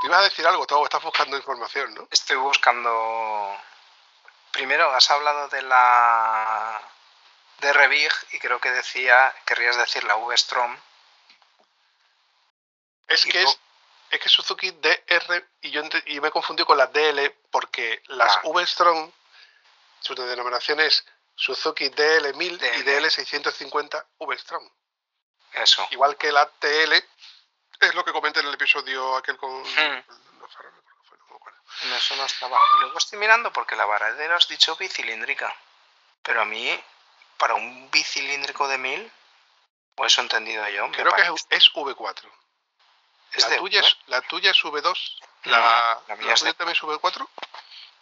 Te 0.00 0.06
ibas 0.06 0.20
a 0.20 0.22
decir 0.22 0.46
algo, 0.46 0.66
todo 0.68 0.84
estás 0.84 1.02
buscando 1.02 1.36
información, 1.36 1.94
¿no? 1.94 2.06
Estoy 2.10 2.36
buscando. 2.36 3.60
Primero, 4.52 4.88
has 4.92 5.10
hablado 5.10 5.48
de 5.48 5.62
la. 5.62 6.80
de 7.58 7.72
Revig 7.72 8.12
y 8.30 8.38
creo 8.38 8.60
que 8.60 8.70
decía, 8.70 9.34
querrías 9.44 9.76
decir 9.76 10.04
la 10.04 10.14
V-Strom. 10.14 10.78
Es 13.08 13.24
que 13.24 13.42
es, 13.42 13.58
es 14.10 14.20
que 14.20 14.28
Suzuki 14.28 14.70
DR 14.70 15.44
y 15.60 15.70
yo 15.70 15.82
y 16.06 16.20
me 16.20 16.30
confundí 16.30 16.64
con 16.64 16.78
las 16.78 16.92
DL 16.92 17.30
porque 17.50 18.00
las 18.06 18.36
ah. 18.36 18.40
V-Strom, 18.44 19.10
su 20.00 20.14
denominación 20.14 20.78
es 20.78 21.04
Suzuki 21.36 21.90
DL1000 21.90 22.78
y 22.78 22.82
DL650 22.82 24.06
V-Strom. 24.18 24.68
Eso. 25.52 25.86
Igual 25.90 26.16
que 26.16 26.32
la 26.32 26.48
TL 26.48 26.92
Es 27.80 27.94
lo 27.94 28.04
que 28.04 28.12
comenté 28.12 28.40
en 28.40 28.46
el 28.46 28.54
episodio 28.54 29.16
aquel 29.16 29.36
con... 29.36 29.62
Hmm. 29.62 30.02
no, 31.84 31.96
eso 31.96 32.16
no 32.16 32.24
estaba. 32.24 32.58
Y 32.76 32.80
luego 32.80 32.98
estoy 32.98 33.18
mirando 33.18 33.52
porque 33.52 33.76
la 33.76 33.84
varadera 33.84 34.36
has 34.36 34.48
dicho 34.48 34.76
bicilíndrica. 34.76 35.54
Pero 36.22 36.40
a 36.42 36.44
mí, 36.44 36.82
para 37.36 37.54
un 37.54 37.90
bicilíndrico 37.90 38.66
de 38.66 38.78
1000, 38.78 39.12
o 39.96 40.06
eso 40.06 40.20
he 40.20 40.24
entendido 40.24 40.66
yo. 40.68 40.90
Creo 40.92 41.12
que 41.12 41.22
es, 41.22 41.46
es 41.50 41.72
V4. 41.72 42.30
es 43.32 43.42
la, 43.44 43.50
de 43.50 43.58
tuya 43.58 43.80
V. 43.80 43.86
es, 43.86 43.96
la 44.06 44.20
tuya 44.22 44.50
es 44.50 44.62
V2. 44.62 45.18
No, 45.44 45.52
La, 45.52 46.02
la 46.08 46.16
mía 46.16 46.26
¿la 46.28 46.32
es 46.34 46.40
de 46.40 46.52
tuya 46.52 46.58
también 46.58 46.76
es 46.76 46.82
V4. 46.82 47.28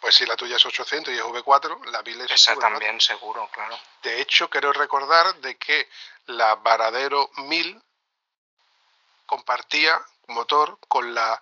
Pues 0.05 0.13
sí, 0.13 0.25
la 0.27 0.35
tuya 0.35 0.57
es 0.57 0.63
800 0.63 1.11
y 1.11 1.17
es 1.17 1.23
V4. 1.23 1.85
La 1.85 2.03
1000 2.03 2.21
es 2.21 2.31
Esa 2.33 2.53
V4. 2.53 2.59
también, 2.59 3.01
seguro, 3.01 3.49
claro. 3.51 3.75
De 4.03 4.21
hecho, 4.21 4.47
quiero 4.51 4.71
recordar 4.71 5.33
de 5.37 5.57
que 5.57 5.89
la 6.27 6.53
Varadero 6.53 7.31
1000 7.37 7.81
compartía 9.25 9.99
motor 10.27 10.77
con 10.87 11.15
la 11.15 11.41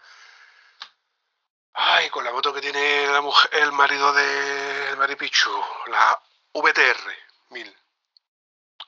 ay, 1.73 2.10
con 2.10 2.23
la 2.23 2.31
moto 2.31 2.53
que 2.53 2.61
tiene 2.61 3.06
la 3.07 3.19
mujer, 3.19 3.53
el 3.53 3.73
marido 3.73 4.14
de 4.14 4.95
Maripichu, 4.95 5.52
la 5.88 6.18
VTR 6.53 7.18
1000. 7.49 7.77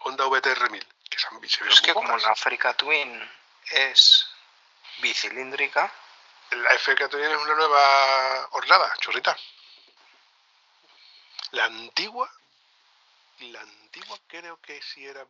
Honda 0.06 0.26
VTR 0.26 0.69
1000, 0.69 0.88
que 1.10 1.19
se, 1.19 1.27
Pero 1.60 1.73
es 1.73 1.81
que 1.81 1.93
como 1.93 2.15
la 2.15 2.30
Africa 2.30 2.73
Twin 2.76 3.30
es 3.72 4.26
bicilíndrica, 4.99 5.91
La 6.52 6.77
que 6.77 7.07
tiene 7.10 7.34
es 7.34 7.41
una 7.41 7.56
nueva 7.56 8.47
hornada, 8.52 8.93
churrita. 9.02 9.35
La 11.56 11.65
antigua, 11.65 12.30
la 13.40 13.61
antigua 13.61 14.18
creo 14.27 14.60
que 14.61 14.82
sí 14.82 15.06
era 15.06 15.26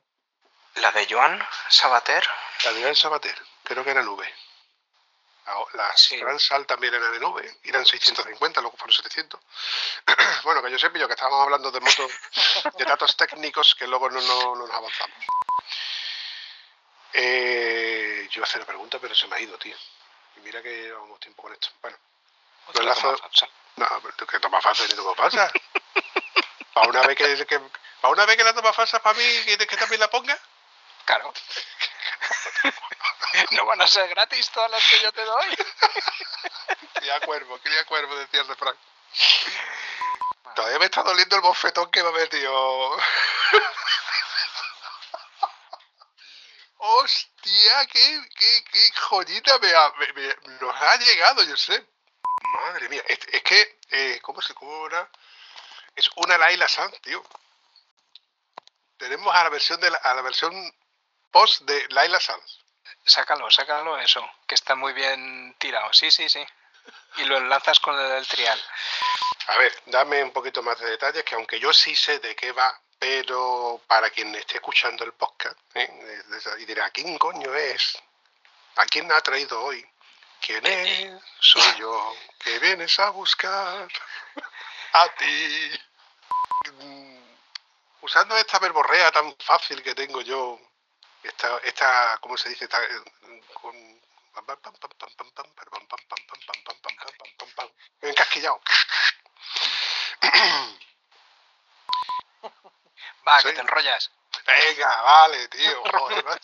la 0.76 0.92
de 0.92 1.08
Joan 1.10 1.40
Sabater, 1.70 2.24
La 2.66 2.74
de 2.74 2.82
Gran 2.82 2.96
Sabater, 2.96 3.38
creo 3.64 3.84
que 3.84 3.92
era 3.92 4.02
nube. 4.02 4.28
La- 5.74 5.96
Sí. 5.96 6.18
Gran 6.18 6.40
Sal 6.40 6.66
también 6.66 6.94
eran 6.96 7.12
de 7.12 7.20
nube, 7.20 7.60
eran 7.64 7.86
650, 7.86 8.60
luego 8.62 8.76
fueron 8.76 8.94
700. 8.96 9.40
bueno, 10.44 10.64
que 10.64 10.72
yo 10.72 10.80
sé, 10.80 10.90
pillo, 10.90 11.08
que 11.08 11.14
estábamos 11.14 11.44
hablando 11.44 11.70
de 11.72 11.80
motos, 11.80 12.12
de 12.76 12.86
datos 12.86 13.16
técnicos 13.16 13.76
que 13.76 13.86
luego 13.88 14.10
no, 14.10 14.20
no- 14.22 14.56
no 14.56 14.66
nos 14.66 14.72
avanzamos. 14.76 15.18
Eh, 17.14 18.28
yo 18.32 18.40
iba 18.40 18.46
a 18.46 18.50
hacer 18.50 18.62
una 18.62 18.66
pregunta, 18.68 18.98
pero 19.00 19.14
se 19.16 19.28
me 19.28 19.36
ha 19.36 19.40
ido, 19.40 19.58
tío. 19.60 19.78
Y 20.38 20.40
mira 20.40 20.62
que 20.64 20.70
llevamos 20.70 21.20
tiempo 21.20 21.44
con 21.44 21.54
esto. 21.54 21.70
Bueno, 21.82 21.98
Lo 22.74 22.82
enlazo- 22.82 23.16
no, 23.78 23.88
pero 24.02 24.28
que 24.28 24.40
toma 24.40 24.60
falsa 24.62 24.84
ni 24.88 24.94
toma 24.96 25.14
falsa. 25.16 25.52
Para 26.76 26.90
una 26.90 27.02
vez 27.04 27.16
que, 27.18 27.46
que- 27.46 27.60
para 28.02 28.12
una 28.14 28.26
vez 28.26 28.36
que 28.36 28.44
la 28.44 28.54
toma 28.54 28.74
falsa 28.74 29.02
para 29.02 29.18
mí, 29.18 29.24
¿quieres 29.46 29.66
que 29.66 29.78
también 29.78 30.02
la 30.02 30.10
ponga? 30.10 30.38
Claro. 31.06 31.34
no 33.52 33.66
van 33.66 33.82
a 33.82 33.88
ser 33.88 34.10
gratis 34.10 34.50
todas 34.52 34.70
las 34.72 34.86
que 34.86 35.00
yo 35.00 35.12
te 35.14 35.24
doy. 35.24 35.58
Cría 36.96 37.20
cuervo, 37.22 37.58
cría 37.60 37.86
cuervo, 37.86 38.16
decía 38.18 38.42
el 38.42 38.48
refrán. 38.50 38.76
Todavía 40.54 40.80
me 40.80 40.86
está 40.86 41.02
doliendo 41.04 41.38
el 41.38 41.42
bofetón 41.44 41.90
que 41.92 42.04
me 42.04 42.10
ha 42.10 42.12
metido. 42.12 42.98
Hostia, 46.78 47.86
qué, 47.88 48.22
qué, 48.38 48.64
qué 48.72 48.92
joyita 49.02 49.58
me, 49.60 49.74
ha- 49.74 49.94
me- 49.98 50.14
me- 50.14 50.36
nos 50.60 50.76
ha 50.82 50.98
llegado, 50.98 51.42
yo 51.44 51.56
sé. 51.56 51.86
Madre 52.44 52.90
mía, 52.90 53.04
es, 53.08 53.20
es 53.32 53.44
que, 53.44 53.80
eh, 53.92 54.20
¿cómo 54.22 54.42
se 54.42 54.54
cómo 54.54 54.88
era? 54.88 55.10
Es 55.96 56.10
una 56.16 56.38
Laila 56.38 56.68
Sanz, 56.68 57.00
tío. 57.02 57.24
Tenemos 58.98 59.34
a 59.34 59.44
la 59.44 59.50
versión 59.50 59.80
de 59.80 59.90
la, 59.90 59.98
a 59.98 60.14
la 60.14 60.22
versión 60.22 60.54
post 61.32 61.62
de 61.62 61.86
Laila 61.90 62.20
Sanz. 62.20 62.60
Sácalo, 63.06 63.50
sácalo 63.52 63.98
eso, 64.00 64.28
que 64.48 64.56
está 64.56 64.76
muy 64.76 64.94
bien 64.94 65.56
tirado. 65.58 65.92
Sí, 65.94 66.12
sí, 66.12 66.28
sí. 66.28 66.46
Y 67.18 67.26
lo 67.26 67.38
enlazas 67.38 67.80
con 67.80 67.98
el 68.00 68.10
del 68.10 68.28
trial. 68.28 68.62
A 69.48 69.58
ver, 69.58 69.74
dame 69.86 70.24
un 70.24 70.32
poquito 70.32 70.64
más 70.64 70.80
de 70.80 70.90
detalles, 70.90 71.24
que 71.24 71.36
aunque 71.36 71.60
yo 71.60 71.72
sí 71.72 71.96
sé 71.96 72.20
de 72.20 72.36
qué 72.36 72.52
va, 72.52 72.80
pero 72.98 73.82
para 73.88 74.10
quien 74.10 74.34
esté 74.36 74.56
escuchando 74.56 75.04
el 75.04 75.14
podcast 75.14 75.58
¿eh? 75.76 76.24
y 76.60 76.66
dirá, 76.66 76.90
¿quién 76.90 77.18
coño 77.18 77.54
es? 77.54 77.98
¿A 78.78 78.86
quién 78.86 79.12
ha 79.12 79.22
traído 79.22 79.62
hoy? 79.62 79.86
¿Quién 80.42 80.66
es? 80.66 81.22
Soy 81.40 81.76
yo, 81.78 82.16
que 82.40 82.60
vienes 82.60 83.00
a 83.00 83.10
buscar 83.12 83.88
a 84.96 85.10
ti. 85.16 85.72
Usando 88.02 88.38
esta 88.38 88.60
verborrea 88.60 89.12
tan 89.12 89.36
fácil 89.40 89.82
que 89.84 89.96
tengo 89.96 90.22
yo, 90.22 90.60
esta, 91.24 91.58
esta 91.64 92.18
¿cómo 92.22 92.38
se 92.38 92.50
dice? 92.50 92.66
Esta, 92.66 92.80
con... 93.54 93.76
Encasquillado. 98.02 98.62
Va, 103.28 103.42
que 103.42 103.54
te 103.54 103.62
enrollas. 103.62 104.12
Venga, 104.46 105.02
vale, 105.02 105.48
tío. 105.48 105.84
Joder. 105.92 106.42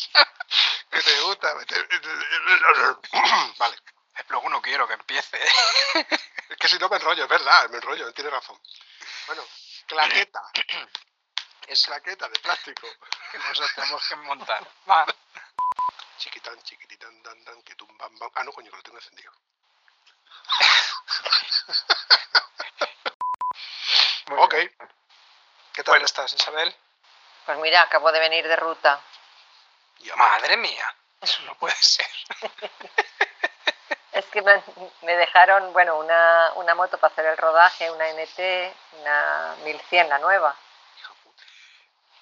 Que 0.89 1.01
te 1.01 1.21
gusta. 1.21 1.53
Vale. 3.57 3.77
Es 4.15 4.29
lo 4.29 4.41
que 4.41 4.49
no 4.49 4.61
quiero 4.61 4.87
que 4.87 4.95
empiece. 4.95 5.39
Es 6.51 6.57
que 6.57 6.67
si 6.67 6.77
no 6.77 6.89
me 6.89 6.97
enrollo, 6.97 7.23
es 7.23 7.29
verdad, 7.29 7.69
me 7.69 7.77
enrollo, 7.77 8.11
tiene 8.13 8.29
razón. 8.29 8.59
Bueno, 9.27 9.43
claqueta. 9.87 10.41
Es 11.67 11.87
la 11.87 12.01
Claqueta 12.01 12.27
de 12.27 12.39
plástico. 12.39 12.87
que 13.31 13.37
nos 13.37 13.75
tenemos 13.75 14.05
que 14.09 14.15
montar. 14.17 14.67
Va. 14.89 15.05
Chiquitán, 16.17 16.61
chiquititán, 16.63 17.23
dan, 17.23 17.41
dan, 17.45 17.61
que 17.63 17.75
tumban, 17.75 18.17
bam. 18.19 18.29
Ah, 18.35 18.43
no, 18.43 18.51
coño, 18.51 18.69
que 18.71 18.75
lo 18.77 18.83
tengo 18.83 18.97
encendido. 18.97 19.31
Muy 24.27 24.39
Ok. 24.39 24.53
bien. 24.55 24.75
¿Qué 25.71 25.83
tal 25.83 25.93
Bueno. 25.93 26.05
estás, 26.05 26.33
Isabel? 26.33 26.75
Pues 27.45 27.57
mira, 27.59 27.83
acabo 27.83 28.11
de 28.11 28.19
venir 28.19 28.45
de 28.47 28.55
ruta. 28.57 29.01
Ya, 29.99 30.15
Madre 30.17 30.57
mía. 30.57 30.95
Eso 31.21 31.41
no 31.43 31.55
puede 31.55 31.75
ser. 31.75 32.09
Que 34.41 34.45
me, 34.45 34.63
me 35.03 35.15
dejaron, 35.17 35.71
bueno, 35.71 35.99
una, 35.99 36.53
una 36.55 36.73
moto 36.73 36.97
para 36.97 37.13
hacer 37.13 37.27
el 37.27 37.37
rodaje, 37.37 37.91
una 37.91 38.11
NT, 38.11 38.73
una 38.99 39.55
1100, 39.63 40.09
la 40.09 40.17
nueva. 40.17 40.55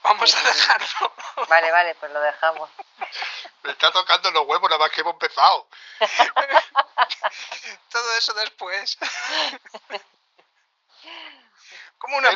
Vamos 0.03 0.35
a 0.35 0.43
dejarlo. 0.43 1.13
Vale, 1.47 1.71
vale, 1.71 1.95
pues 1.95 2.11
lo 2.11 2.19
dejamos. 2.19 2.69
Me 3.63 3.71
está 3.71 3.89
tocando 3.91 4.31
los 4.31 4.45
huevos 4.47 4.69
nada 4.69 4.79
más 4.79 4.91
que 4.91 4.99
hemos 5.01 5.13
empezado. 5.13 5.67
Todo 7.89 8.17
eso 8.17 8.33
después. 8.33 8.97
Como 11.99 12.17
una 12.17 12.31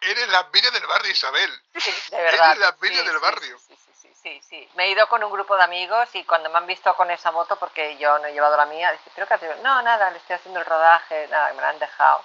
Eres- 0.00 0.28
la 0.28 0.40
envidia 0.40 0.70
del 0.70 0.86
barrio, 0.86 1.12
Isabel. 1.12 1.62
Sí, 1.80 1.92
de 2.10 2.22
verdad. 2.22 2.46
Eres 2.52 2.58
la 2.58 2.76
sí, 2.80 2.88
del 2.88 3.06
sí, 3.06 3.18
barrio. 3.20 3.58
Sí, 3.58 3.76
sí, 4.00 4.12
sí, 4.22 4.42
sí. 4.48 4.68
Me 4.74 4.84
he 4.84 4.90
ido 4.90 5.08
con 5.08 5.22
un 5.22 5.30
grupo 5.30 5.56
de 5.56 5.62
amigos 5.64 6.08
y 6.14 6.24
cuando 6.24 6.50
me 6.50 6.58
han 6.58 6.66
visto 6.66 6.94
con 6.96 7.10
esa 7.10 7.30
moto, 7.30 7.56
porque 7.56 7.96
yo 7.98 8.18
no 8.18 8.26
he 8.26 8.32
llevado 8.32 8.56
la 8.56 8.66
mía, 8.66 8.90
dice, 8.92 9.10
¿pero 9.14 9.26
qué 9.26 9.34
haces? 9.34 9.56
No, 9.58 9.82
nada, 9.82 10.10
le 10.10 10.18
estoy 10.18 10.36
haciendo 10.36 10.60
el 10.60 10.66
rodaje, 10.66 11.28
nada, 11.28 11.52
me 11.52 11.62
la 11.62 11.68
han 11.70 11.78
dejado. 11.78 12.24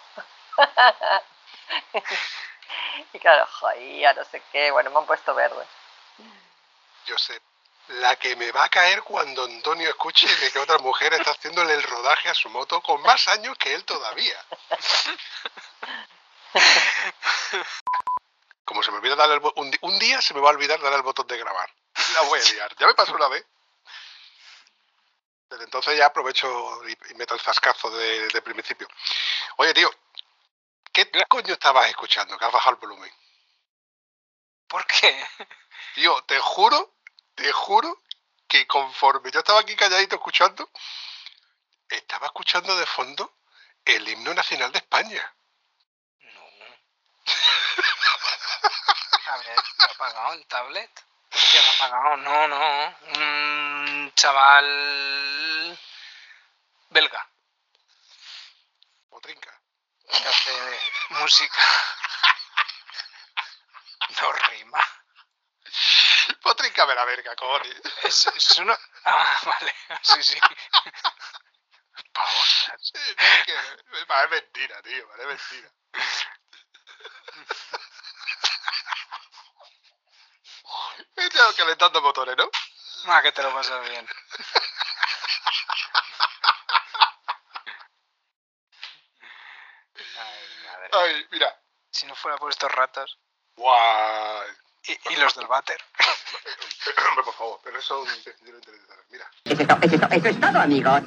y 3.14 3.20
claro, 3.20 3.48
joder, 3.60 4.16
no 4.16 4.26
sé 4.26 4.42
qué, 4.52 4.72
bueno, 4.72 4.90
me 4.90 4.98
han 5.00 5.06
puesto 5.06 5.34
verde. 5.34 5.66
Yo 7.06 7.18
sé. 7.18 7.40
La 7.90 8.16
que 8.16 8.36
me 8.38 8.52
va 8.52 8.64
a 8.64 8.70
caer 8.70 9.04
cuando 9.04 9.44
Antonio 9.44 9.90
escuche 9.90 10.34
de 10.38 10.52
que 10.52 10.60
otra 10.60 10.78
mujer 10.78 11.14
está 11.14 11.32
haciéndole 11.32 11.74
el 11.74 11.84
rodaje 11.84 12.30
a 12.30 12.34
su 12.34 12.50
moto 12.50 12.82
con 12.82 13.02
más 13.02 13.28
años 13.28 13.58
que 13.58 13.74
él 13.74 13.84
todavía. 13.84 14.38
Como 18.66 18.84
se 18.84 18.92
me 18.92 18.98
olvida 18.98 19.16
darle 19.16 19.36
el 19.36 19.42
un, 19.56 19.72
un 19.82 20.00
día 20.00 20.22
se 20.22 20.34
me 20.34 20.40
va 20.40 20.50
a 20.50 20.54
olvidar 20.54 20.82
darle 20.82 20.98
el 20.98 21.04
botón 21.04 21.28
de 21.28 21.38
grabar. 21.38 21.70
La 22.14 22.22
voy 22.22 22.40
a 22.40 22.44
liar. 22.44 22.76
Ya 22.78 22.88
me 22.88 22.96
pasó 22.96 23.14
una 23.14 23.28
vez. 23.28 23.46
Desde 25.50 25.66
entonces 25.66 25.98
ya 25.98 26.08
aprovecho 26.08 26.48
y, 26.88 26.98
y 27.12 27.16
meto 27.16 27.36
el 27.36 27.42
zascazo 27.42 27.92
de, 27.92 28.28
de 28.28 28.42
principio. 28.42 28.88
Oye, 29.58 29.74
tío, 29.74 29.94
¿qué 30.92 31.10
coño 31.28 31.54
estabas 31.54 31.90
escuchando? 31.90 32.38
Que 32.38 32.46
has 32.46 32.52
bajado 32.52 32.76
el 32.76 32.82
volumen. 32.82 33.12
¿Por 34.68 34.86
qué? 34.88 35.28
Tío, 35.94 36.24
te 36.24 36.40
juro, 36.40 36.96
te 37.36 37.52
juro 37.52 38.02
que 38.48 38.66
conforme 38.66 39.30
yo 39.30 39.40
estaba 39.40 39.60
aquí 39.60 39.76
calladito 39.76 40.16
escuchando, 40.16 40.68
estaba 41.90 42.28
escuchando 42.28 42.76
de 42.76 42.86
fondo 42.88 43.38
el 43.86 44.08
himno 44.08 44.34
nacional 44.34 44.72
de 44.72 44.80
España. 44.80 45.36
No. 46.22 46.42
A 49.34 49.38
ver, 49.38 49.56
¿lo 49.80 49.84
ha 49.84 49.88
apagado 49.88 50.34
el 50.34 50.46
tablet? 50.46 51.06
Hostia, 51.34 51.60
ha 51.68 51.74
apagado. 51.88 52.18
No, 52.18 52.48
no. 52.48 52.98
Un 53.18 54.12
chaval 54.14 55.80
belga 56.90 57.28
O 59.10 59.20
trinca. 59.22 59.60
que 60.08 60.28
hace 60.30 60.80
música. 61.10 61.62
No 64.22 64.32
rima. 64.32 64.80
De 66.86 66.94
la 66.94 67.04
verga, 67.06 67.36
cojones. 67.36 67.82
Es, 68.04 68.28
es 68.28 68.58
uno, 68.60 68.78
Ah, 69.06 69.40
vale. 69.46 69.74
Sí, 70.04 70.22
sí. 70.22 70.40
Pavosas. 72.14 72.80
Sí, 72.80 73.00
es 73.18 73.46
que 73.46 73.54
me 73.90 74.06
mentira, 74.30 74.80
tío, 74.84 75.08
parece 75.08 75.28
mentira. 75.28 75.72
Quedado 81.44 81.56
calentando 81.58 82.02
motores, 82.02 82.38
¿no? 82.38 82.50
Ah, 83.08 83.22
que 83.22 83.34
te 83.34 83.44
lo 83.44 83.54
pasas 83.54 83.82
bien. 83.90 84.08
Ay, 89.96 90.48
madre. 90.66 90.90
Ay, 90.94 91.28
mira. 91.32 91.60
Si 91.92 92.06
no 92.08 92.16
fuera 92.16 92.38
por 92.38 92.50
estos 92.52 92.72
ratos. 92.72 93.20
Guau. 93.56 94.42
Y, 94.88 95.14
y 95.14 95.16
los 95.18 95.36
del 95.36 95.48
váter. 95.48 95.78
Hombre, 97.10 97.24
por 97.24 97.34
favor, 97.36 97.60
pero 97.64 97.80
eso 97.80 98.06
yo 98.06 98.52
no 98.52 98.58
interesa. 98.58 98.94
Mira. 99.10 99.30
Eso 99.46 99.62
es, 99.62 99.68
to- 99.68 99.78
eso 99.82 99.96
es 99.96 100.02
to- 100.02 100.08
eso 100.16 100.28
es 100.28 100.42
todo, 100.42 100.60
amigos. 100.60 101.02